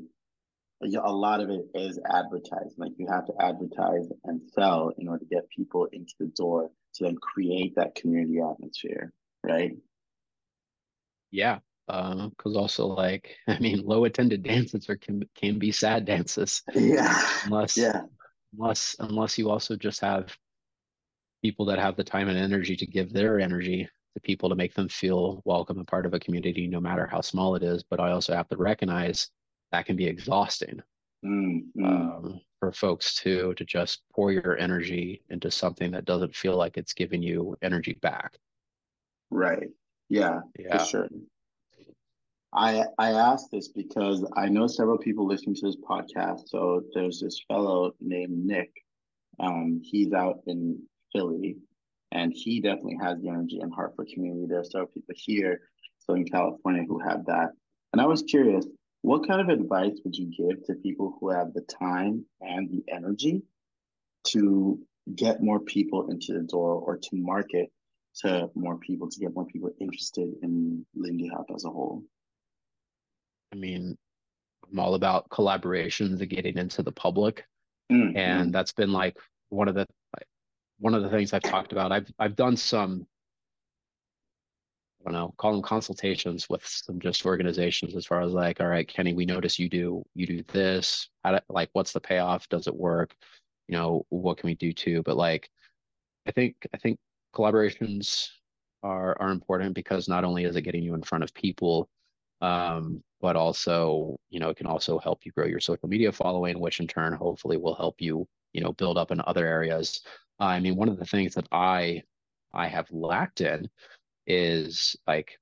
a 0.82 1.12
lot 1.12 1.40
of 1.40 1.50
it 1.50 1.66
is 1.74 1.98
advertising. 2.10 2.74
Like 2.76 2.92
you 2.98 3.06
have 3.08 3.26
to 3.26 3.32
advertise 3.40 4.08
and 4.24 4.42
sell 4.54 4.92
in 4.98 5.08
order 5.08 5.24
to 5.24 5.34
get 5.34 5.48
people 5.48 5.86
into 5.92 6.12
the 6.18 6.26
door 6.26 6.70
to 6.94 7.04
then 7.04 7.16
create 7.16 7.74
that 7.76 7.94
community 7.94 8.40
atmosphere, 8.40 9.12
right? 9.42 9.76
Yeah, 11.30 11.58
because 11.86 12.56
uh, 12.56 12.58
also 12.58 12.86
like 12.86 13.36
I 13.48 13.58
mean, 13.58 13.84
low 13.84 14.04
attended 14.04 14.42
dances 14.42 14.88
are 14.88 14.96
can 14.96 15.22
can 15.34 15.58
be 15.58 15.72
sad 15.72 16.04
dances. 16.04 16.62
Yeah. 16.74 17.28
Unless 17.44 17.76
yeah. 17.76 18.02
Unless 18.58 18.96
unless 18.98 19.38
you 19.38 19.50
also 19.50 19.76
just 19.76 20.00
have 20.00 20.36
people 21.42 21.66
that 21.66 21.78
have 21.78 21.96
the 21.96 22.04
time 22.04 22.28
and 22.28 22.38
energy 22.38 22.76
to 22.76 22.86
give 22.86 23.12
their 23.12 23.38
energy 23.38 23.88
to 24.14 24.20
people 24.20 24.48
to 24.48 24.54
make 24.54 24.74
them 24.74 24.88
feel 24.88 25.42
welcome 25.44 25.78
and 25.78 25.86
part 25.86 26.06
of 26.06 26.14
a 26.14 26.18
community, 26.20 26.66
no 26.66 26.80
matter 26.80 27.06
how 27.06 27.20
small 27.20 27.54
it 27.54 27.62
is. 27.62 27.82
But 27.82 28.00
I 28.00 28.12
also 28.12 28.34
have 28.34 28.48
to 28.48 28.56
recognize 28.56 29.30
that 29.72 29.86
can 29.86 29.96
be 29.96 30.06
exhausting 30.06 30.80
mm-hmm. 31.24 31.84
um, 31.84 32.40
for 32.58 32.72
folks 32.72 33.14
to 33.16 33.54
to 33.54 33.64
just 33.64 34.02
pour 34.14 34.32
your 34.32 34.56
energy 34.58 35.22
into 35.30 35.50
something 35.50 35.90
that 35.92 36.04
doesn't 36.04 36.34
feel 36.34 36.56
like 36.56 36.76
it's 36.76 36.94
giving 36.94 37.22
you 37.22 37.56
energy 37.62 37.98
back. 38.00 38.38
Right. 39.30 39.68
Yeah. 40.08 40.40
Yeah. 40.58 40.78
For 40.78 40.84
sure. 40.84 41.08
I 42.56 42.84
I 42.98 43.10
asked 43.10 43.50
this 43.52 43.68
because 43.68 44.24
I 44.34 44.48
know 44.48 44.66
several 44.66 44.96
people 44.96 45.26
listening 45.26 45.56
to 45.56 45.66
this 45.66 45.76
podcast. 45.76 46.48
So 46.48 46.82
there's 46.94 47.20
this 47.20 47.38
fellow 47.46 47.92
named 48.00 48.46
Nick. 48.46 48.72
Um, 49.38 49.82
he's 49.84 50.14
out 50.14 50.40
in 50.46 50.82
Philly, 51.12 51.58
and 52.12 52.32
he 52.34 52.60
definitely 52.60 52.96
has 53.02 53.20
the 53.20 53.28
energy 53.28 53.60
and 53.60 53.74
heart 53.74 53.92
for 53.94 54.06
community. 54.06 54.46
There 54.48 54.60
are 54.60 54.64
several 54.64 54.88
people 54.88 55.14
here, 55.18 55.60
so 55.98 56.14
in 56.14 56.24
California, 56.24 56.84
who 56.88 56.98
have 56.98 57.26
that. 57.26 57.50
And 57.92 58.00
I 58.00 58.06
was 58.06 58.22
curious, 58.22 58.66
what 59.02 59.28
kind 59.28 59.42
of 59.42 59.50
advice 59.50 60.00
would 60.04 60.16
you 60.16 60.30
give 60.30 60.64
to 60.64 60.74
people 60.76 61.18
who 61.20 61.30
have 61.30 61.52
the 61.52 61.60
time 61.62 62.24
and 62.40 62.70
the 62.70 62.82
energy 62.90 63.42
to 64.28 64.80
get 65.14 65.42
more 65.42 65.60
people 65.60 66.08
into 66.10 66.32
the 66.32 66.42
door 66.42 66.74
or 66.74 66.96
to 66.96 67.10
market 67.12 67.70
to 68.22 68.50
more 68.54 68.78
people 68.78 69.10
to 69.10 69.20
get 69.20 69.34
more 69.34 69.44
people 69.44 69.70
interested 69.78 70.32
in 70.42 70.86
Lindy 70.94 71.28
Hop 71.28 71.46
as 71.54 71.66
a 71.66 71.68
whole? 71.68 72.02
I 73.56 73.58
mean, 73.58 73.96
I'm 74.70 74.78
all 74.78 74.94
about 74.94 75.28
collaborations 75.30 76.20
and 76.20 76.28
getting 76.28 76.58
into 76.58 76.82
the 76.82 76.92
public. 76.92 77.44
Mm-hmm. 77.90 78.16
And 78.16 78.52
that's 78.52 78.72
been 78.72 78.92
like 78.92 79.16
one 79.48 79.68
of 79.68 79.74
the 79.74 79.86
one 80.78 80.94
of 80.94 81.02
the 81.02 81.08
things 81.08 81.32
I've 81.32 81.42
talked 81.42 81.72
about. 81.72 81.92
I've 81.92 82.10
I've 82.18 82.36
done 82.36 82.56
some 82.56 83.06
I 85.00 85.12
don't 85.12 85.20
know, 85.20 85.34
call 85.38 85.52
them 85.52 85.62
consultations 85.62 86.48
with 86.50 86.66
some 86.66 86.98
just 86.98 87.24
organizations 87.24 87.94
as 87.94 88.06
far 88.06 88.22
as 88.22 88.32
like, 88.32 88.60
all 88.60 88.66
right, 88.66 88.88
Kenny, 88.88 89.14
we 89.14 89.24
notice 89.24 89.58
you 89.58 89.68
do 89.68 90.04
you 90.14 90.26
do 90.26 90.42
this. 90.52 91.08
How 91.24 91.32
do, 91.32 91.38
like 91.48 91.70
what's 91.72 91.92
the 91.92 92.00
payoff? 92.00 92.48
Does 92.48 92.66
it 92.66 92.74
work? 92.74 93.14
You 93.68 93.76
know, 93.76 94.04
what 94.08 94.38
can 94.38 94.48
we 94.48 94.54
do 94.54 94.72
too? 94.72 95.02
But 95.02 95.16
like 95.16 95.48
I 96.26 96.32
think 96.32 96.56
I 96.74 96.78
think 96.78 96.98
collaborations 97.34 98.28
are 98.82 99.16
are 99.20 99.30
important 99.30 99.74
because 99.74 100.08
not 100.08 100.24
only 100.24 100.44
is 100.44 100.56
it 100.56 100.62
getting 100.62 100.82
you 100.82 100.94
in 100.94 101.02
front 101.02 101.24
of 101.24 101.32
people, 101.32 101.88
um, 102.40 103.02
but 103.20 103.36
also, 103.36 104.18
you 104.30 104.40
know, 104.40 104.50
it 104.50 104.56
can 104.56 104.66
also 104.66 104.98
help 104.98 105.20
you 105.24 105.32
grow 105.32 105.46
your 105.46 105.60
social 105.60 105.88
media 105.88 106.12
following, 106.12 106.60
which 106.60 106.80
in 106.80 106.86
turn 106.86 107.12
hopefully 107.12 107.56
will 107.56 107.74
help 107.74 108.00
you, 108.00 108.26
you 108.52 108.60
know, 108.60 108.72
build 108.72 108.98
up 108.98 109.10
in 109.10 109.20
other 109.26 109.46
areas. 109.46 110.02
Uh, 110.40 110.44
I 110.44 110.60
mean, 110.60 110.76
one 110.76 110.88
of 110.88 110.98
the 110.98 111.06
things 111.06 111.34
that 111.34 111.48
I 111.50 112.02
I 112.52 112.68
have 112.68 112.90
lacked 112.90 113.40
in 113.40 113.68
is 114.26 114.96
like 115.06 115.38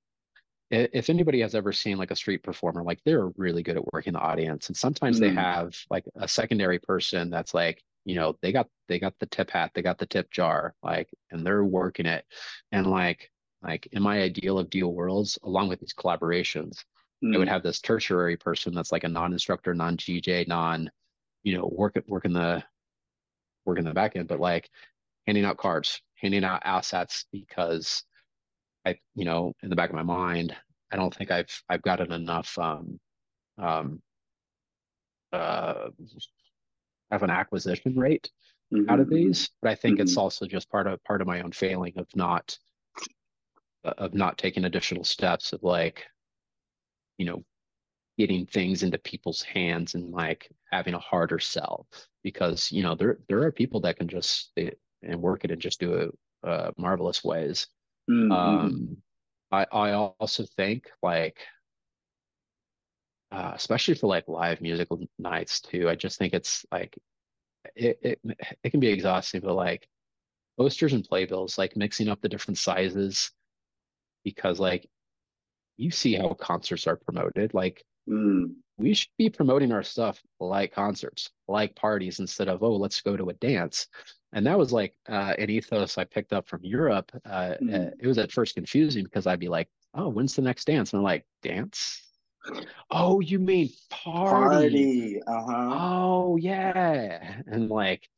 if 0.71 1.11
anybody 1.11 1.41
has 1.41 1.55
ever 1.55 1.73
seen 1.73 1.99
like 1.99 2.11
a 2.11 2.17
street 2.17 2.43
performer, 2.43 2.83
like 2.83 3.01
they're 3.05 3.29
really 3.37 3.63
good 3.63 3.77
at 3.77 3.93
working 3.93 4.15
the 4.15 4.19
audience. 4.19 4.69
And 4.69 4.77
sometimes 4.77 5.19
mm. 5.19 5.21
they 5.21 5.31
have 5.31 5.77
like 5.91 6.05
a 6.17 6.27
secondary 6.27 6.79
person 6.79 7.31
that's 7.31 7.55
like, 7.55 7.83
you 8.05 8.15
know, 8.17 8.37
they 8.43 8.53
got 8.53 8.69
they 8.89 8.99
got 8.99 9.15
the 9.21 9.27
tip 9.27 9.51
hat, 9.51 9.71
they 9.75 9.83
got 9.83 9.99
the 9.99 10.07
tip 10.07 10.31
jar, 10.31 10.75
like, 10.83 11.09
and 11.31 11.47
they're 11.47 11.65
working 11.65 12.07
it. 12.07 12.25
And 12.73 12.87
like 12.87 13.31
like 13.65 13.89
in 13.93 14.03
my 14.03 14.21
ideal 14.21 14.59
of 14.59 14.71
deal 14.71 14.93
worlds, 14.93 15.39
along 15.43 15.69
with 15.69 15.81
these 15.81 15.95
collaborations, 15.95 16.85
mm. 17.25 17.35
I 17.35 17.39
would 17.39 17.49
hmm. 17.49 17.53
have 17.53 17.62
this 17.62 17.81
tertiary 17.81 18.37
person 18.37 18.75
that's 18.75 18.93
like 18.93 19.05
a 19.05 19.09
non-instructor, 19.09 19.75
non-DJ, 19.75 20.47
non, 20.47 20.91
you 21.43 21.57
know, 21.57 21.71
work 21.73 21.97
working 22.07 22.33
the 22.33 22.62
working 23.65 23.85
the 23.85 23.93
back 23.93 24.17
end, 24.17 24.29
but 24.29 24.41
like 24.41 24.69
handing 25.27 25.45
out 25.45 25.57
cards, 25.57 26.01
handing 26.17 26.45
out 26.45 26.62
assets 26.65 27.25
because 27.33 28.05
I, 28.87 28.99
you 29.15 29.25
know, 29.25 29.55
in 29.62 29.71
the 29.71 29.77
back 29.77 29.89
of 29.89 29.97
my 29.97 30.03
mind, 30.03 30.55
I 30.93 30.97
don't 30.97 31.15
think 31.15 31.31
I've 31.31 31.62
I've 31.69 31.83
gotten 31.83 32.12
enough 32.12 32.59
um 32.59 33.01
um 33.59 34.03
uh 35.33 35.89
have 37.11 37.23
an 37.23 37.31
acquisition 37.31 37.97
rate 37.97 38.31
mm-hmm. 38.73 38.91
out 38.91 39.01
of 39.01 39.07
mm-hmm. 39.07 39.17
these. 39.17 39.51
But 39.62 39.71
I 39.71 39.75
think 39.75 39.97
mm-hmm. 39.97 40.03
it's 40.03 40.17
also 40.17 40.47
just 40.47 40.71
part 40.71 40.87
of 40.87 41.03
part 41.05 41.21
of 41.21 41.27
my 41.27 41.41
own 41.41 41.53
failing 41.53 41.95
of 41.97 42.07
not 42.15 42.57
of 43.85 44.14
not 44.14 44.39
taking 44.39 44.64
additional 44.64 45.05
steps 45.05 45.53
of 45.53 45.62
like, 45.62 46.05
you 47.18 47.26
know, 47.26 47.45
getting 48.18 48.47
things 48.47 48.82
into 48.82 48.99
people's 48.99 49.43
hands 49.43 49.95
and 49.95 50.12
like 50.12 50.51
having 50.70 50.95
a 50.95 50.99
harder 50.99 51.39
sell 51.39 51.87
because 52.22 52.70
you 52.70 52.82
know 52.82 52.95
there 52.95 53.18
there 53.28 53.43
are 53.43 53.53
people 53.53 53.80
that 53.80 53.97
can 53.97 54.09
just 54.09 54.53
they, 54.57 54.72
and 55.03 55.20
work 55.20 55.45
it 55.45 55.51
and 55.51 55.61
just 55.61 55.80
do 55.80 55.95
it 55.95 56.18
uh, 56.45 56.70
marvelous 56.76 57.24
ways. 57.24 57.66
Mm-hmm. 58.11 58.32
Um, 58.32 58.97
I 59.51 59.66
I 59.72 59.93
also 59.93 60.45
think 60.57 60.91
like 61.03 61.39
uh, 63.32 63.53
especially 63.55 63.95
for 63.95 64.07
like 64.07 64.28
live 64.28 64.61
musical 64.61 65.01
nights 65.18 65.61
too. 65.61 65.89
I 65.89 65.95
just 65.97 66.18
think 66.18 66.35
it's 66.35 66.64
like 66.70 66.97
it 67.74 67.99
it 68.03 68.20
it 68.62 68.70
can 68.70 68.80
be 68.80 68.89
exhausting, 68.89 69.41
but 69.41 69.55
like 69.55 69.89
posters 70.57 70.93
and 70.93 71.05
playbills, 71.05 71.59
like 71.59 71.76
mixing 71.76 72.09
up 72.09 72.20
the 72.20 72.28
different 72.28 72.59
sizes 72.59 73.32
because 74.25 74.59
like 74.59 74.89
you 75.77 75.91
see 75.91 76.14
how 76.14 76.35
concerts 76.35 76.87
are 76.87 76.97
promoted. 76.97 77.55
Like 77.55 77.85
mm. 78.09 78.53
we 78.79 78.95
should 78.95 79.11
be 79.18 79.31
promoting 79.31 79.72
our 79.72 79.83
stuff 79.83 80.20
like 80.41 80.72
concerts, 80.72 81.31
like 81.49 81.75
parties, 81.75 82.20
instead 82.20 82.49
of 82.49 82.62
oh 82.62 82.77
let's 82.77 83.01
go 83.01 83.16
to 83.16 83.31
a 83.31 83.35
dance. 83.35 83.87
And 84.33 84.47
that 84.47 84.59
was 84.59 84.72
like 84.72 84.95
uh, 85.09 85.35
an 85.39 85.49
ethos 85.49 85.97
I 85.97 86.05
picked 86.05 86.33
up 86.33 86.49
from 86.49 86.64
Europe. 86.64 87.12
Uh, 87.25 87.55
mm. 87.62 87.93
It 88.01 88.07
was 88.07 88.18
at 88.18 88.33
first 88.33 88.55
confusing 88.55 89.05
because 89.05 89.27
I'd 89.29 89.39
be 89.39 89.49
like, 89.49 89.68
oh, 89.95 90.09
when's 90.09 90.35
the 90.35 90.43
next 90.43 90.66
dance? 90.66 90.93
And 90.93 90.99
I'm 90.99 91.05
like, 91.05 91.25
dance? 91.43 92.03
Oh, 92.91 93.20
you 93.20 93.39
mean 93.39 93.70
party? 93.91 95.20
Party. 95.20 95.22
Uh-huh. 95.27 95.79
Oh, 95.81 96.37
yeah. 96.37 97.41
And 97.47 97.70
like 97.70 98.09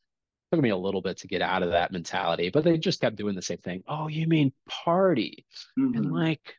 took 0.53 0.61
me 0.61 0.70
a 0.70 0.76
little 0.76 1.03
bit 1.03 1.18
to 1.18 1.26
get 1.26 1.42
out 1.42 1.62
of 1.62 1.70
that 1.70 1.92
mentality, 1.92 2.51
but 2.51 2.64
they 2.64 2.78
just 2.78 3.01
kept 3.01 3.16
doing 3.16 3.34
the 3.34 3.42
same 3.42 3.59
thing. 3.59 3.82
Oh, 3.88 4.09
you 4.09 4.26
mean 4.26 4.53
party? 4.68 5.44
Mm-hmm. 5.78 5.97
And 5.97 6.12
like, 6.12 6.55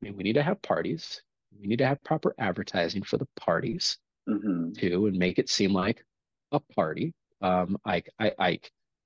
I 0.00 0.06
mean, 0.06 0.16
we 0.16 0.22
need 0.22 0.34
to 0.34 0.42
have 0.42 0.60
parties. 0.62 1.22
We 1.60 1.66
need 1.66 1.78
to 1.78 1.86
have 1.86 2.02
proper 2.04 2.34
advertising 2.38 3.02
for 3.02 3.18
the 3.18 3.28
parties 3.38 3.98
mm-hmm. 4.28 4.72
too, 4.72 5.06
and 5.06 5.16
make 5.16 5.38
it 5.38 5.48
seem 5.48 5.72
like 5.72 6.04
a 6.50 6.60
party. 6.60 7.14
Um, 7.40 7.76
I, 7.84 8.02
I, 8.18 8.32
I, 8.38 8.58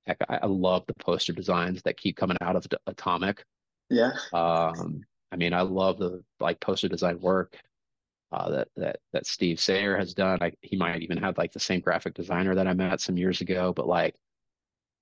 heck, 0.06 0.18
I 0.28 0.46
love 0.46 0.84
the 0.86 0.94
poster 0.94 1.32
designs 1.32 1.82
that 1.82 1.96
keep 1.96 2.16
coming 2.16 2.36
out 2.40 2.56
of 2.56 2.66
Atomic. 2.86 3.44
Yeah. 3.90 4.12
Um, 4.32 5.02
I 5.32 5.36
mean, 5.36 5.52
I 5.52 5.62
love 5.62 5.98
the 5.98 6.22
like 6.40 6.60
poster 6.60 6.88
design 6.88 7.20
work 7.20 7.56
uh, 8.32 8.50
that 8.50 8.68
that 8.76 8.96
that 9.12 9.26
Steve 9.26 9.60
Sayer 9.60 9.96
has 9.96 10.14
done. 10.14 10.38
I, 10.42 10.52
he 10.62 10.76
might 10.76 11.02
even 11.02 11.18
have 11.18 11.38
like 11.38 11.52
the 11.52 11.60
same 11.60 11.80
graphic 11.80 12.14
designer 12.14 12.54
that 12.54 12.66
I 12.66 12.72
met 12.72 13.00
some 13.00 13.16
years 13.16 13.40
ago. 13.40 13.72
But 13.72 13.86
like, 13.86 14.16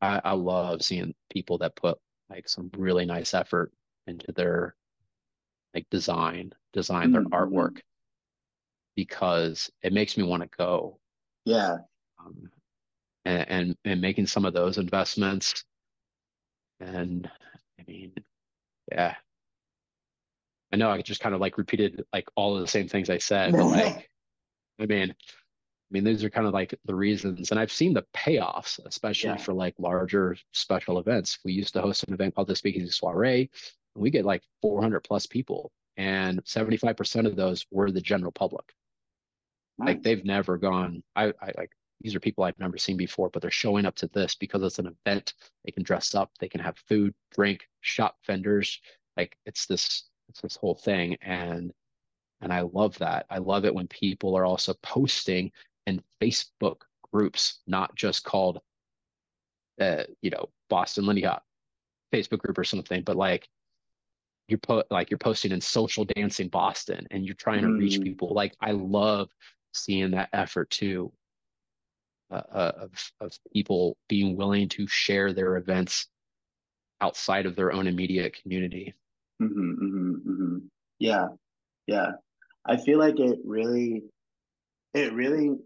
I, 0.01 0.20
I 0.25 0.33
love 0.33 0.83
seeing 0.83 1.14
people 1.31 1.59
that 1.59 1.77
put 1.77 1.99
like 2.31 2.49
some 2.49 2.70
really 2.77 3.07
nice 3.07 3.35
effort 3.35 3.72
into 4.07 4.33
their 4.33 4.75
like 5.75 5.87
design, 5.91 6.53
design 6.72 7.12
their 7.12 7.22
mm-hmm. 7.22 7.35
artwork 7.35 7.81
because 8.97 9.70
it 9.83 9.93
makes 9.93 10.16
me 10.16 10.25
want 10.25 10.43
to 10.43 10.49
go. 10.57 10.99
Yeah. 11.45 11.79
Um, 12.25 12.51
and, 13.25 13.49
and 13.49 13.77
and 13.85 14.01
making 14.01 14.27
some 14.27 14.45
of 14.45 14.53
those 14.53 14.79
investments, 14.79 15.64
and 16.81 17.31
I 17.81 17.85
mean, 17.87 18.12
yeah, 18.93 19.14
I 20.75 20.77
know 20.77 20.91
I 20.91 21.01
just 21.03 21.20
kind 21.20 21.37
of 21.37 21.41
like 21.41 21.57
repeated 21.57 22.05
like 22.12 22.29
all 22.35 22.57
of 22.57 22.61
the 22.61 22.66
same 22.66 22.89
things 22.89 23.09
I 23.09 23.18
said, 23.18 23.53
but 23.53 23.64
like, 23.64 24.11
I 24.81 24.87
mean, 24.87 25.11
I 25.11 25.91
mean, 25.93 26.03
these 26.03 26.25
are 26.25 26.31
kind 26.31 26.49
of 26.49 26.53
like 26.53 26.75
the 26.85 26.97
reasons, 26.97 27.53
and 27.53 27.61
I've 27.61 27.70
seen 27.70 27.95
the 27.95 28.05
payoffs, 28.12 28.81
especially 28.85 29.31
yeah. 29.31 29.37
for 29.37 29.53
like 29.53 29.75
larger 29.79 30.37
special 30.53 30.99
events. 30.99 31.39
We 31.45 31.53
used 31.53 31.75
to 31.75 31.81
host 31.81 32.03
an 32.03 32.12
event 32.12 32.35
called 32.35 32.49
the 32.49 32.57
Speakeasy 32.57 32.91
Soiree, 32.91 33.49
and 33.95 34.03
we 34.03 34.11
get 34.11 34.25
like 34.25 34.43
400 34.62 34.99
plus 35.05 35.27
people 35.27 35.70
and 35.97 36.43
75% 36.45 37.25
of 37.25 37.37
those 37.37 37.64
were 37.70 37.93
the 37.93 38.01
general 38.01 38.33
public. 38.33 38.75
Nice. 39.79 39.87
Like 39.87 40.03
they've 40.03 40.25
never 40.25 40.59
gone. 40.59 41.05
I, 41.14 41.27
I 41.41 41.53
like 41.57 41.70
these 42.01 42.16
are 42.16 42.20
people 42.20 42.43
I've 42.43 42.59
never 42.59 42.79
seen 42.79 42.97
before, 42.97 43.31
but 43.31 43.43
they're 43.43 43.51
showing 43.53 43.87
up 43.87 43.95
to 43.97 44.09
this 44.09 44.35
because 44.35 44.64
it's 44.64 44.81
an 44.81 44.89
event. 45.07 45.35
They 45.64 45.70
can 45.70 45.85
dress 45.85 46.16
up, 46.16 46.33
they 46.41 46.49
can 46.49 46.61
have 46.61 46.77
food, 46.89 47.14
drink, 47.33 47.68
shop 47.81 48.16
vendors. 48.27 48.81
Like 49.16 49.37
it's 49.47 49.66
this 49.66 50.09
it's 50.29 50.41
this 50.41 50.57
whole 50.57 50.75
thing. 50.75 51.16
And 51.22 51.72
and 52.41 52.53
I 52.53 52.61
love 52.61 52.99
that. 52.99 53.27
I 53.31 53.39
love 53.39 53.64
it 53.64 53.75
when 53.75 53.89
people 53.89 54.37
are 54.37 54.45
also 54.45 54.75
posting 54.83 55.51
in 55.87 56.03
Facebook 56.20 56.83
groups, 57.12 57.61
not 57.66 57.95
just 57.95 58.25
called 58.25 58.61
uh, 59.81 60.05
you 60.22 60.31
know, 60.31 60.49
Boston 60.68 61.07
Lindy 61.07 61.22
Hop 61.22 61.45
Facebook 62.12 62.39
group 62.39 62.59
or 62.59 62.64
something, 62.64 63.03
but 63.03 63.16
like 63.16 63.49
you're 64.49 64.59
po- 64.59 64.85
like 64.91 65.11
you're 65.11 65.18
posting 65.18 65.53
in 65.53 65.61
social 65.61 66.05
dancing 66.05 66.49
Boston 66.49 67.07
and 67.11 67.25
you're 67.25 67.35
trying 67.35 67.62
to 67.62 67.68
reach 67.70 67.99
Mm. 67.99 68.05
people. 68.05 68.35
Like 68.35 68.55
I 68.61 68.72
love 68.72 69.31
seeing 69.72 70.11
that 70.12 70.29
effort 70.33 70.70
too 70.70 71.12
uh, 72.31 72.43
uh, 72.53 72.72
of 72.77 73.12
of 73.20 73.39
people 73.53 73.97
being 74.09 74.37
willing 74.37 74.68
to 74.70 74.87
share 74.87 75.33
their 75.33 75.57
events 75.57 76.09
outside 77.01 77.47
of 77.47 77.57
their 77.57 77.72
own 77.72 77.87
immediate 77.87 78.35
community. 78.41 78.95
Hmm 79.41 79.47
hmm 79.47 80.12
hmm 80.14 80.59
Yeah, 80.99 81.28
yeah. 81.87 82.12
I 82.64 82.76
feel 82.78 82.99
like 82.99 83.18
it 83.20 83.39
really, 83.45 84.05
it 84.95 85.12
really 85.12 85.57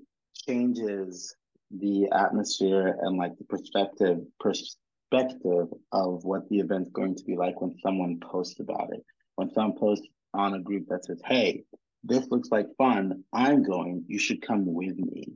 changes 0.47 1.37
the 1.71 2.09
atmosphere 2.13 2.97
and 3.03 3.19
like 3.19 3.37
the 3.39 3.45
perspective 3.45 4.19
perspective 4.41 5.69
of 5.93 6.25
what 6.25 6.49
the 6.49 6.59
event's 6.61 6.91
going 6.91 7.15
to 7.15 7.25
be 7.25 7.37
like 7.37 7.61
when 7.61 7.77
someone 7.83 8.19
posts 8.21 8.61
about 8.61 8.93
it. 8.93 9.05
When 9.37 9.51
someone 9.53 9.79
posts 9.79 10.07
on 10.35 10.55
a 10.55 10.61
group 10.61 10.89
that 10.89 11.05
says, 11.05 11.21
"Hey, 11.25 11.65
this 12.05 12.29
looks 12.31 12.51
like 12.51 12.67
fun. 12.77 13.25
I'm 13.33 13.63
going. 13.63 14.05
You 14.09 14.19
should 14.19 14.43
come 14.43 14.73
with 14.73 14.97
me." 14.99 15.35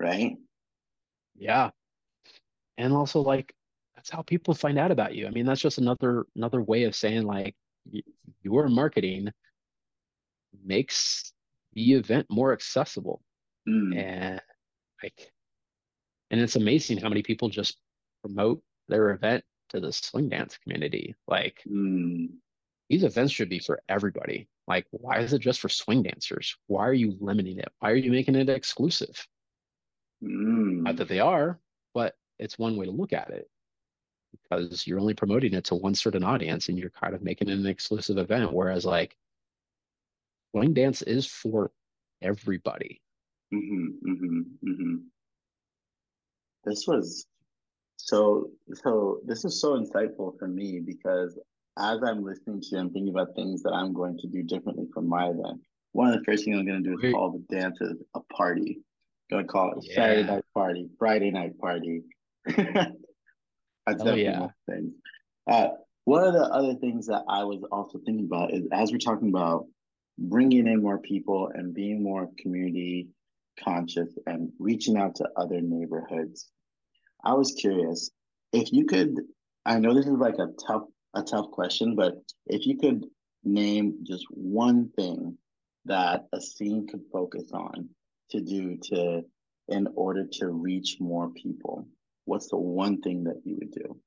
Right? 0.00 0.36
Yeah. 1.36 1.70
And 2.78 2.92
also 2.92 3.20
like 3.20 3.54
that's 3.94 4.10
how 4.10 4.22
people 4.22 4.54
find 4.54 4.78
out 4.78 4.90
about 4.90 5.14
you. 5.14 5.26
I 5.26 5.30
mean, 5.30 5.46
that's 5.46 5.60
just 5.60 5.78
another 5.78 6.26
another 6.36 6.62
way 6.62 6.84
of 6.84 6.94
saying 6.94 7.22
like 7.24 7.54
your 8.42 8.68
marketing 8.68 9.30
makes 10.64 11.32
the 11.74 11.92
event 11.94 12.26
more 12.30 12.52
accessible. 12.52 13.22
Mm. 13.68 13.96
And 13.96 14.42
like 15.02 15.32
and 16.30 16.40
it's 16.40 16.56
amazing 16.56 16.98
how 16.98 17.08
many 17.08 17.22
people 17.22 17.48
just 17.48 17.76
promote 18.22 18.62
their 18.88 19.10
event 19.10 19.44
to 19.68 19.80
the 19.80 19.92
swing 19.92 20.28
dance 20.28 20.58
community. 20.58 21.14
Like 21.26 21.62
Mm. 21.66 22.28
these 22.88 23.04
events 23.04 23.32
should 23.32 23.48
be 23.48 23.58
for 23.58 23.80
everybody. 23.88 24.48
Like, 24.68 24.86
why 24.90 25.20
is 25.20 25.32
it 25.32 25.40
just 25.40 25.60
for 25.60 25.68
swing 25.68 26.02
dancers? 26.02 26.56
Why 26.66 26.86
are 26.88 26.92
you 26.94 27.16
limiting 27.20 27.58
it? 27.58 27.68
Why 27.78 27.90
are 27.92 27.96
you 27.96 28.10
making 28.10 28.34
it 28.34 28.48
exclusive? 28.48 29.26
Not 30.20 30.94
Mm. 30.94 30.96
that 30.98 31.08
they 31.08 31.20
are, 31.20 31.60
but 31.94 32.16
it's 32.38 32.58
one 32.58 32.76
way 32.76 32.86
to 32.86 32.92
look 32.92 33.12
at 33.12 33.30
it 33.30 33.48
because 34.42 34.86
you're 34.86 35.00
only 35.00 35.14
promoting 35.14 35.54
it 35.54 35.64
to 35.64 35.74
one 35.74 35.94
certain 35.94 36.24
audience 36.24 36.68
and 36.68 36.78
you're 36.78 36.90
kind 36.90 37.14
of 37.14 37.22
making 37.22 37.48
it 37.48 37.58
an 37.58 37.66
exclusive 37.66 38.18
event. 38.18 38.52
Whereas, 38.52 38.84
like, 38.84 39.16
swing 40.52 40.72
dance 40.72 41.02
is 41.02 41.26
for 41.26 41.70
everybody. 42.22 43.00
hmm 43.50 43.88
hmm 44.02 44.40
hmm 44.62 44.94
This 46.64 46.86
was 46.86 47.26
so 47.96 48.50
so 48.74 49.20
this 49.24 49.44
is 49.44 49.60
so 49.60 49.78
insightful 49.78 50.38
for 50.38 50.48
me 50.48 50.80
because 50.80 51.38
as 51.78 51.98
I'm 52.02 52.24
listening 52.24 52.60
to 52.60 52.68
you, 52.72 52.78
I'm 52.78 52.90
thinking 52.90 53.12
about 53.14 53.34
things 53.34 53.62
that 53.62 53.72
I'm 53.72 53.92
going 53.92 54.18
to 54.18 54.26
do 54.28 54.42
differently 54.42 54.86
from 54.94 55.08
my 55.08 55.28
event. 55.28 55.60
One 55.92 56.12
of 56.12 56.18
the 56.18 56.24
first 56.24 56.44
things 56.44 56.58
I'm 56.58 56.66
going 56.66 56.82
to 56.82 56.90
do 56.90 56.98
is 56.98 57.12
call 57.12 57.32
the 57.32 57.54
dances 57.54 58.02
a 58.14 58.20
party. 58.32 58.80
going 59.30 59.44
to 59.46 59.52
call 59.52 59.72
it 59.72 59.78
a 59.78 59.94
Saturday 59.94 60.24
night 60.24 60.44
party, 60.54 60.88
Friday 60.98 61.30
night 61.30 61.58
party. 61.58 62.02
That's 63.86 63.98
definitely 63.98 64.24
yeah. 64.24 64.40
one 64.40 64.54
thing. 64.68 64.92
Uh, 65.46 65.68
one 66.04 66.24
of 66.24 66.34
the 66.34 66.44
other 66.44 66.74
things 66.74 67.06
that 67.06 67.24
I 67.28 67.44
was 67.44 67.62
also 67.70 67.98
thinking 68.04 68.26
about 68.26 68.52
is 68.52 68.62
as 68.72 68.92
we're 68.92 68.98
talking 68.98 69.28
about 69.28 69.66
bringing 70.18 70.66
in 70.66 70.82
more 70.82 70.98
people 70.98 71.50
and 71.54 71.74
being 71.74 72.02
more 72.02 72.30
community 72.38 73.08
conscious 73.62 74.08
and 74.26 74.50
reaching 74.58 74.96
out 74.96 75.16
to 75.16 75.28
other 75.36 75.60
neighborhoods. 75.60 76.48
I 77.24 77.34
was 77.34 77.52
curious 77.52 78.10
if 78.52 78.72
you 78.72 78.86
could. 78.86 79.20
I 79.64 79.78
know 79.78 79.94
this 79.94 80.06
is 80.06 80.12
like 80.12 80.38
a 80.38 80.48
tough 80.66 80.84
a 81.14 81.22
tough 81.22 81.50
question, 81.50 81.96
but 81.96 82.14
if 82.46 82.66
you 82.66 82.76
could 82.78 83.06
name 83.44 83.98
just 84.02 84.26
one 84.30 84.90
thing 84.96 85.36
that 85.86 86.26
a 86.32 86.40
scene 86.40 86.86
could 86.86 87.02
focus 87.12 87.50
on 87.52 87.88
to 88.30 88.40
do 88.40 88.76
to 88.82 89.22
in 89.68 89.88
order 89.96 90.26
to 90.30 90.48
reach 90.48 90.98
more 91.00 91.30
people, 91.30 91.88
what's 92.26 92.50
the 92.50 92.58
one 92.58 93.00
thing 93.02 93.24
that 93.24 93.40
you 93.44 93.56
would 93.58 93.72
do 93.72 94.00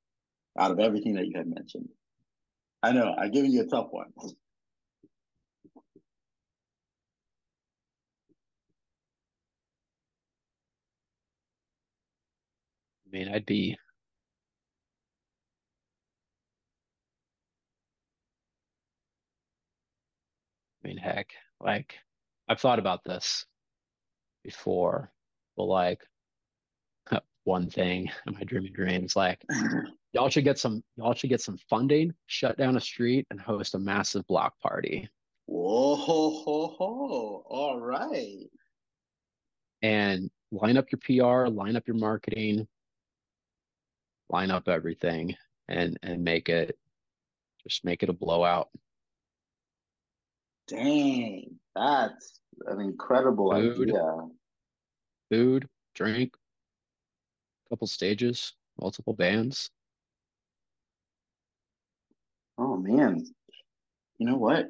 out 0.58 0.70
of 0.72 0.80
everything 0.80 1.14
that 1.14 1.26
you 1.26 1.34
had 1.36 1.48
mentioned? 1.48 1.88
I 2.82 2.92
know 2.92 3.14
I'm 3.18 3.30
giving 3.32 3.52
you 3.52 3.62
a 3.62 3.66
tough 3.66 3.88
one. 3.90 4.12
I 4.18 4.30
mean, 13.10 13.28
I'd 13.28 13.46
be, 13.46 13.76
I 20.84 20.88
mean, 20.88 20.98
heck, 20.98 21.30
like, 21.60 21.94
I've 22.48 22.60
thought 22.60 22.78
about 22.78 23.04
this 23.04 23.46
before, 24.44 25.12
but 25.56 25.64
like, 25.64 26.00
one 27.50 27.68
thing 27.68 28.10
in 28.26 28.34
my 28.34 28.44
dreaming 28.44 28.72
dreams, 28.72 29.16
like, 29.16 29.44
y'all 30.12 30.28
should 30.30 30.44
get 30.44 30.58
some, 30.58 30.82
y'all 30.96 31.14
should 31.14 31.30
get 31.30 31.40
some 31.40 31.58
funding, 31.68 32.14
shut 32.26 32.56
down 32.56 32.76
a 32.76 32.80
street, 32.80 33.26
and 33.30 33.40
host 33.40 33.74
a 33.74 33.78
massive 33.78 34.26
block 34.26 34.58
party. 34.60 35.08
Whoa, 35.46 35.96
ho, 35.96 36.30
ho, 36.44 36.74
ho. 36.78 37.44
All 37.48 37.80
right. 37.80 38.48
and 39.82 40.30
line 40.52 40.76
up 40.76 40.86
your 40.92 41.00
PR, 41.02 41.48
line 41.48 41.76
up 41.76 41.86
your 41.88 41.96
marketing, 41.96 42.66
line 44.30 44.50
up 44.52 44.68
everything 44.68 45.34
and 45.68 45.98
and 46.04 46.22
make 46.22 46.48
it 46.48 46.78
just 47.66 47.84
make 47.84 48.02
it 48.04 48.08
a 48.08 48.12
blowout. 48.12 48.68
Dang, 50.68 51.56
that's 51.74 52.38
an 52.66 52.80
incredible 52.80 53.50
Food. 53.50 53.88
idea. 53.88 54.28
Food, 55.30 55.68
drink, 55.94 56.34
couple 57.70 57.86
stages, 57.86 58.52
multiple 58.80 59.14
bands. 59.14 59.70
Oh 62.58 62.76
man. 62.76 63.24
You 64.18 64.26
know 64.26 64.36
what? 64.36 64.66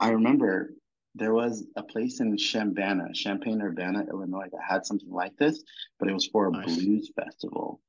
I 0.00 0.10
remember 0.10 0.72
there 1.14 1.34
was 1.34 1.66
a 1.76 1.82
place 1.82 2.20
in 2.20 2.36
Champaign, 2.36 3.02
Champaign, 3.14 3.60
Urbana, 3.60 4.06
Illinois 4.08 4.48
that 4.52 4.60
had 4.66 4.86
something 4.86 5.10
like 5.10 5.36
this, 5.36 5.62
but 5.98 6.08
it 6.08 6.14
was 6.14 6.26
for 6.26 6.48
a 6.48 6.50
Nice. 6.52 6.64
blues 6.76 7.10
festival. 7.16 7.80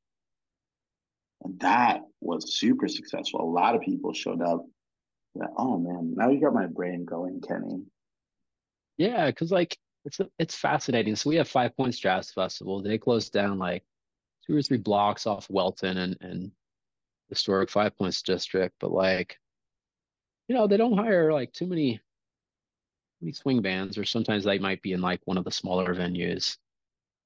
And 1.44 1.60
that 1.60 2.02
was 2.20 2.58
super 2.58 2.88
successful. 2.88 3.42
A 3.42 3.50
lot 3.50 3.76
of 3.76 3.82
people 3.82 4.14
showed 4.14 4.42
up. 4.42 4.66
Yeah, 5.36 5.48
oh 5.56 5.78
man, 5.78 6.16
now 6.16 6.30
you 6.30 6.42
got 6.42 6.54
my 6.54 6.66
brain 6.66 7.06
going, 7.06 7.42
Kenny. 7.42 7.84
Yeah, 8.98 9.28
because 9.28 9.52
like 9.52 9.78
it's 10.04 10.20
it's 10.40 10.56
fascinating. 10.56 11.16
So 11.16 11.30
we 11.30 11.36
have 11.36 11.48
Five 11.48 11.78
Points 11.78 12.00
Jazz 12.00 12.32
Festival. 12.32 12.82
They 12.82 12.98
closed 12.98 13.34
down 13.34 13.60
like 13.60 13.84
two 14.48 14.56
or 14.58 14.62
three 14.62 14.78
blocks 14.78 15.28
off 15.28 15.50
Welton 15.50 15.98
and 15.98 16.18
and 16.22 16.52
historic 17.30 17.70
Five 17.70 17.98
Points 17.98 18.22
district, 18.22 18.76
but 18.80 18.92
like 18.92 19.38
you 20.48 20.56
know, 20.56 20.68
they 20.68 20.78
don't 20.78 20.98
hire 20.98 21.34
like 21.34 21.52
too 21.52 21.68
many 21.68 22.00
many 23.22 23.34
swing 23.34 23.62
bands, 23.62 23.98
or 23.98 24.06
sometimes 24.06 24.44
they 24.44 24.60
might 24.60 24.82
be 24.82 24.94
in 24.94 25.02
like 25.02 25.22
one 25.26 25.38
of 25.38 25.44
the 25.44 25.52
smaller 25.52 25.94
venues. 25.94 26.58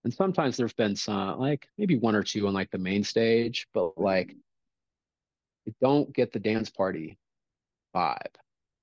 And 0.03 0.13
sometimes 0.13 0.57
there've 0.57 0.75
been 0.77 0.95
some 0.95 1.39
like 1.39 1.67
maybe 1.77 1.97
one 1.97 2.15
or 2.15 2.23
two 2.23 2.47
on 2.47 2.53
like 2.53 2.71
the 2.71 2.77
main 2.79 3.03
stage, 3.03 3.67
but 3.73 3.97
like 3.99 4.35
you 5.65 5.73
don't 5.79 6.11
get 6.13 6.33
the 6.33 6.39
dance 6.39 6.69
party 6.71 7.19
vibe. 7.95 8.35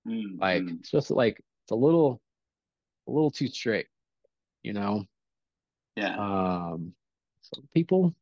Mm, 0.06 0.40
Like 0.40 0.62
mm. 0.62 0.78
it's 0.78 0.90
just 0.90 1.10
like 1.10 1.38
it's 1.64 1.72
a 1.72 1.74
little 1.74 2.20
a 3.08 3.10
little 3.10 3.30
too 3.30 3.48
straight, 3.48 3.88
you 4.62 4.72
know? 4.72 5.04
Yeah. 5.96 6.16
Um 6.16 6.94
some 7.40 7.68
people 7.74 8.14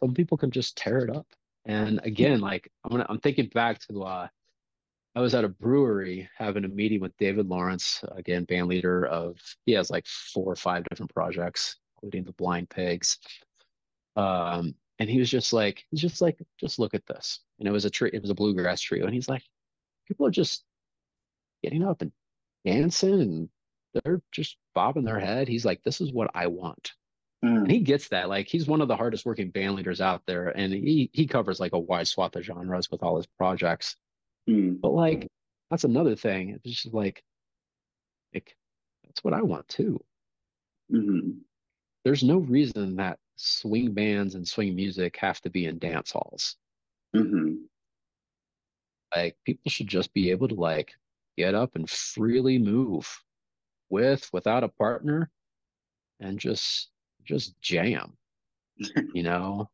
some 0.00 0.14
people 0.14 0.38
can 0.38 0.50
just 0.50 0.76
tear 0.76 0.98
it 0.98 1.14
up. 1.14 1.26
And 1.66 2.00
again, 2.02 2.40
like 2.40 2.70
I'm 2.84 2.90
gonna 2.90 3.06
I'm 3.08 3.20
thinking 3.20 3.50
back 3.54 3.78
to 3.88 4.02
uh 4.02 4.28
I 5.14 5.20
was 5.20 5.34
at 5.34 5.44
a 5.44 5.48
brewery 5.48 6.28
having 6.36 6.64
a 6.64 6.68
meeting 6.68 7.00
with 7.00 7.16
David 7.18 7.46
Lawrence, 7.46 8.02
again, 8.12 8.44
band 8.44 8.68
leader 8.68 9.06
of 9.06 9.38
he 9.66 9.72
has 9.72 9.90
like 9.90 10.06
four 10.06 10.52
or 10.52 10.56
five 10.56 10.84
different 10.84 11.12
projects, 11.12 11.76
including 11.96 12.24
the 12.24 12.32
Blind 12.32 12.70
Pigs. 12.70 13.18
Um, 14.16 14.74
and 15.00 15.10
he 15.10 15.18
was 15.18 15.28
just 15.28 15.52
like, 15.52 15.84
he's 15.90 16.00
just 16.00 16.20
like, 16.20 16.38
just 16.60 16.78
look 16.78 16.94
at 16.94 17.06
this. 17.06 17.40
And 17.58 17.66
it 17.66 17.72
was 17.72 17.84
a 17.84 17.90
tree, 17.90 18.10
it 18.12 18.22
was 18.22 18.30
a 18.30 18.34
bluegrass 18.34 18.80
trio. 18.80 19.04
And 19.04 19.14
he's 19.14 19.28
like, 19.28 19.42
people 20.06 20.26
are 20.26 20.30
just 20.30 20.64
getting 21.62 21.82
up 21.84 22.02
and 22.02 22.12
dancing 22.64 23.20
and 23.20 23.48
they're 23.94 24.22
just 24.30 24.56
bobbing 24.74 25.04
their 25.04 25.18
head. 25.18 25.48
He's 25.48 25.64
like, 25.64 25.82
this 25.82 26.00
is 26.00 26.12
what 26.12 26.30
I 26.34 26.46
want. 26.46 26.92
Mm. 27.44 27.62
And 27.62 27.70
he 27.70 27.80
gets 27.80 28.08
that. 28.08 28.28
Like 28.28 28.48
he's 28.48 28.66
one 28.66 28.80
of 28.80 28.88
the 28.88 28.96
hardest 28.96 29.24
working 29.24 29.50
band 29.50 29.74
leaders 29.74 30.00
out 30.00 30.22
there. 30.26 30.48
And 30.48 30.72
he 30.72 31.10
he 31.12 31.26
covers 31.26 31.60
like 31.60 31.72
a 31.72 31.78
wide 31.78 32.08
swath 32.08 32.36
of 32.36 32.44
genres 32.44 32.90
with 32.90 33.02
all 33.02 33.16
his 33.16 33.26
projects. 33.26 33.96
Mm. 34.48 34.80
But 34.80 34.92
like 34.92 35.28
that's 35.70 35.84
another 35.84 36.16
thing. 36.16 36.58
It's 36.64 36.82
just 36.82 36.94
like 36.94 37.22
like 38.34 38.54
that's 39.04 39.24
what 39.24 39.34
I 39.34 39.42
want 39.42 39.68
too. 39.68 40.00
Mm-hmm. 40.92 41.38
There's 42.04 42.22
no 42.22 42.38
reason 42.38 42.96
that 42.96 43.18
swing 43.36 43.92
bands 43.92 44.34
and 44.34 44.46
swing 44.46 44.74
music 44.74 45.16
have 45.16 45.40
to 45.42 45.50
be 45.50 45.66
in 45.66 45.78
dance 45.78 46.12
halls. 46.12 46.56
Mm-hmm. 47.14 47.54
Like 49.14 49.36
people 49.44 49.70
should 49.70 49.88
just 49.88 50.12
be 50.12 50.30
able 50.30 50.48
to 50.48 50.54
like 50.54 50.92
get 51.36 51.54
up 51.54 51.74
and 51.74 51.88
freely 51.88 52.58
move 52.58 53.08
with, 53.88 54.28
without 54.32 54.64
a 54.64 54.68
partner, 54.68 55.30
and 56.20 56.38
just 56.38 56.90
just 57.24 57.60
jam. 57.60 58.16
you 59.14 59.22
know? 59.22 59.68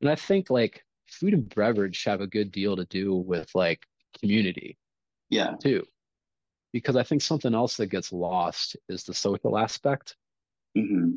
And 0.00 0.10
I 0.10 0.14
think 0.14 0.50
like 0.50 0.84
food 1.08 1.34
and 1.34 1.54
beverage 1.54 2.04
have 2.04 2.20
a 2.20 2.26
good 2.26 2.50
deal 2.52 2.76
to 2.76 2.84
do 2.86 3.14
with 3.14 3.50
like 3.54 3.84
community. 4.18 4.78
Yeah. 5.28 5.54
Too. 5.62 5.84
Because 6.72 6.96
I 6.96 7.02
think 7.02 7.22
something 7.22 7.54
else 7.54 7.76
that 7.78 7.86
gets 7.86 8.12
lost 8.12 8.76
is 8.88 9.04
the 9.04 9.14
social 9.14 9.58
aspect. 9.58 10.16
Mm-hmm. 10.76 11.16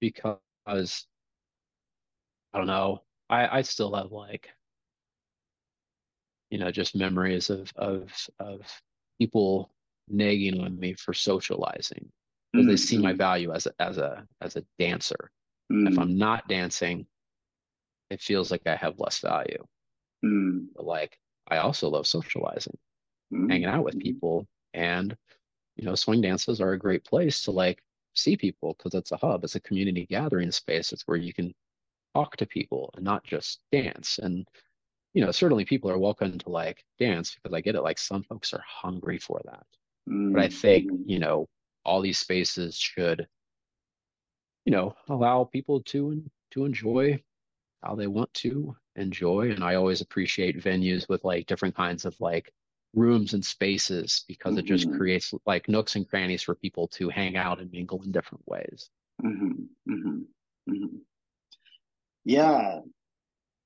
Because 0.00 1.06
I 2.52 2.58
don't 2.58 2.66
know, 2.66 3.02
I 3.28 3.58
I 3.58 3.62
still 3.62 3.94
have 3.94 4.12
like 4.12 4.48
you 6.50 6.58
know 6.58 6.70
just 6.70 6.96
memories 6.96 7.48
of 7.48 7.72
of 7.76 8.12
of 8.38 8.60
people 9.18 9.70
nagging 10.08 10.60
on 10.60 10.78
me 10.78 10.94
for 10.94 11.14
socializing 11.14 12.10
because 12.52 12.64
mm-hmm. 12.64 12.70
they 12.70 12.76
see 12.76 12.98
my 12.98 13.10
mm-hmm. 13.10 13.18
value 13.18 13.52
as 13.52 13.66
a 13.66 13.72
as 13.78 13.98
a 13.98 14.24
as 14.40 14.56
a 14.56 14.64
dancer. 14.78 15.30
Mm-hmm. 15.72 15.88
If 15.88 15.98
I'm 15.98 16.16
not 16.16 16.48
dancing, 16.48 17.06
it 18.10 18.20
feels 18.20 18.50
like 18.50 18.66
I 18.66 18.76
have 18.76 18.98
less 18.98 19.20
value. 19.20 19.64
Mm-hmm. 20.24 20.66
But 20.74 20.84
like 20.84 21.18
I 21.48 21.58
also 21.58 21.88
love 21.88 22.06
socializing, 22.06 22.76
hanging 23.30 23.66
out 23.66 23.84
with 23.84 23.94
mm-hmm. 23.94 24.02
people, 24.02 24.46
and 24.74 25.16
you 25.76 25.84
know, 25.84 25.94
swing 25.94 26.20
dances 26.20 26.60
are 26.60 26.72
a 26.72 26.78
great 26.78 27.04
place 27.04 27.42
to 27.42 27.50
like 27.50 27.82
see 28.14 28.36
people 28.36 28.74
because 28.76 28.94
it's 28.94 29.12
a 29.12 29.16
hub, 29.16 29.44
it's 29.44 29.54
a 29.54 29.60
community 29.60 30.06
gathering 30.06 30.50
space. 30.50 30.92
It's 30.92 31.06
where 31.06 31.16
you 31.16 31.32
can 31.32 31.54
talk 32.14 32.36
to 32.36 32.46
people 32.46 32.90
and 32.96 33.04
not 33.04 33.24
just 33.24 33.60
dance. 33.72 34.18
And 34.18 34.46
you 35.14 35.24
know, 35.24 35.30
certainly 35.30 35.64
people 35.64 35.90
are 35.90 35.98
welcome 35.98 36.38
to 36.38 36.48
like 36.50 36.84
dance 36.98 37.34
because 37.34 37.54
I 37.54 37.60
get 37.60 37.74
it. 37.74 37.82
Like 37.82 37.98
some 37.98 38.22
folks 38.22 38.52
are 38.52 38.64
hungry 38.66 39.18
for 39.18 39.40
that. 39.44 39.66
Mm-hmm. 40.08 40.32
But 40.32 40.42
I 40.42 40.48
think, 40.48 40.90
mm-hmm. 40.90 41.08
you 41.08 41.18
know, 41.18 41.48
all 41.84 42.00
these 42.00 42.18
spaces 42.18 42.76
should, 42.76 43.26
you 44.64 44.72
know, 44.72 44.94
allow 45.08 45.44
people 45.44 45.82
to 45.82 46.22
to 46.52 46.64
enjoy 46.64 47.22
how 47.82 47.94
they 47.94 48.06
want 48.06 48.32
to 48.34 48.76
enjoy. 48.96 49.50
And 49.50 49.64
I 49.64 49.76
always 49.76 50.00
appreciate 50.00 50.62
venues 50.62 51.08
with 51.08 51.24
like 51.24 51.46
different 51.46 51.74
kinds 51.74 52.04
of 52.04 52.14
like 52.20 52.52
rooms 52.94 53.34
and 53.34 53.44
spaces 53.44 54.24
because 54.28 54.52
mm-hmm. 54.52 54.60
it 54.60 54.66
just 54.66 54.88
mm-hmm. 54.88 54.98
creates 54.98 55.32
like 55.46 55.68
nooks 55.68 55.96
and 55.96 56.08
crannies 56.08 56.42
for 56.42 56.54
people 56.54 56.88
to 56.88 57.08
hang 57.08 57.36
out 57.36 57.60
and 57.60 57.70
mingle 57.70 58.02
in 58.02 58.12
different 58.12 58.46
ways. 58.46 58.90
Mm-hmm. 59.24 59.92
Mm-hmm. 59.92 60.18
mm-hmm. 60.72 60.96
Yeah, 62.24 62.80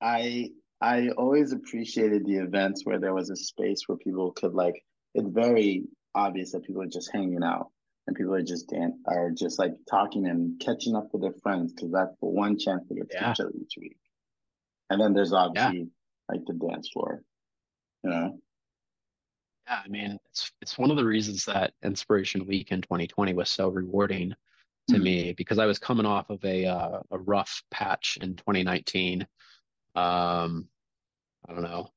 I 0.00 0.50
I 0.80 1.08
always 1.10 1.52
appreciated 1.52 2.24
the 2.24 2.36
events 2.36 2.82
where 2.84 3.00
there 3.00 3.14
was 3.14 3.30
a 3.30 3.36
space 3.36 3.82
where 3.86 3.98
people 3.98 4.32
could 4.32 4.54
like. 4.54 4.84
It's 5.14 5.28
very 5.28 5.84
obvious 6.14 6.52
that 6.52 6.64
people 6.64 6.82
are 6.82 6.86
just 6.86 7.12
hanging 7.12 7.42
out 7.42 7.68
and 8.06 8.16
people 8.16 8.34
are 8.34 8.42
just 8.42 8.68
dan- 8.68 9.00
are 9.06 9.30
just 9.30 9.58
like 9.58 9.74
talking 9.88 10.26
and 10.26 10.60
catching 10.60 10.94
up 10.94 11.08
with 11.12 11.22
their 11.22 11.34
friends 11.42 11.72
because 11.72 11.90
that's 11.90 12.16
the 12.20 12.26
one 12.26 12.58
chance 12.58 12.84
they 12.88 12.96
get 12.96 13.10
to 13.10 13.16
yeah. 13.16 13.32
each 13.32 13.40
other 13.40 13.52
each 13.60 13.74
week. 13.78 13.96
And 14.90 15.00
then 15.00 15.14
there's 15.14 15.32
obviously 15.32 15.78
yeah. 15.78 15.84
like 16.28 16.44
the 16.46 16.54
dance 16.54 16.90
floor, 16.90 17.22
you 18.02 18.10
know. 18.10 18.38
Yeah, 19.66 19.80
I 19.82 19.88
mean, 19.88 20.18
it's 20.30 20.52
it's 20.60 20.78
one 20.78 20.90
of 20.90 20.96
the 20.98 21.04
reasons 21.04 21.46
that 21.46 21.72
Inspiration 21.82 22.46
Week 22.46 22.70
in 22.70 22.82
2020 22.82 23.32
was 23.32 23.48
so 23.48 23.68
rewarding 23.68 24.34
to 24.88 24.94
mm-hmm. 24.94 25.02
me 25.02 25.32
because 25.32 25.58
I 25.58 25.64
was 25.64 25.78
coming 25.78 26.04
off 26.04 26.28
of 26.28 26.44
a 26.44 26.66
uh, 26.66 27.00
a 27.10 27.18
rough 27.18 27.62
patch 27.70 28.18
in 28.20 28.36
2019. 28.36 29.22
Um, 29.94 30.68
I 31.48 31.52
don't 31.52 31.62
know, 31.62 31.90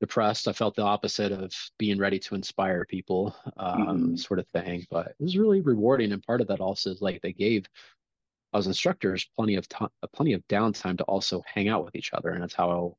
depressed. 0.00 0.48
I 0.48 0.52
felt 0.52 0.76
the 0.76 0.82
opposite 0.82 1.32
of 1.32 1.52
being 1.78 1.98
ready 1.98 2.18
to 2.20 2.34
inspire 2.34 2.84
people, 2.84 3.34
um, 3.56 3.86
mm-hmm. 3.86 4.16
sort 4.16 4.38
of 4.38 4.48
thing. 4.48 4.86
But 4.90 5.08
it 5.08 5.16
was 5.20 5.36
really 5.36 5.60
rewarding, 5.60 6.12
and 6.12 6.22
part 6.22 6.40
of 6.40 6.48
that 6.48 6.60
also 6.60 6.90
is 6.90 7.02
like 7.02 7.20
they 7.22 7.32
gave 7.32 7.66
us 8.52 8.66
instructors 8.66 9.28
plenty 9.36 9.56
of 9.56 9.68
time, 9.68 9.90
plenty 10.14 10.32
of 10.32 10.46
downtime 10.48 10.98
to 10.98 11.04
also 11.04 11.42
hang 11.46 11.68
out 11.68 11.84
with 11.84 11.96
each 11.96 12.12
other, 12.12 12.30
and 12.30 12.42
that's 12.42 12.54
how, 12.54 12.96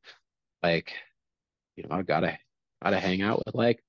like, 0.64 0.94
you 1.76 1.84
know, 1.84 1.96
I 1.96 2.02
gotta 2.04 2.38
gotta 2.84 3.00
hang 3.00 3.22
out 3.22 3.44
with 3.46 3.56
like 3.56 3.84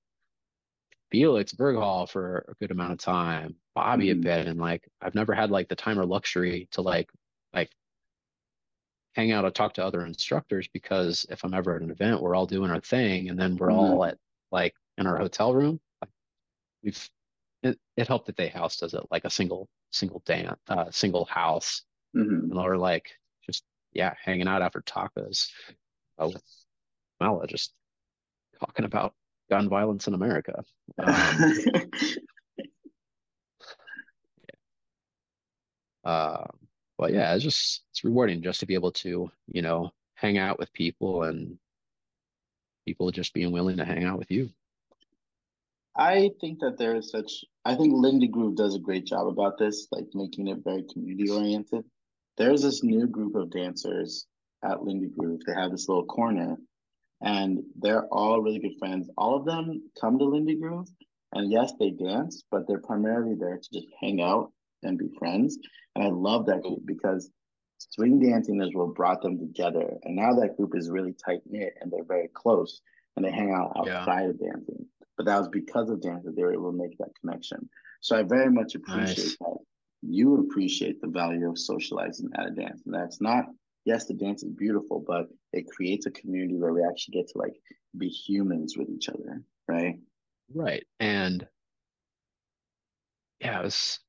Felix 1.10 1.52
Berghäll 1.52 2.08
for 2.08 2.44
a 2.48 2.54
good 2.60 2.70
amount 2.70 2.92
of 2.92 2.98
time, 2.98 3.56
Bobby 3.74 4.08
mm-hmm. 4.08 4.20
a 4.20 4.22
bit, 4.22 4.46
and 4.46 4.60
like 4.60 4.88
I've 5.00 5.14
never 5.14 5.34
had 5.34 5.50
like 5.50 5.68
the 5.68 5.76
time 5.76 5.98
or 5.98 6.06
luxury 6.06 6.68
to 6.72 6.82
like 6.82 7.10
like 7.52 7.70
hang 9.14 9.32
out 9.32 9.44
or 9.44 9.50
talk 9.50 9.74
to 9.74 9.84
other 9.84 10.04
instructors 10.06 10.68
because 10.72 11.26
if 11.30 11.44
I'm 11.44 11.54
ever 11.54 11.76
at 11.76 11.82
an 11.82 11.90
event, 11.90 12.22
we're 12.22 12.34
all 12.34 12.46
doing 12.46 12.70
our 12.70 12.80
thing, 12.80 13.28
and 13.28 13.38
then 13.38 13.56
we're 13.56 13.68
mm-hmm. 13.68 13.78
all 13.78 14.04
at 14.04 14.18
like 14.50 14.74
in 14.98 15.06
our 15.06 15.16
hotel 15.16 15.54
room. 15.54 15.80
Like, 16.00 16.10
we've 16.82 17.10
it, 17.62 17.78
it 17.96 18.08
helped 18.08 18.26
that 18.26 18.36
they 18.36 18.48
housed 18.48 18.82
us 18.82 18.94
at 18.94 19.10
like 19.10 19.24
a 19.24 19.30
single 19.30 19.68
single 19.90 20.22
dance, 20.24 20.58
uh, 20.68 20.90
single 20.90 21.24
house, 21.24 21.82
mm-hmm. 22.16 22.50
and 22.50 22.54
we're 22.54 22.76
like 22.76 23.10
just 23.44 23.64
yeah 23.92 24.14
hanging 24.22 24.48
out 24.48 24.62
after 24.62 24.80
tacos 24.80 25.48
uh, 26.18 26.28
with 26.28 26.42
Mala, 27.20 27.46
just 27.46 27.72
talking 28.58 28.84
about 28.84 29.14
gun 29.50 29.68
violence 29.68 30.06
in 30.06 30.14
America. 30.14 30.62
Um, 30.98 31.14
uh, 36.04 36.44
but 37.00 37.14
yeah, 37.14 37.34
it's 37.34 37.42
just 37.42 37.82
it's 37.90 38.04
rewarding 38.04 38.42
just 38.42 38.60
to 38.60 38.66
be 38.66 38.74
able 38.74 38.92
to 38.92 39.30
you 39.46 39.62
know 39.62 39.90
hang 40.14 40.36
out 40.36 40.58
with 40.58 40.70
people 40.74 41.22
and 41.22 41.58
people 42.84 43.10
just 43.10 43.32
being 43.32 43.52
willing 43.52 43.78
to 43.78 43.86
hang 43.86 44.04
out 44.04 44.18
with 44.18 44.30
you. 44.30 44.50
I 45.96 46.30
think 46.42 46.60
that 46.60 46.76
there 46.76 46.94
is 46.96 47.10
such. 47.10 47.32
I 47.64 47.74
think 47.74 47.94
Lindy 47.94 48.28
Groove 48.28 48.56
does 48.56 48.74
a 48.74 48.78
great 48.78 49.06
job 49.06 49.26
about 49.28 49.56
this, 49.58 49.88
like 49.90 50.08
making 50.12 50.48
it 50.48 50.58
very 50.62 50.84
community 50.92 51.30
oriented. 51.30 51.84
There's 52.36 52.62
this 52.62 52.84
new 52.84 53.06
group 53.06 53.34
of 53.34 53.50
dancers 53.50 54.26
at 54.62 54.82
Lindy 54.82 55.08
Groove. 55.08 55.40
They 55.46 55.54
have 55.54 55.70
this 55.70 55.88
little 55.88 56.04
corner 56.04 56.58
and 57.22 57.60
they're 57.78 58.06
all 58.06 58.42
really 58.42 58.58
good 58.58 58.78
friends. 58.78 59.08
All 59.16 59.36
of 59.36 59.46
them 59.46 59.90
come 59.98 60.18
to 60.18 60.24
Lindy 60.24 60.56
Groove, 60.56 60.88
and 61.32 61.50
yes, 61.50 61.72
they 61.78 61.90
dance, 61.90 62.42
but 62.50 62.66
they're 62.66 62.80
primarily 62.80 63.34
there 63.34 63.58
to 63.58 63.68
just 63.72 63.88
hang 64.00 64.20
out 64.22 64.52
and 64.82 64.98
be 64.98 65.08
friends. 65.18 65.58
And 65.94 66.04
I 66.04 66.08
love 66.08 66.46
that 66.46 66.62
group 66.62 66.80
because 66.84 67.30
swing 67.78 68.20
dancing 68.20 68.60
is 68.62 68.74
what 68.74 68.94
brought 68.94 69.22
them 69.22 69.38
together. 69.38 69.92
And 70.04 70.16
now 70.16 70.34
that 70.34 70.56
group 70.56 70.76
is 70.76 70.90
really 70.90 71.14
tight 71.14 71.42
knit 71.46 71.74
and 71.80 71.90
they're 71.90 72.04
very 72.04 72.28
close 72.28 72.80
and 73.16 73.24
they 73.24 73.30
hang 73.30 73.52
out 73.52 73.72
outside 73.76 74.22
yeah. 74.22 74.30
of 74.30 74.38
dancing. 74.38 74.86
But 75.16 75.26
that 75.26 75.38
was 75.38 75.48
because 75.48 75.90
of 75.90 76.00
dance 76.00 76.24
that 76.24 76.36
they 76.36 76.42
were 76.42 76.52
able 76.52 76.72
to 76.72 76.78
make 76.78 76.96
that 76.98 77.14
connection. 77.20 77.68
So 78.00 78.16
I 78.16 78.22
very 78.22 78.50
much 78.50 78.74
appreciate 78.74 79.18
nice. 79.18 79.36
that 79.38 79.56
you 80.02 80.36
appreciate 80.40 81.00
the 81.00 81.08
value 81.08 81.50
of 81.50 81.58
socializing 81.58 82.30
at 82.36 82.46
a 82.46 82.50
dance. 82.50 82.82
And 82.86 82.94
that's 82.94 83.20
not 83.20 83.46
yes, 83.84 84.06
the 84.06 84.14
dance 84.14 84.42
is 84.42 84.50
beautiful, 84.50 85.02
but 85.06 85.28
it 85.52 85.66
creates 85.68 86.06
a 86.06 86.10
community 86.10 86.56
where 86.56 86.72
we 86.72 86.84
actually 86.84 87.12
get 87.12 87.28
to 87.28 87.38
like 87.38 87.54
be 87.96 88.08
humans 88.08 88.76
with 88.76 88.88
each 88.90 89.08
other, 89.08 89.42
right? 89.68 89.98
Right. 90.52 90.86
And 90.98 91.46
yeah, 93.40 93.60
it 93.60 93.64
was, 93.64 94.00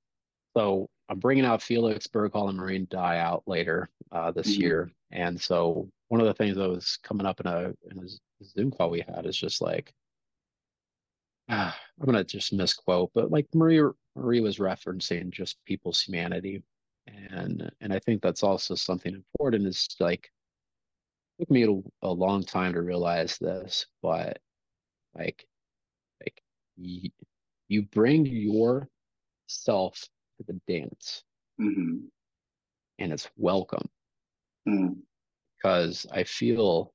so 0.56 0.90
I'm 1.10 1.20
bringing 1.20 1.46
out 1.46 1.62
Felix 1.62 2.08
Berghäll 2.08 2.50
and 2.50 2.58
Marie 2.58 2.80
N'diaye 2.86 3.20
out 3.20 3.44
later 3.46 3.90
uh, 4.12 4.32
this 4.32 4.54
mm-hmm. 4.54 4.62
year. 4.62 4.92
And 5.12 5.40
so 5.40 5.90
one 6.08 6.22
of 6.22 6.28
the 6.28 6.34
things 6.34 6.56
that 6.58 6.70
was 6.70 6.98
coming 7.04 7.26
up 7.26 7.40
in 7.40 7.48
a, 7.48 7.74
in 7.90 8.00
a 8.00 8.44
Zoom 8.44 8.72
call 8.72 8.90
we 8.90 9.04
had 9.08 9.26
is 9.26 9.38
just 9.38 9.62
like, 9.62 9.94
ah, 11.50 11.78
I'm 12.00 12.06
gonna 12.06 12.24
just 12.24 12.54
misquote, 12.54 13.12
but 13.14 13.32
like 13.32 13.48
Marie 13.54 13.82
Marie 14.16 14.42
was 14.42 14.58
referencing 14.58 15.32
just 15.32 15.64
people's 15.66 16.02
humanity 16.02 16.64
and 17.08 17.72
and 17.82 17.94
I 17.94 18.00
think 18.00 18.22
that's 18.22 18.44
also 18.44 18.76
something 18.76 19.14
important. 19.14 19.68
Is 19.68 19.88
like 20.00 20.32
it 21.40 21.44
took 21.44 21.52
me 21.52 21.64
a, 21.64 22.08
a 22.08 22.12
long 22.12 22.44
time 22.44 22.74
to 22.74 22.82
realize 22.82 23.38
this, 23.38 23.86
but 24.02 24.40
like 25.16 25.46
like 26.22 26.42
you, 26.78 27.10
you 27.68 27.84
bring 27.84 28.26
yourself 28.26 30.08
to 30.44 30.54
the 30.54 30.74
dance, 30.74 31.24
mm-hmm. 31.60 32.06
and 33.00 33.14
it's 33.14 33.30
welcome 33.38 33.88
mm. 34.68 34.96
because 35.58 36.06
I 36.12 36.24
feel. 36.24 36.94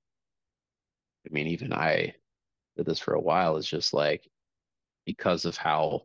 I 1.28 1.32
mean, 1.32 1.48
even 1.48 1.72
I 1.72 2.14
did 2.76 2.86
this 2.86 3.00
for 3.00 3.14
a 3.14 3.20
while. 3.20 3.56
It's 3.56 3.68
just 3.68 3.92
like 3.92 4.28
because 5.06 5.44
of 5.44 5.56
how 5.56 6.02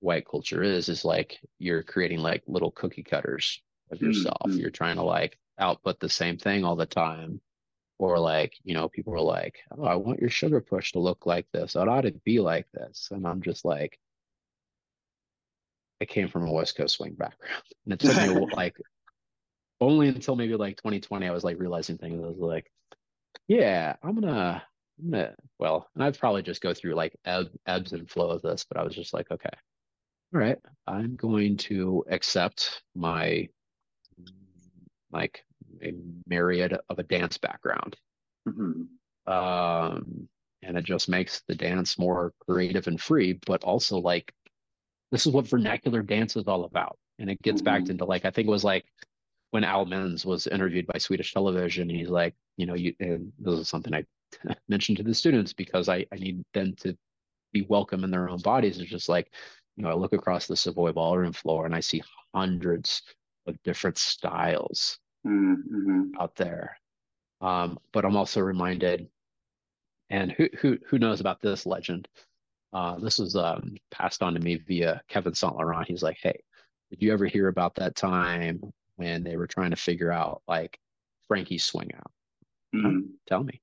white 0.00 0.26
culture 0.28 0.64
is 0.64 0.88
is 0.88 1.04
like 1.04 1.38
you're 1.60 1.84
creating 1.84 2.18
like 2.18 2.42
little 2.48 2.72
cookie 2.72 3.04
cutters 3.04 3.62
of 3.92 4.02
yourself. 4.02 4.36
Mm-hmm. 4.46 4.58
You're 4.58 4.70
trying 4.70 4.96
to 4.96 5.02
like 5.02 5.38
output 5.58 6.00
the 6.00 6.08
same 6.08 6.38
thing 6.38 6.64
all 6.64 6.76
the 6.76 6.86
time. 6.86 7.40
Or 7.98 8.18
like, 8.18 8.54
you 8.64 8.74
know, 8.74 8.88
people 8.88 9.14
are 9.14 9.20
like, 9.20 9.60
oh, 9.78 9.84
I 9.84 9.94
want 9.94 10.18
your 10.18 10.30
sugar 10.30 10.60
push 10.60 10.90
to 10.92 10.98
look 10.98 11.24
like 11.24 11.46
this. 11.52 11.76
It 11.76 11.88
ought 11.88 12.00
to 12.00 12.10
be 12.24 12.40
like 12.40 12.66
this. 12.74 13.08
And 13.12 13.24
I'm 13.24 13.42
just 13.42 13.64
like, 13.64 13.96
I 16.02 16.04
came 16.04 16.26
from 16.26 16.48
a 16.48 16.52
West 16.52 16.76
Coast 16.76 16.96
swing 16.96 17.14
background. 17.14 17.62
And 17.84 17.94
it 17.94 18.00
took 18.00 18.16
me 18.16 18.46
like 18.56 18.76
only 19.80 20.08
until 20.08 20.34
maybe 20.34 20.56
like 20.56 20.76
2020, 20.78 21.26
I 21.26 21.30
was 21.30 21.44
like 21.44 21.60
realizing 21.60 21.96
things. 21.96 22.20
I 22.22 22.26
was 22.26 22.38
like, 22.38 22.70
yeah, 23.46 23.94
I'm 24.02 24.16
gonna, 24.16 24.62
I'm 24.98 25.10
gonna, 25.10 25.34
well, 25.60 25.88
and 25.94 26.02
I'd 26.02 26.18
probably 26.18 26.42
just 26.42 26.60
go 26.60 26.74
through 26.74 26.94
like 26.94 27.16
ebb, 27.24 27.50
ebbs 27.68 27.92
and 27.92 28.10
flow 28.10 28.30
of 28.30 28.42
this, 28.42 28.66
but 28.68 28.80
I 28.80 28.82
was 28.82 28.96
just 28.96 29.14
like, 29.14 29.30
okay, 29.30 29.50
all 30.34 30.40
right, 30.40 30.58
I'm 30.88 31.14
going 31.14 31.56
to 31.58 32.04
accept 32.10 32.82
my 32.96 33.48
like 35.12 35.44
a 35.84 35.94
myriad 36.26 36.76
of 36.88 36.98
a 36.98 37.04
dance 37.04 37.38
background. 37.38 37.96
Mm-hmm. 38.48 39.32
Um, 39.32 40.28
and 40.62 40.76
it 40.76 40.84
just 40.84 41.08
makes 41.08 41.42
the 41.46 41.54
dance 41.54 41.96
more 41.96 42.32
creative 42.40 42.88
and 42.88 43.00
free, 43.00 43.38
but 43.46 43.62
also 43.62 43.98
like 43.98 44.32
this 45.12 45.26
is 45.26 45.32
what 45.32 45.46
vernacular 45.46 46.02
dance 46.02 46.36
is 46.36 46.48
all 46.48 46.64
about. 46.64 46.98
And 47.18 47.30
it 47.30 47.40
gets 47.42 47.60
mm-hmm. 47.60 47.66
back 47.66 47.88
into 47.90 48.04
like, 48.04 48.24
I 48.24 48.30
think 48.30 48.48
it 48.48 48.50
was 48.50 48.64
like 48.64 48.86
when 49.50 49.62
Al 49.62 49.84
Minns 49.84 50.24
was 50.24 50.46
interviewed 50.46 50.86
by 50.86 50.98
Swedish 50.98 51.32
television, 51.34 51.88
he's 51.88 52.08
like, 52.08 52.34
you 52.56 52.66
know, 52.66 52.74
you, 52.74 52.94
and 52.98 53.30
this 53.38 53.60
is 53.60 53.68
something 53.68 53.94
I 53.94 54.04
mentioned 54.68 54.96
to 54.96 55.04
the 55.04 55.14
students 55.14 55.52
because 55.52 55.90
I, 55.90 56.06
I 56.10 56.16
need 56.16 56.42
them 56.54 56.74
to 56.80 56.96
be 57.52 57.62
welcome 57.68 58.02
in 58.02 58.10
their 58.10 58.30
own 58.30 58.40
bodies. 58.40 58.78
It's 58.78 58.90
just 58.90 59.10
like, 59.10 59.30
you 59.76 59.84
know, 59.84 59.90
I 59.90 59.94
look 59.94 60.14
across 60.14 60.46
the 60.46 60.56
Savoy 60.56 60.92
ballroom 60.92 61.32
floor 61.32 61.66
and 61.66 61.74
I 61.74 61.80
see 61.80 62.02
hundreds 62.34 63.02
of 63.46 63.62
different 63.62 63.98
styles 63.98 64.98
mm-hmm. 65.26 66.12
out 66.18 66.34
there. 66.36 66.78
Um, 67.42 67.78
but 67.92 68.06
I'm 68.06 68.16
also 68.16 68.40
reminded, 68.40 69.08
and 70.08 70.32
who 70.32 70.48
who 70.58 70.78
who 70.86 70.98
knows 70.98 71.20
about 71.20 71.40
this 71.40 71.66
legend? 71.66 72.08
Uh, 72.72 72.98
this 72.98 73.18
was 73.18 73.36
um, 73.36 73.76
passed 73.90 74.22
on 74.22 74.34
to 74.34 74.40
me 74.40 74.56
via 74.56 75.02
Kevin 75.08 75.34
Saint 75.34 75.56
Laurent. 75.56 75.86
He's 75.86 76.02
like, 76.02 76.18
"Hey, 76.22 76.40
did 76.90 77.02
you 77.02 77.12
ever 77.12 77.26
hear 77.26 77.48
about 77.48 77.74
that 77.76 77.96
time 77.96 78.62
when 78.96 79.22
they 79.22 79.36
were 79.36 79.46
trying 79.46 79.70
to 79.70 79.76
figure 79.76 80.10
out 80.10 80.42
like 80.48 80.78
Frankie's 81.28 81.64
swing 81.64 81.90
out? 81.94 82.12
Mm-hmm. 82.74 83.00
Tell 83.26 83.42
me." 83.42 83.60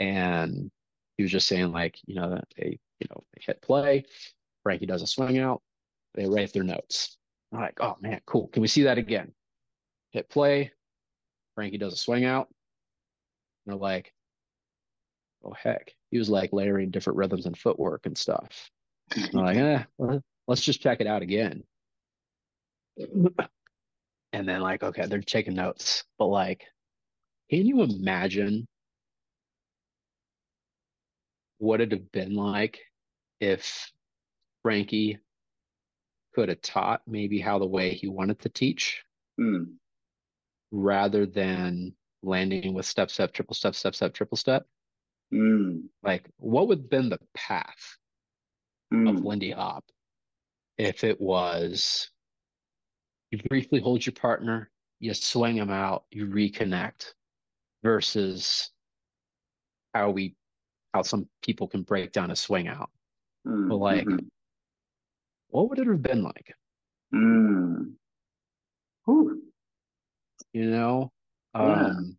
And 0.00 0.70
he 1.16 1.22
was 1.22 1.32
just 1.32 1.46
saying 1.46 1.72
like, 1.72 1.98
you 2.06 2.14
know, 2.14 2.40
they 2.56 2.78
you 3.00 3.06
know 3.10 3.24
they 3.34 3.42
hit 3.44 3.62
play, 3.62 4.04
Frankie 4.62 4.86
does 4.86 5.02
a 5.02 5.06
swing 5.06 5.38
out, 5.38 5.62
they 6.14 6.26
write 6.26 6.52
their 6.52 6.64
notes. 6.64 7.16
I'm 7.52 7.60
like, 7.60 7.78
oh 7.80 7.96
man, 8.00 8.20
cool. 8.26 8.48
Can 8.48 8.62
we 8.62 8.68
see 8.68 8.84
that 8.84 8.98
again? 8.98 9.32
Hit 10.10 10.28
play. 10.28 10.72
Frankie 11.54 11.78
does 11.78 11.92
a 11.92 11.96
swing 11.96 12.24
out. 12.24 12.48
And 13.66 13.74
they're 13.74 13.80
like, 13.80 14.12
oh 15.44 15.52
heck. 15.52 15.92
He 16.14 16.18
was 16.18 16.30
like 16.30 16.52
layering 16.52 16.92
different 16.92 17.16
rhythms 17.16 17.44
and 17.44 17.58
footwork 17.58 18.06
and 18.06 18.16
stuff. 18.16 18.70
I'm 19.16 19.32
like, 19.32 19.56
eh, 19.56 19.82
let's 20.46 20.62
just 20.62 20.80
check 20.80 21.00
it 21.00 21.08
out 21.08 21.22
again. 21.22 21.64
And 24.32 24.48
then 24.48 24.60
like, 24.60 24.82
okay, 24.82 25.06
they're 25.06 25.20
taking 25.20 25.54
notes. 25.54 26.04
But 26.18 26.26
like, 26.26 26.62
can 27.50 27.66
you 27.66 27.82
imagine 27.82 28.66
what 31.58 31.80
it'd 31.80 31.92
have 31.92 32.12
been 32.12 32.34
like 32.34 32.80
if 33.40 33.92
Frankie 34.62 35.18
could 36.34 36.48
have 36.48 36.62
taught 36.62 37.02
maybe 37.08 37.40
how 37.40 37.58
the 37.58 37.66
way 37.66 37.94
he 37.94 38.08
wanted 38.08 38.40
to 38.40 38.48
teach 38.48 39.04
mm. 39.40 39.66
rather 40.72 41.26
than 41.26 41.94
landing 42.22 42.72
with 42.74 42.86
step, 42.86 43.10
step, 43.10 43.32
triple 43.32 43.54
step, 43.54 43.74
step, 43.74 43.94
step, 43.96 44.14
triple 44.14 44.36
step. 44.36 44.66
Mm. 45.34 45.82
Like, 46.02 46.28
what 46.38 46.68
would 46.68 46.78
have 46.78 46.90
been 46.90 47.08
the 47.08 47.18
path 47.34 47.96
mm. 48.92 49.08
of 49.08 49.24
Lindy 49.24 49.50
Hop 49.50 49.84
if 50.78 51.04
it 51.04 51.20
was 51.20 52.10
you 53.30 53.38
briefly 53.48 53.80
hold 53.80 54.04
your 54.04 54.12
partner, 54.12 54.70
you 55.00 55.12
swing 55.14 55.56
them 55.56 55.70
out, 55.70 56.04
you 56.10 56.26
reconnect 56.26 57.06
versus 57.82 58.70
how 59.92 60.10
we 60.10 60.34
how 60.92 61.02
some 61.02 61.28
people 61.42 61.66
can 61.66 61.82
break 61.82 62.12
down 62.12 62.30
a 62.30 62.36
swing 62.36 62.68
out. 62.68 62.90
Mm, 63.46 63.68
but 63.68 63.76
like 63.76 64.04
mm-hmm 64.04 64.26
what 65.54 65.70
would 65.70 65.78
it 65.78 65.86
have 65.86 66.02
been 66.02 66.24
like? 66.24 66.52
Mm. 67.14 67.92
You 70.52 70.70
know, 70.70 71.12
yeah. 71.54 71.60
um, 71.60 72.16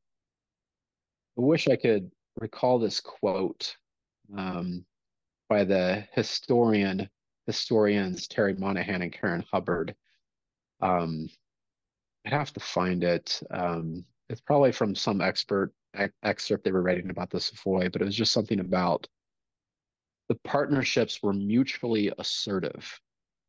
I 1.38 1.41
wish 1.41 1.68
I 1.68 1.76
could 1.76 2.09
recall 2.38 2.79
this 2.79 2.99
quote 2.99 3.75
um, 4.38 4.86
by 5.49 5.63
the 5.63 6.07
historian 6.13 7.09
historians 7.47 8.27
Terry 8.27 8.55
Monaghan 8.55 9.01
and 9.01 9.13
Karen 9.13 9.45
Hubbard. 9.51 9.95
Um, 10.81 11.29
I'd 12.25 12.33
have 12.33 12.53
to 12.53 12.59
find 12.59 13.03
it. 13.03 13.41
Um, 13.51 14.05
it's 14.29 14.41
probably 14.41 14.71
from 14.71 14.95
some 14.95 15.21
expert 15.21 15.71
excerpt 16.23 16.63
they 16.63 16.71
were 16.71 16.81
writing 16.81 17.09
about 17.09 17.29
the 17.29 17.39
Savoy, 17.39 17.89
but 17.89 18.01
it 18.01 18.05
was 18.05 18.15
just 18.15 18.33
something 18.33 18.59
about 18.59 19.07
the 20.27 20.36
partnerships 20.43 21.21
were 21.21 21.33
mutually 21.33 22.11
assertive. 22.17 22.99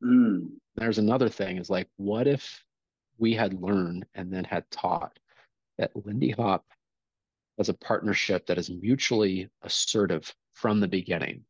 Mm. 0.04 0.50
There's 0.76 0.98
another 0.98 1.28
thing 1.28 1.56
is 1.56 1.70
like, 1.70 1.88
what 1.96 2.26
if 2.26 2.62
we 3.18 3.32
had 3.32 3.60
learned 3.60 4.04
and 4.14 4.32
then 4.32 4.44
had 4.44 4.70
taught 4.70 5.18
that 5.78 5.96
Lindy 5.96 6.30
Hop 6.32 6.66
was 7.56 7.68
a 7.68 7.74
partnership 7.74 8.46
that 8.46 8.58
is 8.58 8.70
mutually 8.70 9.48
assertive 9.62 10.34
from 10.54 10.80
the 10.80 10.88
beginning? 10.88 11.44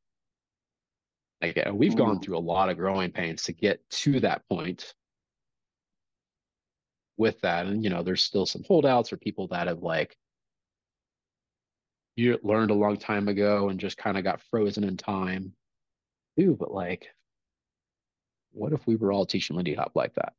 Like 1.42 1.68
we've 1.72 1.92
mm. 1.92 1.98
gone 1.98 2.20
through 2.20 2.38
a 2.38 2.40
lot 2.40 2.70
of 2.70 2.78
growing 2.78 3.10
pains 3.10 3.44
to 3.44 3.52
get 3.52 3.88
to 3.90 4.20
that 4.20 4.42
point 4.48 4.94
with 7.16 7.40
that. 7.42 7.66
And 7.66 7.82
you 7.84 7.90
know, 7.90 8.02
there's 8.02 8.22
still 8.22 8.46
some 8.46 8.62
holdouts 8.64 9.12
or 9.12 9.16
people 9.16 9.48
that 9.48 9.66
have 9.66 9.82
like 9.82 10.16
you 12.14 12.38
learned 12.42 12.70
a 12.70 12.74
long 12.74 12.96
time 12.96 13.28
ago 13.28 13.68
and 13.68 13.78
just 13.78 13.98
kind 13.98 14.16
of 14.16 14.24
got 14.24 14.40
frozen 14.50 14.84
in 14.84 14.96
time. 14.96 15.52
Too, 16.38 16.56
but 16.58 16.70
like 16.70 17.08
what 18.56 18.72
if 18.72 18.86
we 18.86 18.96
were 18.96 19.12
all 19.12 19.26
teaching 19.26 19.54
Lindy 19.54 19.74
Hop 19.74 19.92
like 19.94 20.14
that? 20.14 20.32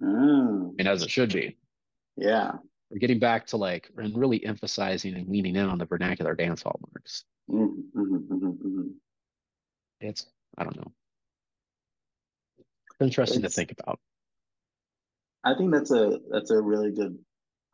Mm. 0.00 0.74
And 0.78 0.88
as 0.88 1.02
it 1.02 1.10
should 1.10 1.32
be. 1.32 1.56
Yeah. 2.16 2.52
We're 2.90 2.98
getting 2.98 3.18
back 3.18 3.46
to 3.48 3.56
like 3.56 3.90
and 3.96 4.16
really 4.16 4.44
emphasizing 4.44 5.14
and 5.14 5.28
leaning 5.28 5.56
in 5.56 5.66
on 5.66 5.78
the 5.78 5.84
vernacular 5.84 6.34
dance 6.34 6.62
hallmarks. 6.62 7.24
Mm-hmm, 7.50 8.00
mm-hmm, 8.00 8.46
mm-hmm. 8.46 8.88
It's 10.00 10.26
I 10.56 10.64
don't 10.64 10.76
know. 10.76 10.92
It's 12.58 13.00
interesting 13.00 13.44
it's, 13.44 13.54
to 13.54 13.60
think 13.60 13.74
about. 13.78 14.00
I 15.44 15.54
think 15.54 15.72
that's 15.72 15.90
a 15.90 16.18
that's 16.30 16.50
a 16.50 16.60
really 16.60 16.92
good 16.92 17.18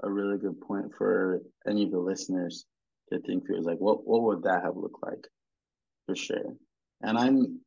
a 0.02 0.10
really 0.10 0.38
good 0.38 0.60
point 0.60 0.92
for 0.96 1.42
any 1.66 1.84
of 1.84 1.92
the 1.92 1.98
listeners 1.98 2.66
to 3.12 3.20
think 3.20 3.46
through. 3.46 3.58
Is 3.58 3.66
like 3.66 3.78
what 3.78 4.06
what 4.06 4.22
would 4.22 4.42
that 4.42 4.62
have 4.64 4.76
looked 4.76 5.02
like, 5.02 5.26
for 6.06 6.16
sure. 6.16 6.56
And 7.02 7.16
I'm 7.16 7.60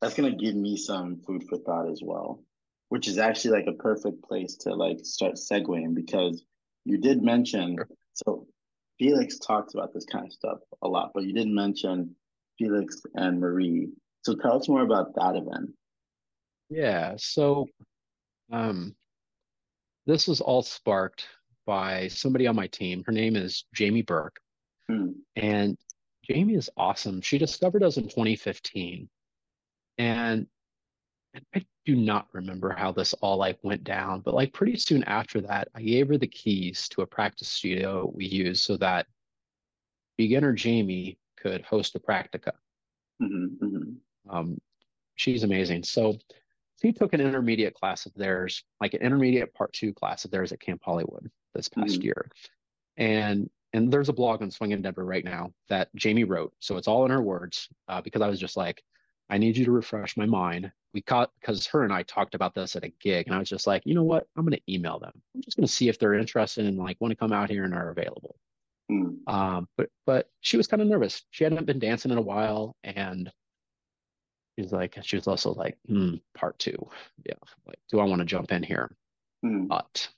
that's 0.00 0.14
gonna 0.14 0.36
give 0.36 0.54
me 0.54 0.76
some 0.76 1.20
food 1.26 1.44
for 1.48 1.58
thought 1.58 1.90
as 1.90 2.00
well, 2.02 2.42
which 2.90 3.08
is 3.08 3.18
actually 3.18 3.52
like 3.52 3.66
a 3.68 3.82
perfect 3.82 4.22
place 4.22 4.56
to 4.56 4.74
like 4.74 4.98
start 5.02 5.34
segueing 5.34 5.94
because 5.94 6.44
you 6.84 6.98
did 6.98 7.22
mention 7.22 7.76
so 8.14 8.46
Felix 8.98 9.38
talks 9.38 9.74
about 9.74 9.94
this 9.94 10.04
kind 10.04 10.26
of 10.26 10.32
stuff 10.32 10.58
a 10.82 10.88
lot, 10.88 11.12
but 11.14 11.24
you 11.24 11.32
didn't 11.32 11.54
mention 11.54 12.14
Felix 12.58 13.00
and 13.14 13.40
Marie. 13.40 13.88
So 14.22 14.34
tell 14.34 14.58
us 14.58 14.68
more 14.68 14.82
about 14.82 15.14
that 15.14 15.36
event. 15.36 15.70
Yeah, 16.68 17.14
so 17.16 17.66
um 18.52 18.94
this 20.06 20.26
was 20.26 20.40
all 20.40 20.62
sparked 20.62 21.26
by 21.66 22.08
somebody 22.08 22.46
on 22.46 22.56
my 22.56 22.66
team. 22.66 23.02
Her 23.06 23.12
name 23.12 23.36
is 23.36 23.64
Jamie 23.74 24.02
Burke. 24.02 24.40
Hmm. 24.88 25.10
And 25.36 25.78
Jamie 26.28 26.54
is 26.54 26.70
awesome. 26.76 27.20
She 27.20 27.38
discovered 27.38 27.82
us 27.82 27.96
in 27.96 28.04
2015 28.04 29.08
and 29.98 30.46
I 31.54 31.64
do 31.84 31.94
not 31.94 32.26
remember 32.32 32.70
how 32.70 32.92
this 32.92 33.12
all 33.14 33.36
like 33.36 33.58
went 33.62 33.84
down, 33.84 34.20
but 34.20 34.34
like 34.34 34.52
pretty 34.52 34.76
soon 34.76 35.04
after 35.04 35.40
that, 35.42 35.68
I 35.74 35.82
gave 35.82 36.08
her 36.08 36.18
the 36.18 36.26
keys 36.26 36.88
to 36.90 37.02
a 37.02 37.06
practice 37.06 37.48
studio 37.48 38.10
we 38.14 38.26
use 38.26 38.62
so 38.62 38.76
that 38.78 39.06
beginner 40.16 40.52
Jamie 40.52 41.18
could 41.36 41.62
host 41.62 41.94
a 41.94 42.00
practica. 42.00 42.52
Mm-hmm, 43.22 43.64
mm-hmm. 43.64 44.30
Um, 44.36 44.60
she's 45.14 45.44
amazing. 45.44 45.84
So 45.84 46.18
she 46.82 46.92
took 46.92 47.12
an 47.12 47.20
intermediate 47.20 47.74
class 47.74 48.06
of 48.06 48.14
theirs, 48.14 48.64
like 48.80 48.94
an 48.94 49.02
intermediate 49.02 49.54
part 49.54 49.72
two 49.72 49.92
class 49.92 50.24
of 50.24 50.30
theirs 50.30 50.52
at 50.52 50.60
Camp 50.60 50.82
Hollywood 50.84 51.30
this 51.54 51.68
past 51.68 51.94
mm-hmm. 51.94 52.02
year. 52.02 52.30
And 52.96 53.48
and 53.72 53.92
there's 53.92 54.08
a 54.08 54.12
blog 54.12 54.42
on 54.42 54.50
Swingin 54.50 54.82
Denver 54.82 55.04
right 55.04 55.24
now 55.24 55.52
that 55.68 55.94
Jamie 55.94 56.24
wrote. 56.24 56.52
So 56.58 56.76
it's 56.76 56.88
all 56.88 57.04
in 57.04 57.12
her 57.12 57.22
words 57.22 57.68
uh, 57.88 58.00
because 58.00 58.20
I 58.20 58.28
was 58.28 58.40
just 58.40 58.56
like, 58.56 58.82
I 59.30 59.38
need 59.38 59.56
you 59.56 59.64
to 59.64 59.70
refresh 59.70 60.16
my 60.16 60.26
mind. 60.26 60.70
We 60.92 61.00
caught 61.00 61.30
because 61.40 61.66
her 61.68 61.84
and 61.84 61.92
I 61.92 62.02
talked 62.02 62.34
about 62.34 62.54
this 62.54 62.74
at 62.74 62.84
a 62.84 62.92
gig, 63.00 63.26
and 63.26 63.34
I 63.34 63.38
was 63.38 63.48
just 63.48 63.66
like, 63.66 63.82
you 63.86 63.94
know 63.94 64.02
what? 64.02 64.26
I'm 64.36 64.44
going 64.44 64.56
to 64.56 64.72
email 64.72 64.98
them. 64.98 65.12
I'm 65.34 65.42
just 65.42 65.56
going 65.56 65.66
to 65.66 65.72
see 65.72 65.88
if 65.88 65.98
they're 65.98 66.14
interested 66.14 66.66
and 66.66 66.76
like 66.76 66.96
want 67.00 67.12
to 67.12 67.16
come 67.16 67.32
out 67.32 67.48
here 67.48 67.64
and 67.64 67.72
are 67.72 67.90
available. 67.90 68.36
Mm. 68.90 69.18
Um, 69.28 69.68
but 69.76 69.88
but 70.04 70.28
she 70.40 70.56
was 70.56 70.66
kind 70.66 70.82
of 70.82 70.88
nervous. 70.88 71.22
She 71.30 71.44
hadn't 71.44 71.64
been 71.64 71.78
dancing 71.78 72.10
in 72.10 72.18
a 72.18 72.22
while, 72.22 72.74
and 72.82 73.30
she's 74.58 74.72
like, 74.72 74.98
she 75.02 75.16
was 75.16 75.28
also 75.28 75.54
like, 75.54 75.78
hmm, 75.86 76.16
part 76.34 76.58
two, 76.58 76.76
yeah, 77.24 77.34
like, 77.66 77.78
do 77.88 78.00
I 78.00 78.04
want 78.04 78.18
to 78.20 78.26
jump 78.26 78.50
in 78.50 78.64
here? 78.64 78.90
Mm. 79.44 79.68
But 79.68 80.08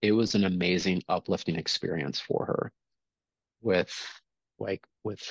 it 0.00 0.12
was 0.12 0.34
an 0.34 0.44
amazing, 0.44 1.02
uplifting 1.10 1.56
experience 1.56 2.18
for 2.18 2.46
her, 2.46 2.72
with 3.60 3.92
like 4.58 4.82
with 5.04 5.22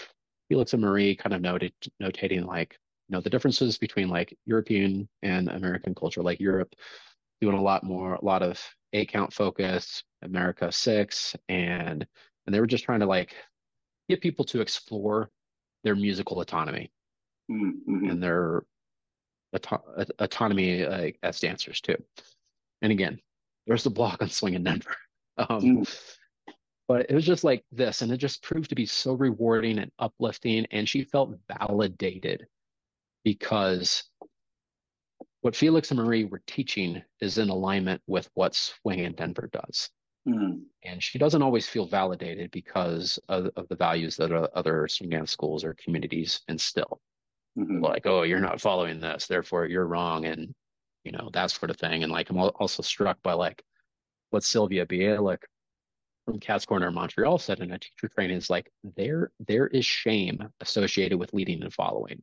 Felix 0.49 0.73
and 0.73 0.81
Marie 0.81 1.15
kind 1.15 1.33
of 1.33 1.41
noted 1.41 1.73
notating 2.01 2.45
like 2.45 2.77
you 3.07 3.15
know 3.15 3.21
the 3.21 3.29
differences 3.29 3.77
between 3.77 4.09
like 4.09 4.37
European 4.45 5.07
and 5.21 5.49
American 5.49 5.95
culture, 5.95 6.21
like 6.21 6.39
Europe 6.39 6.73
doing 7.41 7.57
a 7.57 7.61
lot 7.61 7.83
more, 7.83 8.15
a 8.15 8.25
lot 8.25 8.41
of 8.41 8.61
eight 8.93 9.09
count 9.09 9.33
focus, 9.33 10.03
America 10.21 10.71
six, 10.71 11.35
and 11.49 12.05
and 12.45 12.55
they 12.55 12.59
were 12.59 12.67
just 12.67 12.83
trying 12.83 12.99
to 13.01 13.05
like 13.05 13.35
get 14.09 14.21
people 14.21 14.45
to 14.45 14.61
explore 14.61 15.29
their 15.83 15.95
musical 15.95 16.41
autonomy 16.41 16.91
mm-hmm. 17.51 18.09
and 18.09 18.21
their 18.23 18.63
auto- 19.53 20.05
autonomy 20.19 20.83
uh, 20.83 21.11
as 21.23 21.39
dancers 21.39 21.81
too. 21.81 21.97
And 22.81 22.91
again, 22.91 23.19
there's 23.65 23.83
the 23.83 23.89
block 23.89 24.21
on 24.21 24.29
Swingin 24.29 24.63
Denver. 24.63 24.95
Um, 25.39 25.61
mm. 25.61 26.16
But 26.87 27.09
it 27.09 27.13
was 27.13 27.25
just 27.25 27.43
like 27.43 27.65
this, 27.71 28.01
and 28.01 28.11
it 28.11 28.17
just 28.17 28.41
proved 28.41 28.69
to 28.69 28.75
be 28.75 28.85
so 28.85 29.13
rewarding 29.13 29.79
and 29.79 29.91
uplifting. 29.99 30.65
And 30.71 30.87
she 30.87 31.03
felt 31.03 31.37
validated 31.59 32.47
because 33.23 34.03
what 35.41 35.55
Felix 35.55 35.91
and 35.91 35.99
Marie 35.99 36.23
were 36.23 36.41
teaching 36.47 37.01
is 37.21 37.37
in 37.37 37.49
alignment 37.49 38.01
with 38.07 38.29
what 38.33 38.53
Swingin 38.53 39.15
Denver 39.15 39.49
does. 39.51 39.89
Mm-hmm. 40.27 40.59
And 40.83 41.01
she 41.01 41.17
doesn't 41.17 41.41
always 41.41 41.67
feel 41.67 41.87
validated 41.87 42.51
because 42.51 43.17
of, 43.29 43.49
of 43.55 43.67
the 43.69 43.75
values 43.75 44.17
that 44.17 44.31
other 44.31 44.87
swing 44.87 45.09
dance 45.09 45.31
schools 45.31 45.63
or 45.63 45.75
communities 45.75 46.41
instill. 46.47 46.99
Mm-hmm. 47.57 47.83
Like, 47.83 48.05
oh, 48.05 48.23
you're 48.23 48.39
not 48.39 48.61
following 48.61 48.99
this, 48.99 49.27
therefore 49.27 49.65
you're 49.65 49.87
wrong, 49.87 50.25
and 50.25 50.53
you 51.03 51.11
know 51.11 51.29
that 51.33 51.51
sort 51.51 51.69
of 51.69 51.77
thing. 51.77 52.03
And 52.03 52.11
like, 52.11 52.29
I'm 52.29 52.37
also 52.37 52.83
struck 52.83 53.17
by 53.23 53.33
like 53.33 53.63
what 54.29 54.43
Sylvia 54.43 54.85
Bielik 54.85 55.39
from 56.27 56.39
Cat's 56.41 56.65
Corner 56.65 56.91
Montreal 56.91 57.37
said 57.39 57.61
in 57.61 57.71
a 57.71 57.79
teacher 57.79 58.09
training 58.13 58.35
is 58.35 58.49
like 58.49 58.69
there 58.83 59.31
there 59.47 59.67
is 59.67 59.85
shame 59.85 60.39
associated 60.59 61.17
with 61.17 61.33
leading 61.33 61.63
and 61.63 61.73
following. 61.73 62.21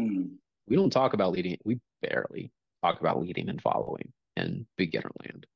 Mm-hmm. 0.00 0.34
We 0.66 0.76
don't 0.76 0.90
talk 0.90 1.12
about 1.12 1.32
leading. 1.32 1.58
We 1.62 1.78
barely 2.02 2.50
talk 2.82 3.00
about 3.00 3.20
leading 3.20 3.50
and 3.50 3.60
following 3.60 4.12
in 4.36 4.66
beginner 4.76 5.10
land 5.22 5.46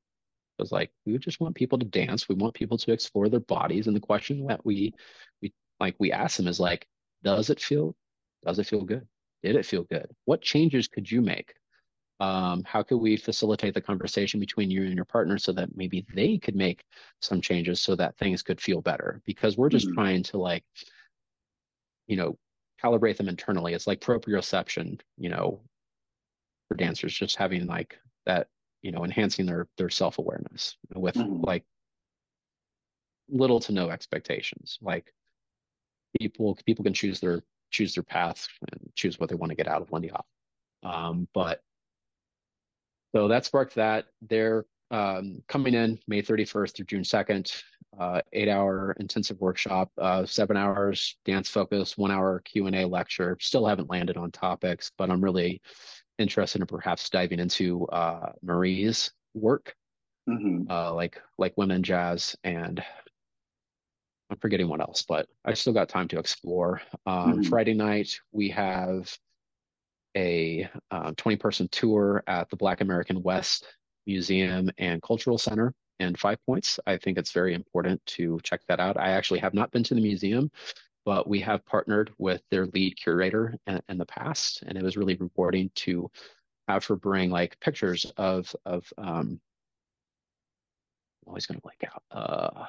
It 0.57 0.61
was 0.61 0.71
like 0.71 0.91
we 1.05 1.17
just 1.17 1.39
want 1.39 1.55
people 1.55 1.79
to 1.79 1.85
dance 1.85 2.29
we 2.29 2.35
want 2.35 2.53
people 2.53 2.77
to 2.77 2.91
explore 2.91 3.27
their 3.27 3.39
bodies 3.39 3.87
and 3.87 3.95
the 3.95 3.99
question 3.99 4.45
that 4.47 4.65
we 4.65 4.93
we 5.41 5.53
like 5.79 5.95
we 5.99 6.11
ask 6.11 6.37
them 6.37 6.47
is 6.47 6.59
like 6.59 6.87
does 7.23 7.49
it 7.49 7.59
feel 7.59 7.95
does 8.45 8.57
it 8.57 8.67
feel 8.67 8.81
good 8.81 9.05
did 9.43 9.55
it 9.55 9.65
feel 9.65 9.83
good 9.83 10.07
what 10.25 10.41
changes 10.41 10.87
could 10.87 11.11
you 11.11 11.21
make 11.21 11.53
um, 12.19 12.63
how 12.65 12.83
could 12.83 12.97
we 12.97 13.15
facilitate 13.15 13.73
the 13.73 13.81
conversation 13.81 14.39
between 14.39 14.69
you 14.69 14.83
and 14.83 14.95
your 14.95 15.05
partner 15.05 15.37
so 15.37 15.53
that 15.53 15.75
maybe 15.75 16.05
they 16.13 16.37
could 16.37 16.55
make 16.55 16.83
some 17.21 17.39
changes 17.39 17.79
so 17.79 17.95
that 17.95 18.17
things 18.17 18.43
could 18.43 18.59
feel 18.59 18.81
better 18.81 19.21
because 19.25 19.57
we're 19.57 19.69
just 19.69 19.87
mm-hmm. 19.87 19.95
trying 19.95 20.23
to 20.23 20.37
like 20.37 20.63
you 22.07 22.17
know 22.17 22.37
calibrate 22.83 23.17
them 23.17 23.29
internally 23.29 23.73
it's 23.73 23.87
like 23.87 24.01
proprioception 24.01 24.99
you 25.17 25.29
know 25.29 25.61
for 26.67 26.75
dancers 26.75 27.13
just 27.13 27.35
having 27.35 27.65
like 27.65 27.97
that 28.25 28.47
you 28.81 28.91
know 28.91 29.03
enhancing 29.03 29.45
their 29.45 29.67
their 29.77 29.89
self-awareness 29.89 30.77
with 30.95 31.15
mm-hmm. 31.15 31.43
like 31.43 31.63
little 33.29 33.59
to 33.59 33.71
no 33.71 33.89
expectations 33.89 34.77
like 34.81 35.13
people 36.19 36.57
people 36.65 36.83
can 36.83 36.93
choose 36.93 37.19
their 37.19 37.41
choose 37.71 37.93
their 37.93 38.03
path 38.03 38.47
and 38.71 38.89
choose 38.95 39.19
what 39.19 39.29
they 39.29 39.35
want 39.35 39.51
to 39.51 39.55
get 39.55 39.67
out 39.67 39.81
of 39.81 39.91
Lindy 39.91 40.07
Hop 40.07 40.25
um, 40.83 41.27
but 41.33 41.61
so 43.13 43.27
that 43.27 43.45
sparked 43.45 43.75
that 43.75 44.05
they're 44.21 44.65
um, 44.91 45.43
coming 45.47 45.75
in 45.75 45.99
May 46.07 46.21
31st 46.21 46.75
through 46.75 46.85
June 46.85 47.03
2nd 47.03 47.61
uh, 47.99 48.21
eight 48.33 48.49
hour 48.49 48.95
intensive 48.99 49.39
workshop 49.39 49.91
uh, 49.97 50.25
seven 50.25 50.55
hours 50.55 51.17
dance 51.25 51.49
focus 51.49 51.97
one 51.97 52.11
hour 52.11 52.39
Q&A 52.45 52.85
lecture 52.85 53.37
still 53.41 53.65
haven't 53.65 53.89
landed 53.89 54.15
on 54.15 54.31
topics 54.31 54.91
but 54.97 55.09
I'm 55.09 55.23
really 55.23 55.61
interested 56.19 56.61
in 56.61 56.67
perhaps 56.67 57.09
diving 57.09 57.39
into 57.39 57.87
uh, 57.87 58.31
Marie's 58.43 59.11
work, 59.33 59.73
mm-hmm. 60.29 60.69
uh, 60.69 60.93
like 60.93 61.19
like 61.37 61.53
women 61.57 61.81
jazz, 61.81 62.35
and 62.43 62.83
I'm 64.29 64.37
forgetting 64.37 64.67
what 64.67 64.81
else, 64.81 65.03
but 65.07 65.27
I 65.45 65.53
still 65.53 65.73
got 65.73 65.89
time 65.89 66.07
to 66.09 66.19
explore. 66.19 66.81
Um, 67.05 67.33
mm-hmm. 67.33 67.41
Friday 67.43 67.73
night 67.73 68.19
we 68.31 68.49
have 68.49 69.11
a 70.19 70.69
20 71.15 71.35
uh, 71.35 71.39
person 71.39 71.67
tour 71.71 72.23
at 72.27 72.49
the 72.49 72.55
Black 72.55 72.81
American 72.81 73.23
West 73.23 73.65
Museum 74.05 74.69
and 74.77 75.01
Cultural 75.01 75.37
Center 75.37 75.73
in 75.99 76.15
Five 76.15 76.37
Points. 76.45 76.79
I 76.85 76.97
think 76.97 77.17
it's 77.17 77.31
very 77.31 77.53
important 77.53 78.05
to 78.17 78.39
check 78.43 78.61
that 78.67 78.79
out. 78.79 78.97
I 78.97 79.11
actually 79.11 79.39
have 79.39 79.53
not 79.53 79.71
been 79.71 79.83
to 79.83 79.95
the 79.95 80.01
museum, 80.01 80.51
but 81.05 81.27
we 81.27 81.39
have 81.41 81.65
partnered 81.65 82.11
with 82.17 82.41
their 82.51 82.65
lead 82.67 82.97
curator 82.97 83.55
in, 83.67 83.81
in, 83.87 83.97
the 83.97 84.05
past, 84.05 84.63
and 84.65 84.77
it 84.77 84.83
was 84.83 84.97
really 84.97 85.15
rewarding 85.15 85.71
to 85.75 86.09
have 86.67 86.85
her 86.85 86.95
bring 86.95 87.29
like 87.31 87.59
pictures 87.59 88.05
of 88.17 88.53
of 88.65 88.91
um, 88.97 89.39
I'm 91.23 91.27
always 91.27 91.45
gonna 91.45 91.61
blank 91.61 91.83
out. 91.85 92.03
Uh, 92.11 92.65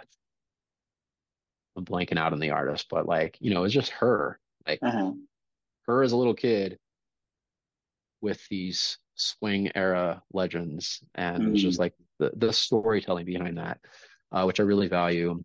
I'm 1.77 1.85
blanking 1.85 2.19
out 2.19 2.33
on 2.33 2.41
the 2.41 2.51
artist, 2.51 2.87
but 2.91 3.07
like 3.07 3.37
you 3.41 3.53
know, 3.53 3.65
it's 3.65 3.75
just 3.75 3.91
her, 3.91 4.39
like 4.67 4.81
uh-huh. 4.83 5.13
her 5.87 6.03
as 6.03 6.13
a 6.13 6.17
little 6.17 6.35
kid 6.35 6.79
with 8.21 8.47
these 8.49 8.99
swing 9.15 9.71
era 9.75 10.23
legends, 10.33 11.03
and 11.15 11.43
mm. 11.43 11.53
it's 11.53 11.63
just 11.63 11.79
like 11.79 11.95
the 12.19 12.31
the 12.37 12.53
storytelling 12.53 13.27
behind 13.27 13.59
that, 13.59 13.79
uh, 14.33 14.45
which 14.45 14.61
I 14.61 14.65
really 14.65 14.89
value 14.89 15.43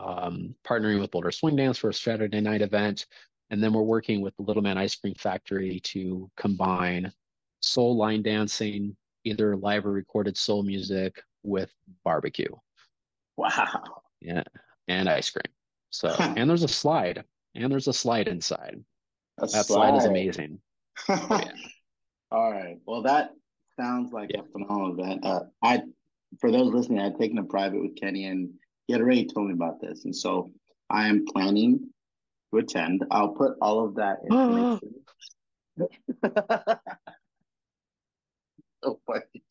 um, 0.00 0.54
partnering 0.66 1.00
with 1.00 1.10
Boulder 1.10 1.30
Swing 1.30 1.56
Dance 1.56 1.78
for 1.78 1.90
a 1.90 1.94
Saturday 1.94 2.40
night 2.40 2.62
event. 2.62 3.06
And 3.50 3.62
then 3.62 3.72
we're 3.72 3.82
working 3.82 4.20
with 4.20 4.36
the 4.36 4.42
Little 4.42 4.62
Man 4.62 4.76
Ice 4.76 4.96
Cream 4.96 5.14
Factory 5.14 5.80
to 5.84 6.28
combine 6.36 7.12
soul 7.60 7.96
line 7.96 8.22
dancing, 8.22 8.96
either 9.24 9.56
live 9.56 9.86
or 9.86 9.92
recorded 9.92 10.36
soul 10.36 10.62
music 10.62 11.22
with 11.42 11.72
barbecue. 12.04 12.52
Wow. 13.36 13.82
Yeah. 14.20 14.42
And 14.88 15.08
ice 15.08 15.30
cream. 15.30 15.52
So, 15.90 16.08
and 16.18 16.50
there's 16.50 16.64
a 16.64 16.68
slide, 16.68 17.24
and 17.54 17.70
there's 17.70 17.88
a 17.88 17.92
slide 17.92 18.28
inside. 18.28 18.82
A 19.38 19.46
that 19.46 19.66
slide. 19.66 19.90
slide 19.90 19.96
is 19.96 20.04
amazing. 20.04 20.58
Yeah. 21.08 21.44
All 22.30 22.50
right. 22.50 22.78
Well, 22.86 23.02
that 23.02 23.30
sounds 23.78 24.12
like 24.12 24.30
yeah. 24.34 24.40
a 24.40 24.44
phenomenal 24.44 24.98
event. 24.98 25.24
Uh, 25.24 25.40
I, 25.62 25.82
for 26.40 26.50
those 26.50 26.72
listening, 26.72 27.00
I'd 27.00 27.18
taken 27.18 27.38
a 27.38 27.44
private 27.44 27.80
with 27.80 27.96
Kenny 27.96 28.24
and 28.26 28.50
he 28.86 28.92
had 28.92 29.02
already 29.02 29.26
told 29.26 29.48
me 29.48 29.54
about 29.54 29.80
this, 29.80 30.04
and 30.04 30.14
so 30.14 30.50
I 30.88 31.08
am 31.08 31.24
planning 31.26 31.90
to 32.52 32.58
attend. 32.58 33.04
I'll 33.10 33.30
put 33.30 33.56
all 33.60 33.84
of 33.84 33.96
that 33.96 34.18
information. 34.30 34.94
so 38.84 39.00
funny. 39.06 39.42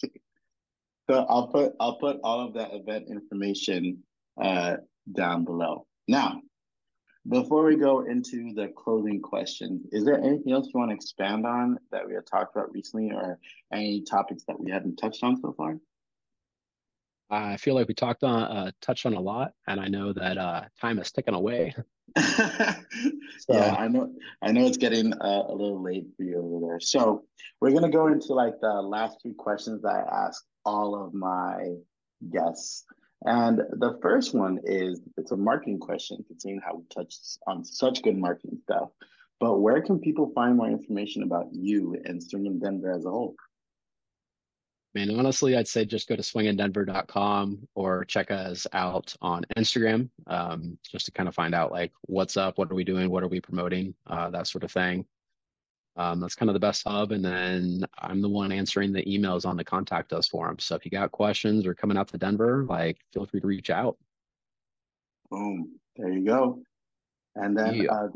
So 1.10 1.26
I'll 1.30 1.48
put 1.48 1.74
I'll 1.80 1.98
put 1.98 2.20
all 2.24 2.48
of 2.48 2.54
that 2.54 2.74
event 2.74 3.10
information 3.10 4.04
uh, 4.42 4.78
down 5.12 5.44
below. 5.44 5.86
Now, 6.08 6.42
before 7.28 7.66
we 7.66 7.76
go 7.76 8.02
into 8.02 8.54
the 8.54 8.68
closing 8.76 9.22
questions, 9.22 9.86
is 9.92 10.06
there 10.06 10.20
anything 10.22 10.54
else 10.54 10.68
you 10.68 10.80
want 10.80 10.92
to 10.92 10.96
expand 10.96 11.46
on 11.46 11.78
that 11.92 12.08
we 12.08 12.14
had 12.14 12.26
talked 12.26 12.56
about 12.56 12.72
recently, 12.72 13.12
or 13.12 13.40
any 13.74 14.02
topics 14.02 14.44
that 14.48 14.60
we 14.60 14.72
haven't 14.72 14.98
touched 14.98 15.24
on 15.24 15.42
so 15.42 15.54
far? 15.54 15.78
I 17.30 17.58
feel 17.58 17.74
like 17.74 17.88
we 17.88 17.96
talked 17.96 18.24
on, 18.24 18.44
uh, 18.44 18.72
touched 18.82 19.06
on 19.08 19.16
a 19.16 19.20
lot, 19.20 19.54
and 19.68 19.80
I 19.80 19.88
know 19.88 20.14
that 20.14 20.38
uh, 20.38 20.62
time 20.80 21.00
is 21.00 21.12
ticking 21.12 21.34
away. 21.34 21.74
so, 22.18 22.76
yeah, 23.50 23.76
I 23.78 23.88
know. 23.88 24.14
I 24.42 24.52
know 24.52 24.68
it's 24.68 24.78
getting 24.78 25.12
uh, 25.14 25.44
a 25.48 25.52
little 25.52 25.82
late 25.82 26.06
for 26.16 26.24
you 26.24 26.38
over 26.38 26.66
there. 26.66 26.80
So 26.80 27.24
we're 27.60 27.72
gonna 27.72 27.90
go 27.90 28.08
into 28.08 28.34
like 28.34 28.60
the 28.62 28.74
last 28.74 29.18
three 29.22 29.34
questions 29.34 29.82
that 29.82 29.90
I 29.90 30.28
ask 30.28 30.46
all 30.64 30.96
of 30.96 31.14
my 31.14 31.76
guests, 32.32 32.86
and 33.26 33.60
the 33.72 33.98
first 34.02 34.34
one 34.34 34.60
is 34.64 35.02
it's 35.18 35.32
a 35.32 35.38
marketing 35.38 35.80
question, 35.80 36.24
considering 36.28 36.62
how 36.66 36.76
we 36.76 36.84
touched 36.94 37.40
on 37.48 37.64
such 37.64 38.02
good 38.02 38.18
marketing 38.18 38.60
stuff. 38.64 38.90
But 39.40 39.60
where 39.60 39.82
can 39.82 40.00
people 40.00 40.32
find 40.34 40.56
more 40.56 40.68
information 40.70 41.24
about 41.24 41.48
you 41.52 41.98
and 42.06 42.22
Swingin 42.22 42.60
Denver 42.62 42.92
as 42.92 43.06
a 43.06 43.10
whole? 43.10 43.36
Man, 44.94 45.10
honestly, 45.20 45.58
I'd 45.58 45.68
say 45.68 45.84
just 45.84 46.08
go 46.08 46.16
to 46.16 46.22
swingindenver.com 46.22 47.68
or 47.76 48.06
check 48.06 48.32
us 48.32 48.66
out 48.72 49.14
on 49.22 49.44
Instagram, 49.58 50.10
um, 50.28 50.78
just 50.90 51.08
to 51.08 51.12
kind 51.12 51.28
of 51.28 51.36
find 51.36 51.54
out 51.54 51.72
like 51.72 51.92
what's 52.04 52.38
up, 52.38 52.58
what 52.58 52.72
are 52.72 52.76
we 52.76 52.86
doing, 52.86 53.10
what 53.10 53.22
are 53.22 53.28
we 53.28 53.42
promoting, 53.42 53.94
uh, 54.08 54.30
that 54.30 54.48
sort 54.48 54.64
of 54.64 54.72
thing. 54.72 55.06
Um, 55.98 56.20
that's 56.20 56.36
kind 56.36 56.50
of 56.50 56.54
the 56.54 56.60
best 56.60 56.84
hub. 56.86 57.12
And 57.12 57.24
then 57.24 57.86
I'm 57.98 58.22
the 58.22 58.30
one 58.30 58.52
answering 58.52 58.92
the 58.92 59.04
emails 59.06 59.46
on 59.46 59.56
the 59.56 59.64
contact 59.64 60.12
us 60.12 60.28
forum. 60.28 60.60
So 60.60 60.76
if 60.76 60.84
you 60.84 60.92
got 60.92 61.12
questions 61.12 61.66
or 61.66 61.74
coming 61.74 61.98
out 61.98 62.10
to 62.10 62.18
Denver, 62.18 62.66
like 62.68 62.98
feel 63.14 63.26
free 63.26 63.40
to 63.40 63.48
reach 63.48 63.70
out. 63.70 63.98
Boom. 65.32 65.80
There 65.96 66.12
you 66.12 66.26
go. 66.26 66.62
And 67.36 67.58
then 67.58 67.76
yeah. 67.76 67.92
uh, 67.92 68.08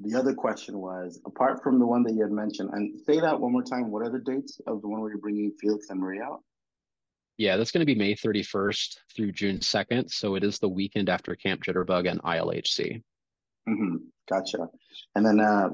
the 0.00 0.18
other 0.18 0.34
question 0.34 0.78
was, 0.78 1.20
apart 1.26 1.62
from 1.62 1.78
the 1.78 1.86
one 1.86 2.02
that 2.04 2.14
you 2.14 2.22
had 2.22 2.30
mentioned, 2.30 2.70
and 2.72 2.98
say 3.00 3.20
that 3.20 3.38
one 3.38 3.52
more 3.52 3.62
time. 3.62 3.90
What 3.90 4.06
are 4.06 4.10
the 4.10 4.20
dates 4.20 4.60
of 4.66 4.80
the 4.80 4.88
one 4.88 5.00
where 5.00 5.10
you're 5.10 5.18
bringing 5.18 5.52
Felix 5.60 5.90
and 5.90 6.00
Marie 6.00 6.20
out? 6.20 6.42
Yeah, 7.36 7.56
that's 7.56 7.70
going 7.70 7.80
to 7.80 7.86
be 7.86 7.94
May 7.94 8.14
31st 8.14 8.96
through 9.14 9.32
June 9.32 9.58
2nd. 9.58 10.10
So 10.10 10.34
it 10.34 10.42
is 10.42 10.58
the 10.58 10.68
weekend 10.68 11.08
after 11.08 11.34
Camp 11.36 11.62
Jitterbug 11.62 12.10
and 12.10 12.20
ILHC. 12.22 13.02
Mm-hmm. 13.68 13.96
Gotcha. 14.28 14.68
And 15.14 15.24
then, 15.24 15.40
uh, 15.40 15.70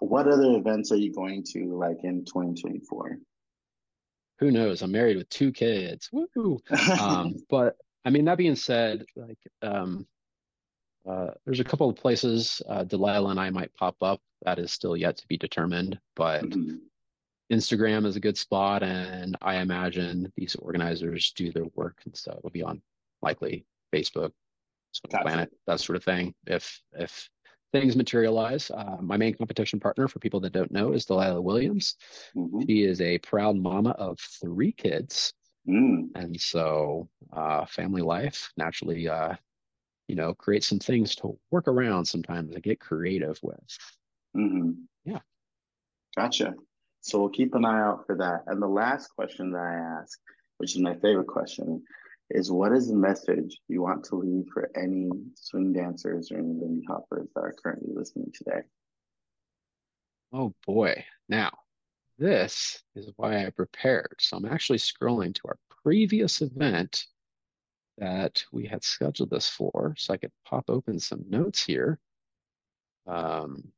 what 0.00 0.28
other 0.28 0.56
events 0.56 0.92
are 0.92 0.96
you 0.96 1.12
going 1.12 1.44
to 1.52 1.76
like 1.76 2.04
in 2.04 2.24
2024? 2.24 3.18
Who 4.38 4.50
knows? 4.50 4.82
I'm 4.82 4.92
married 4.92 5.16
with 5.16 5.28
two 5.28 5.52
kids. 5.52 6.08
Woo! 6.12 6.60
um, 7.00 7.36
but 7.50 7.76
I 8.04 8.10
mean, 8.10 8.24
that 8.26 8.38
being 8.38 8.54
said, 8.54 9.04
like, 9.16 9.38
um, 9.62 10.06
uh, 11.08 11.30
there's 11.44 11.60
a 11.60 11.64
couple 11.64 11.88
of 11.88 11.96
places 11.96 12.62
uh, 12.68 12.84
Delilah 12.84 13.30
and 13.30 13.40
I 13.40 13.50
might 13.50 13.74
pop 13.74 13.96
up. 14.02 14.20
That 14.42 14.58
is 14.58 14.72
still 14.72 14.96
yet 14.96 15.16
to 15.18 15.26
be 15.26 15.36
determined, 15.36 15.98
but 16.14 16.44
mm-hmm. 16.44 16.76
Instagram 17.52 18.06
is 18.06 18.14
a 18.14 18.20
good 18.20 18.36
spot, 18.36 18.82
and 18.82 19.36
I 19.40 19.56
imagine 19.56 20.30
these 20.36 20.54
organizers 20.56 21.32
do 21.32 21.50
their 21.50 21.64
work, 21.74 21.98
and 22.04 22.16
so 22.16 22.34
it'll 22.36 22.50
be 22.50 22.62
on 22.62 22.82
likely 23.22 23.64
Facebook, 23.92 24.32
gotcha. 25.10 25.24
Planet, 25.24 25.50
that 25.66 25.80
sort 25.80 25.96
of 25.96 26.04
thing. 26.04 26.34
If 26.46 26.80
if 26.92 27.28
things 27.72 27.96
materialize, 27.96 28.70
uh, 28.70 28.96
my 29.00 29.16
main 29.16 29.34
competition 29.34 29.78
partner, 29.78 30.08
for 30.08 30.18
people 30.18 30.40
that 30.40 30.52
don't 30.52 30.70
know, 30.70 30.92
is 30.92 31.04
Delilah 31.04 31.40
Williams. 31.40 31.96
Mm-hmm. 32.36 32.62
She 32.66 32.84
is 32.84 33.00
a 33.00 33.18
proud 33.18 33.56
mama 33.56 33.90
of 33.90 34.18
three 34.18 34.72
kids. 34.72 35.32
Mm. 35.68 36.08
And 36.14 36.40
so, 36.40 37.08
uh, 37.32 37.66
family 37.66 38.00
life 38.00 38.50
naturally 38.56 39.06
uh, 39.06 39.34
you 40.08 40.14
know, 40.16 40.34
creates 40.34 40.66
some 40.66 40.78
things 40.78 41.14
to 41.16 41.38
work 41.50 41.68
around 41.68 42.06
sometimes 42.06 42.52
and 42.52 42.62
get 42.62 42.80
creative 42.80 43.38
with. 43.42 43.78
Mm-hmm. 44.36 44.70
Yeah. 45.04 45.20
Gotcha. 46.16 46.54
So 47.02 47.20
we'll 47.20 47.28
keep 47.28 47.54
an 47.54 47.64
eye 47.64 47.80
out 47.80 48.06
for 48.06 48.16
that. 48.16 48.44
And 48.46 48.60
the 48.60 48.66
last 48.66 49.08
question 49.08 49.52
that 49.52 49.58
I 49.58 50.00
ask, 50.00 50.18
which 50.56 50.74
is 50.74 50.80
my 50.80 50.94
favorite 50.96 51.28
question, 51.28 51.82
is 52.30 52.50
what 52.50 52.72
is 52.72 52.88
the 52.88 52.94
message 52.94 53.60
you 53.68 53.82
want 53.82 54.04
to 54.04 54.16
leave 54.16 54.46
for 54.52 54.70
any 54.76 55.08
swing 55.34 55.72
dancers 55.72 56.30
or 56.30 56.38
any 56.38 56.52
Lindy 56.52 56.84
hoppers 56.86 57.28
that 57.34 57.40
are 57.40 57.54
currently 57.62 57.94
listening 57.94 58.30
today? 58.34 58.62
Oh 60.32 60.54
boy. 60.66 61.04
Now, 61.28 61.50
this 62.18 62.82
is 62.94 63.10
why 63.16 63.46
I 63.46 63.50
prepared. 63.50 64.16
So 64.18 64.36
I'm 64.36 64.44
actually 64.44 64.78
scrolling 64.78 65.34
to 65.36 65.42
our 65.46 65.58
previous 65.82 66.42
event 66.42 67.06
that 67.96 68.44
we 68.52 68.66
had 68.66 68.84
scheduled 68.84 69.30
this 69.30 69.48
for. 69.48 69.94
So 69.96 70.12
I 70.12 70.18
could 70.18 70.32
pop 70.44 70.68
open 70.68 70.98
some 70.98 71.24
notes 71.28 71.64
here. 71.64 71.98
Um, 73.06 73.72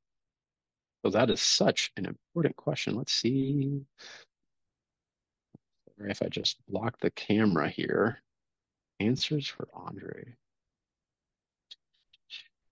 so 1.04 1.10
that 1.10 1.30
is 1.30 1.40
such 1.40 1.92
an 1.96 2.04
important 2.04 2.56
question. 2.56 2.94
Let's 2.94 3.12
see. 3.12 3.80
Sorry 5.96 6.10
if 6.10 6.22
I 6.22 6.28
just 6.28 6.56
block 6.66 6.98
the 7.00 7.10
camera 7.10 7.68
here. 7.68 8.18
Answers 9.00 9.48
for 9.48 9.66
Andre. 9.74 10.34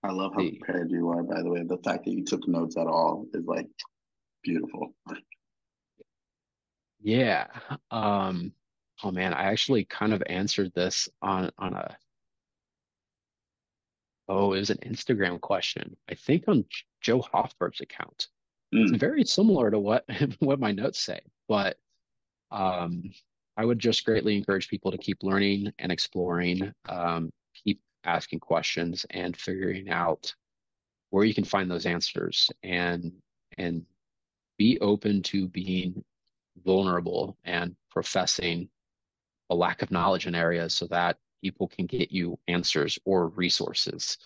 I 0.02 0.12
love 0.12 0.32
how 0.34 0.48
prepared 0.48 0.90
you 0.90 1.08
are, 1.08 1.22
by 1.22 1.42
the 1.42 1.50
way. 1.50 1.64
The 1.64 1.78
fact 1.78 2.04
that 2.04 2.12
you 2.12 2.24
took 2.24 2.46
notes 2.46 2.76
at 2.76 2.86
all 2.86 3.26
is 3.34 3.44
like 3.46 3.66
beautiful. 4.44 4.94
Yeah. 7.00 7.46
Um, 7.90 8.52
oh 9.02 9.10
man, 9.10 9.34
I 9.34 9.44
actually 9.44 9.84
kind 9.84 10.12
of 10.12 10.22
answered 10.26 10.72
this 10.74 11.08
on 11.22 11.50
on 11.58 11.74
a 11.74 11.96
oh, 14.28 14.52
it 14.52 14.60
was 14.60 14.70
an 14.70 14.78
Instagram 14.84 15.40
question. 15.40 15.96
I 16.08 16.14
think 16.14 16.44
on 16.46 16.64
Jo 17.00 17.20
Hoffberg's 17.20 17.80
account. 17.80 18.28
Mm. 18.74 18.82
It's 18.82 18.98
very 18.98 19.24
similar 19.24 19.70
to 19.70 19.78
what 19.78 20.04
what 20.38 20.60
my 20.60 20.72
notes 20.72 21.00
say, 21.00 21.20
but 21.48 21.78
um, 22.50 23.10
I 23.58 23.64
would 23.64 23.80
just 23.80 24.04
greatly 24.04 24.36
encourage 24.36 24.68
people 24.68 24.92
to 24.92 24.98
keep 24.98 25.24
learning 25.24 25.72
and 25.80 25.90
exploring, 25.90 26.72
um, 26.88 27.30
keep 27.64 27.80
asking 28.04 28.38
questions 28.38 29.04
and 29.10 29.36
figuring 29.36 29.90
out 29.90 30.32
where 31.10 31.24
you 31.24 31.34
can 31.34 31.44
find 31.44 31.68
those 31.68 31.84
answers 31.84 32.50
and 32.62 33.12
and 33.58 33.84
be 34.58 34.78
open 34.80 35.22
to 35.22 35.48
being 35.48 36.04
vulnerable 36.64 37.36
and 37.44 37.74
professing 37.90 38.68
a 39.50 39.54
lack 39.54 39.82
of 39.82 39.90
knowledge 39.90 40.28
in 40.28 40.36
areas 40.36 40.72
so 40.72 40.86
that 40.86 41.16
people 41.42 41.66
can 41.66 41.86
get 41.86 42.12
you 42.12 42.38
answers 42.46 42.96
or 43.04 43.28
resources 43.28 44.18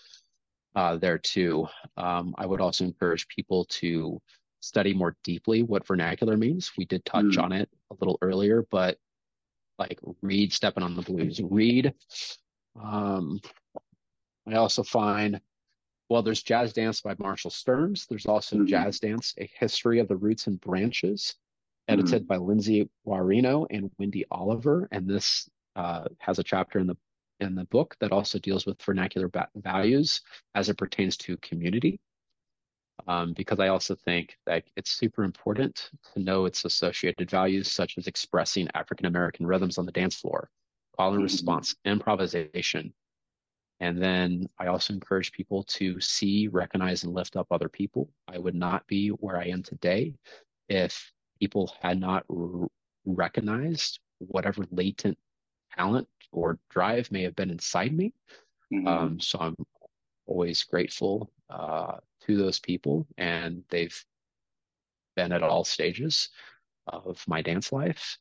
uh, 0.75 0.97
there 0.97 1.19
too. 1.19 1.67
Um, 1.97 2.35
I 2.37 2.45
would 2.45 2.61
also 2.61 2.85
encourage 2.85 3.29
people 3.29 3.65
to 3.67 4.21
study 4.61 4.93
more 4.93 5.17
deeply 5.25 5.63
what 5.63 5.87
vernacular 5.87 6.37
means. 6.37 6.73
We 6.77 6.85
did 6.85 7.05
touch 7.07 7.25
mm. 7.25 7.43
on 7.43 7.53
it 7.53 7.71
a 7.91 7.95
little 7.99 8.19
earlier, 8.21 8.67
but 8.71 8.99
like 9.79 9.99
read 10.21 10.53
Stepping 10.53 10.83
on 10.83 10.95
the 10.95 11.03
Blues, 11.03 11.41
read. 11.43 11.95
Um, 12.81 13.41
I 14.47 14.55
also 14.55 14.83
find, 14.83 15.41
well, 16.09 16.23
there's 16.23 16.43
Jazz 16.43 16.73
Dance 16.73 17.01
by 17.01 17.15
Marshall 17.19 17.51
Stearns. 17.51 18.07
There's 18.07 18.27
also 18.27 18.57
mm-hmm. 18.57 18.67
Jazz 18.67 19.01
Dance, 19.01 19.35
A 19.39 19.51
History 19.59 19.99
of 19.99 20.09
the 20.09 20.17
Roots 20.17 20.47
and 20.47 20.61
Branches 20.61 21.35
edited 21.89 22.23
mm-hmm. 22.23 22.27
by 22.27 22.37
Lindsay 22.37 22.89
Guarino 23.07 23.67
and 23.71 23.91
Wendy 23.99 24.25
Oliver. 24.31 24.89
And 24.93 25.09
this 25.09 25.49
uh, 25.77 26.05
has 26.19 26.39
a 26.39 26.45
chapter 26.45 26.79
in 26.79 26.87
the 26.87 26.97
in 27.41 27.55
the 27.57 27.65
book 27.65 27.97
that 27.99 28.13
also 28.13 28.39
deals 28.39 28.67
with 28.67 28.81
vernacular 28.81 29.27
ba- 29.27 29.49
values 29.57 30.21
as 30.55 30.69
it 30.69 30.79
pertains 30.79 31.17
to 31.17 31.37
community. 31.39 31.99
Um, 33.09 33.33
because 33.33 33.59
I 33.59 33.69
also 33.69 33.95
think 33.95 34.37
that 34.47 34.65
it's 34.77 34.93
super 34.93 35.25
important 35.25 35.91
to 36.13 36.21
know 36.21 36.47
its 36.47 36.65
associated 36.65 37.31
values, 37.31 37.71
such 37.71 37.99
as 37.99 38.07
expressing 38.07 38.69
African 38.75 39.07
American 39.07 39.47
rhythms 39.47 39.79
on 39.79 39.87
the 39.87 39.93
dance 39.93 40.15
floor, 40.17 40.51
call 40.97 41.09
and 41.09 41.17
mm-hmm. 41.17 41.25
response, 41.25 41.75
improvisation. 41.85 42.93
And 43.81 44.01
then 44.01 44.49
I 44.59 44.69
also 44.69 44.95
encourage 44.95 45.33
people 45.33 45.65
to 45.65 46.01
see, 46.01 46.47
recognize, 46.47 47.03
and 47.03 47.13
lift 47.13 47.37
up 47.37 47.49
other 47.51 47.69
people. 47.69 48.09
I 48.29 48.39
would 48.39 48.55
not 48.55 48.87
be 48.87 49.09
where 49.09 49.37
I 49.37 49.47
am 49.47 49.65
today 49.65 50.15
if 50.69 51.13
people 51.41 51.75
had 51.83 51.99
not 51.99 52.25
r- 52.31 52.69
recognized 53.05 53.99
whatever 54.19 54.65
latent 54.71 55.19
talent 55.77 56.07
or 56.31 56.61
drive 56.71 57.11
may 57.11 57.23
have 57.25 57.35
been 57.35 57.51
inside 57.51 57.93
me. 57.93 58.15
Mm-hmm. 58.73 58.87
Um, 58.87 59.21
so 59.21 59.41
I'm 59.41 59.57
always 60.27 60.63
grateful 60.63 61.33
uh, 61.51 61.97
to 62.27 62.37
those 62.37 62.59
people, 62.59 63.07
and 63.19 63.65
they've 63.69 64.05
been 65.17 65.33
at 65.33 65.43
all 65.43 65.65
stages 65.65 66.31
of 66.87 67.23
my 67.27 67.43
dance 67.43 67.73
life. 67.73 68.19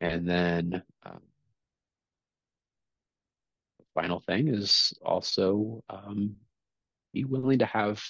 And 0.00 0.28
then 0.28 0.82
um, 1.04 1.20
the 3.78 3.84
final 3.94 4.20
thing 4.20 4.48
is 4.48 4.92
also 5.02 5.82
um, 5.90 6.36
be 7.12 7.24
willing 7.24 7.58
to 7.58 7.66
have 7.66 8.02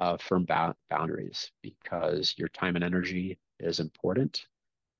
uh, 0.00 0.16
firm 0.18 0.44
ba- 0.44 0.76
boundaries 0.90 1.50
because 1.62 2.34
your 2.36 2.48
time 2.48 2.76
and 2.76 2.84
energy 2.84 3.38
is 3.58 3.80
important. 3.80 4.46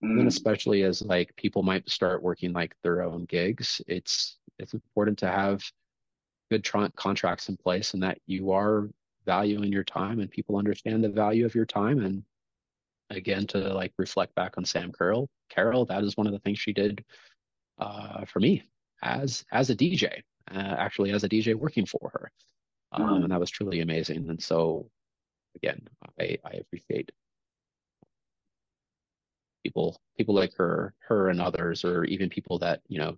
Mm. 0.03 0.21
And 0.21 0.29
especially 0.29 0.83
as 0.83 1.03
like 1.03 1.35
people 1.37 1.63
might 1.63 1.89
start 1.89 2.23
working 2.23 2.53
like 2.53 2.75
their 2.83 3.03
own 3.03 3.25
gigs, 3.27 3.81
it's 3.87 4.39
it's 4.59 4.75
important 4.75 5.19
to 5.19 5.29
have 5.29 5.63
good 6.51 6.65
tr- 6.65 6.87
contracts 6.97 7.49
in 7.49 7.57
place 7.57 7.95
and 7.95 8.03
that 8.03 8.19
you 8.27 8.53
are 8.53 8.89
valuing 9.27 9.73
your 9.73 9.85
time 9.85 10.21
and 10.21 10.31
people 10.31 10.57
understand 10.57 11.05
the 11.05 11.09
value 11.09 11.45
of 11.45 11.55
your 11.55 11.67
time. 11.67 12.01
And 12.05 12.23
again 13.11 13.47
to 13.47 13.59
like 13.59 13.93
reflect 13.99 14.35
back 14.35 14.55
on 14.57 14.65
Sam 14.65 14.93
Carroll 14.93 15.29
Carroll 15.49 15.85
that 15.87 16.03
is 16.03 16.17
one 16.17 16.27
of 16.27 16.33
the 16.33 16.39
things 16.41 16.59
she 16.59 16.73
did 16.73 17.05
uh, 17.79 18.25
for 18.25 18.41
me 18.41 18.63
as 19.03 19.45
as 19.53 19.71
a 19.71 19.77
DJ 19.77 20.23
uh, 20.51 20.75
actually 20.79 21.13
as 21.13 21.25
a 21.25 21.29
DJ 21.29 21.55
working 21.55 21.87
for 21.87 22.11
her. 22.13 22.31
Um, 22.93 23.25
and 23.25 23.33
that 23.33 23.41
was 23.41 23.51
truly 23.51 23.81
amazing. 23.81 24.29
And 24.29 24.43
so 24.43 24.89
again 25.55 25.81
I 26.21 26.39
I 26.45 26.51
appreciate 26.53 27.11
people 29.63 30.01
people 30.17 30.35
like 30.35 30.55
her 30.57 30.95
her 31.01 31.29
and 31.29 31.41
others 31.41 31.85
or 31.85 32.05
even 32.05 32.29
people 32.29 32.59
that 32.61 32.81
you 32.89 32.99
know 32.99 33.17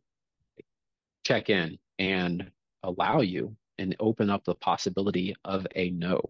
check 1.25 1.51
in 1.51 1.79
and 1.99 2.51
allow 2.83 3.21
you 3.21 3.55
and 3.79 3.97
open 4.01 4.31
up 4.31 4.45
the 4.45 4.55
possibility 4.55 5.35
of 5.45 5.67
a 5.77 5.91
no 5.91 6.21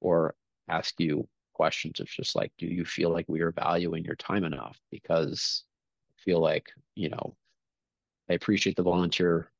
or 0.00 0.34
ask 0.68 0.98
you 1.00 1.26
questions 1.54 2.00
of 2.00 2.06
just 2.06 2.36
like 2.36 2.52
do 2.58 2.66
you 2.66 2.84
feel 2.84 3.10
like 3.10 3.24
we 3.28 3.40
are 3.40 3.52
valuing 3.52 4.04
your 4.04 4.16
time 4.16 4.44
enough 4.44 4.78
because 4.90 5.64
I 6.10 6.22
feel 6.22 6.40
like, 6.40 6.70
you 6.94 7.08
know, 7.08 7.36
I 8.28 8.34
appreciate 8.34 8.76
the 8.76 8.82
volunteer 8.82 9.50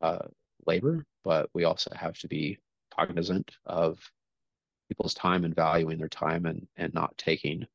uh, 0.00 0.26
labor, 0.66 1.06
but 1.22 1.48
we 1.54 1.64
also 1.64 1.90
have 1.94 2.18
to 2.18 2.28
be 2.28 2.58
cognizant 2.96 3.50
of 3.66 3.98
people's 4.88 5.14
time 5.14 5.44
and 5.44 5.54
valuing 5.54 5.98
their 5.98 6.08
time 6.08 6.46
and 6.46 6.66
and 6.76 6.92
not 6.94 7.16
taking 7.16 7.66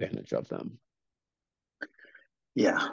advantage 0.00 0.32
of 0.32 0.48
them. 0.48 0.78
Yeah, 2.54 2.88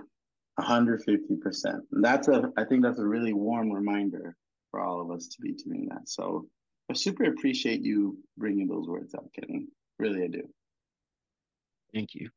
150%. 0.59 1.79
That's 1.91 2.27
a 2.27 2.51
I 2.57 2.63
think 2.65 2.83
that's 2.83 2.99
a 2.99 3.05
really 3.05 3.33
warm 3.33 3.71
reminder 3.71 4.35
for 4.75 4.81
all 4.81 4.99
of 4.99 5.09
us 5.09 5.27
to 5.27 5.41
be 5.41 5.53
doing 5.53 5.87
that. 5.89 6.09
So 6.09 6.47
I 6.89 6.93
super 6.93 7.23
appreciate 7.23 7.81
you 7.81 8.17
bringing 8.37 8.67
those 8.67 8.87
words 8.87 9.15
up, 9.15 9.25
Kenny. 9.33 9.67
Really, 9.99 10.23
I 10.23 10.27
do. 10.27 10.49
Thank 11.93 12.13
you. 12.13 12.29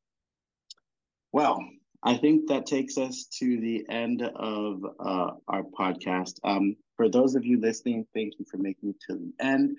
Well, 1.32 1.59
I 2.05 2.16
think 2.16 2.49
that 2.49 2.66
takes 2.66 2.97
us 2.97 3.26
to 3.41 3.61
the 3.61 3.84
end 3.91 4.22
of 4.22 4.84
uh, 5.01 5.30
our 5.49 5.64
podcast. 5.64 6.34
Um, 6.45 6.76
for 6.97 7.09
those 7.09 7.34
of 7.34 7.45
you 7.45 7.61
listening, 7.61 8.07
thank 8.14 8.34
you 8.39 8.47
for 8.49 8.59
making 8.59 8.91
it 8.91 9.01
to 9.11 9.18
the 9.18 9.32
end. 9.45 9.76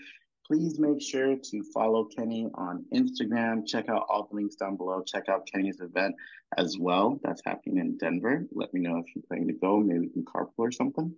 Please 0.50 0.80
make 0.80 1.00
sure 1.00 1.36
to 1.36 1.64
follow 1.72 2.06
Kenny 2.06 2.50
on 2.56 2.84
Instagram. 2.92 3.68
Check 3.68 3.88
out 3.88 4.08
all 4.10 4.28
the 4.30 4.36
links 4.36 4.56
down 4.56 4.78
below. 4.78 5.04
Check 5.06 5.30
out 5.30 5.48
Kenny's 5.54 5.80
event 5.80 6.16
as 6.58 6.76
well. 6.80 7.20
That's 7.24 7.44
happening 7.46 7.78
in 7.78 7.98
Denver. 8.00 8.48
Let 8.52 8.74
me 8.74 8.82
know 8.82 8.98
if 8.98 9.06
you're 9.14 9.24
planning 9.28 9.48
to 9.50 9.54
go. 9.54 9.80
Maybe 9.80 10.00
we 10.00 10.10
can 10.10 10.26
carpool 10.26 10.50
or 10.58 10.72
something. 10.72 11.14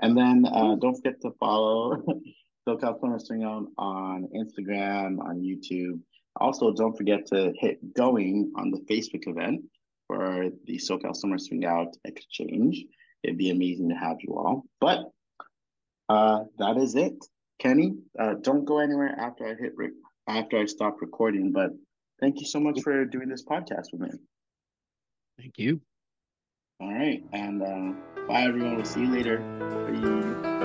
And 0.00 0.16
then 0.16 0.46
uh, 0.46 0.76
don't 0.76 0.94
forget 0.94 1.20
to 1.20 1.32
follow 1.38 2.02
SoCal 2.68 2.98
Summer 2.98 3.18
Swing 3.18 3.44
Out 3.44 3.66
on 3.76 4.28
Instagram, 4.34 5.18
on 5.20 5.42
YouTube. 5.42 6.00
Also, 6.36 6.72
don't 6.72 6.96
forget 6.96 7.26
to 7.26 7.52
hit 7.58 7.92
going 7.92 8.52
on 8.56 8.70
the 8.70 8.80
Facebook 8.90 9.28
event 9.28 9.64
for 10.06 10.46
the 10.64 10.78
SoCal 10.78 11.14
Summer 11.14 11.36
Swing 11.36 11.66
Out 11.66 11.94
Exchange. 12.06 12.86
It'd 13.22 13.36
be 13.36 13.50
amazing 13.50 13.90
to 13.90 13.96
have 13.96 14.16
you 14.20 14.34
all. 14.34 14.64
But 14.80 15.10
uh, 16.08 16.44
that 16.56 16.78
is 16.78 16.94
it. 16.94 17.22
Kenny, 17.62 17.94
uh, 18.18 18.34
don't 18.42 18.64
go 18.64 18.80
anywhere 18.80 19.14
after 19.16 19.46
I 19.46 19.54
hit 19.54 19.72
re- 19.76 19.92
after 20.26 20.58
I 20.58 20.64
stop 20.64 21.00
recording. 21.00 21.52
But 21.52 21.70
thank 22.20 22.40
you 22.40 22.46
so 22.46 22.58
much 22.58 22.80
for 22.82 23.04
doing 23.04 23.28
this 23.28 23.44
podcast 23.44 23.92
with 23.92 24.00
me. 24.00 24.10
Thank 25.38 25.58
you. 25.58 25.80
All 26.80 26.92
right, 26.92 27.22
and 27.32 27.62
uh, 27.62 27.92
bye 28.26 28.42
everyone. 28.42 28.74
We'll 28.74 28.84
see 28.84 29.02
you 29.02 29.12
later. 29.12 29.38
Bye. 29.38 30.58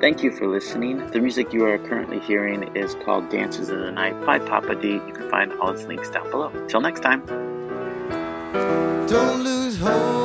Thank 0.00 0.22
you 0.22 0.30
for 0.30 0.46
listening. 0.46 1.04
The 1.10 1.20
music 1.20 1.52
you 1.52 1.64
are 1.64 1.78
currently 1.78 2.20
hearing 2.20 2.76
is 2.76 2.94
called 3.04 3.30
Dances 3.30 3.70
in 3.70 3.80
the 3.80 3.90
Night 3.90 4.24
by 4.24 4.38
Papa 4.38 4.76
D. 4.76 4.92
You 4.92 5.12
can 5.12 5.28
find 5.28 5.52
all 5.54 5.70
its 5.70 5.84
links 5.84 6.10
down 6.10 6.30
below. 6.30 6.52
Till 6.68 6.80
next 6.80 7.00
time. 7.00 7.26
Don't 9.08 9.42
lose 9.42 9.76
hope, 9.78 10.23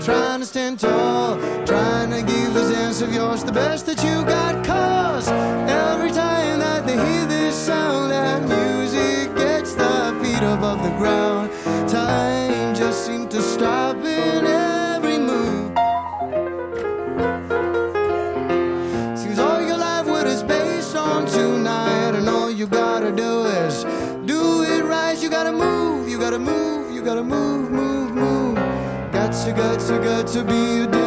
trying 0.00 0.40
to 0.40 0.46
stand 0.46 0.78
tall, 0.78 1.36
trying 1.64 2.10
to 2.10 2.22
give 2.22 2.54
this 2.54 2.70
dance 2.70 3.00
of 3.00 3.12
yours 3.12 3.42
the 3.44 3.52
best 3.52 3.86
that 3.86 4.02
you 4.02 4.24
got. 4.24 4.64
Cause 4.64 5.28
every 5.28 6.10
time 6.10 6.58
that 6.60 6.86
they 6.86 6.94
hear 6.94 7.26
this 7.26 7.54
sound, 7.54 8.10
that 8.10 8.42
music 8.42 9.34
gets 9.36 9.74
their 9.74 10.12
feet 10.22 10.42
above 10.42 10.82
the 10.82 10.90
ground. 10.98 11.50
Time 11.88 12.74
just 12.74 13.06
seemed 13.06 13.30
to 13.30 13.40
stop 13.40 13.96
in 13.96 14.46
every 14.46 15.18
move. 15.18 15.72
Seems 19.18 19.38
all 19.38 19.62
your 19.62 19.78
life 19.78 20.06
what 20.06 20.26
is 20.26 20.42
based 20.42 20.96
on 20.96 21.26
tonight, 21.26 22.14
and 22.14 22.28
all 22.28 22.50
you 22.50 22.66
gotta 22.66 23.12
do 23.12 23.44
is 23.44 23.84
do 24.26 24.62
it 24.62 24.84
right. 24.84 25.16
You 25.18 25.30
gotta 25.30 25.52
move, 25.52 26.08
you 26.08 26.18
gotta 26.18 26.38
move, 26.38 26.94
you 26.94 27.02
gotta 27.02 27.24
move, 27.24 27.55
move, 29.46 29.56
move. 29.56 29.64
Got 29.64 29.80
to, 29.80 29.98
got 29.98 30.26
to, 30.28 30.44
be 30.44 30.82
a 30.82 31.05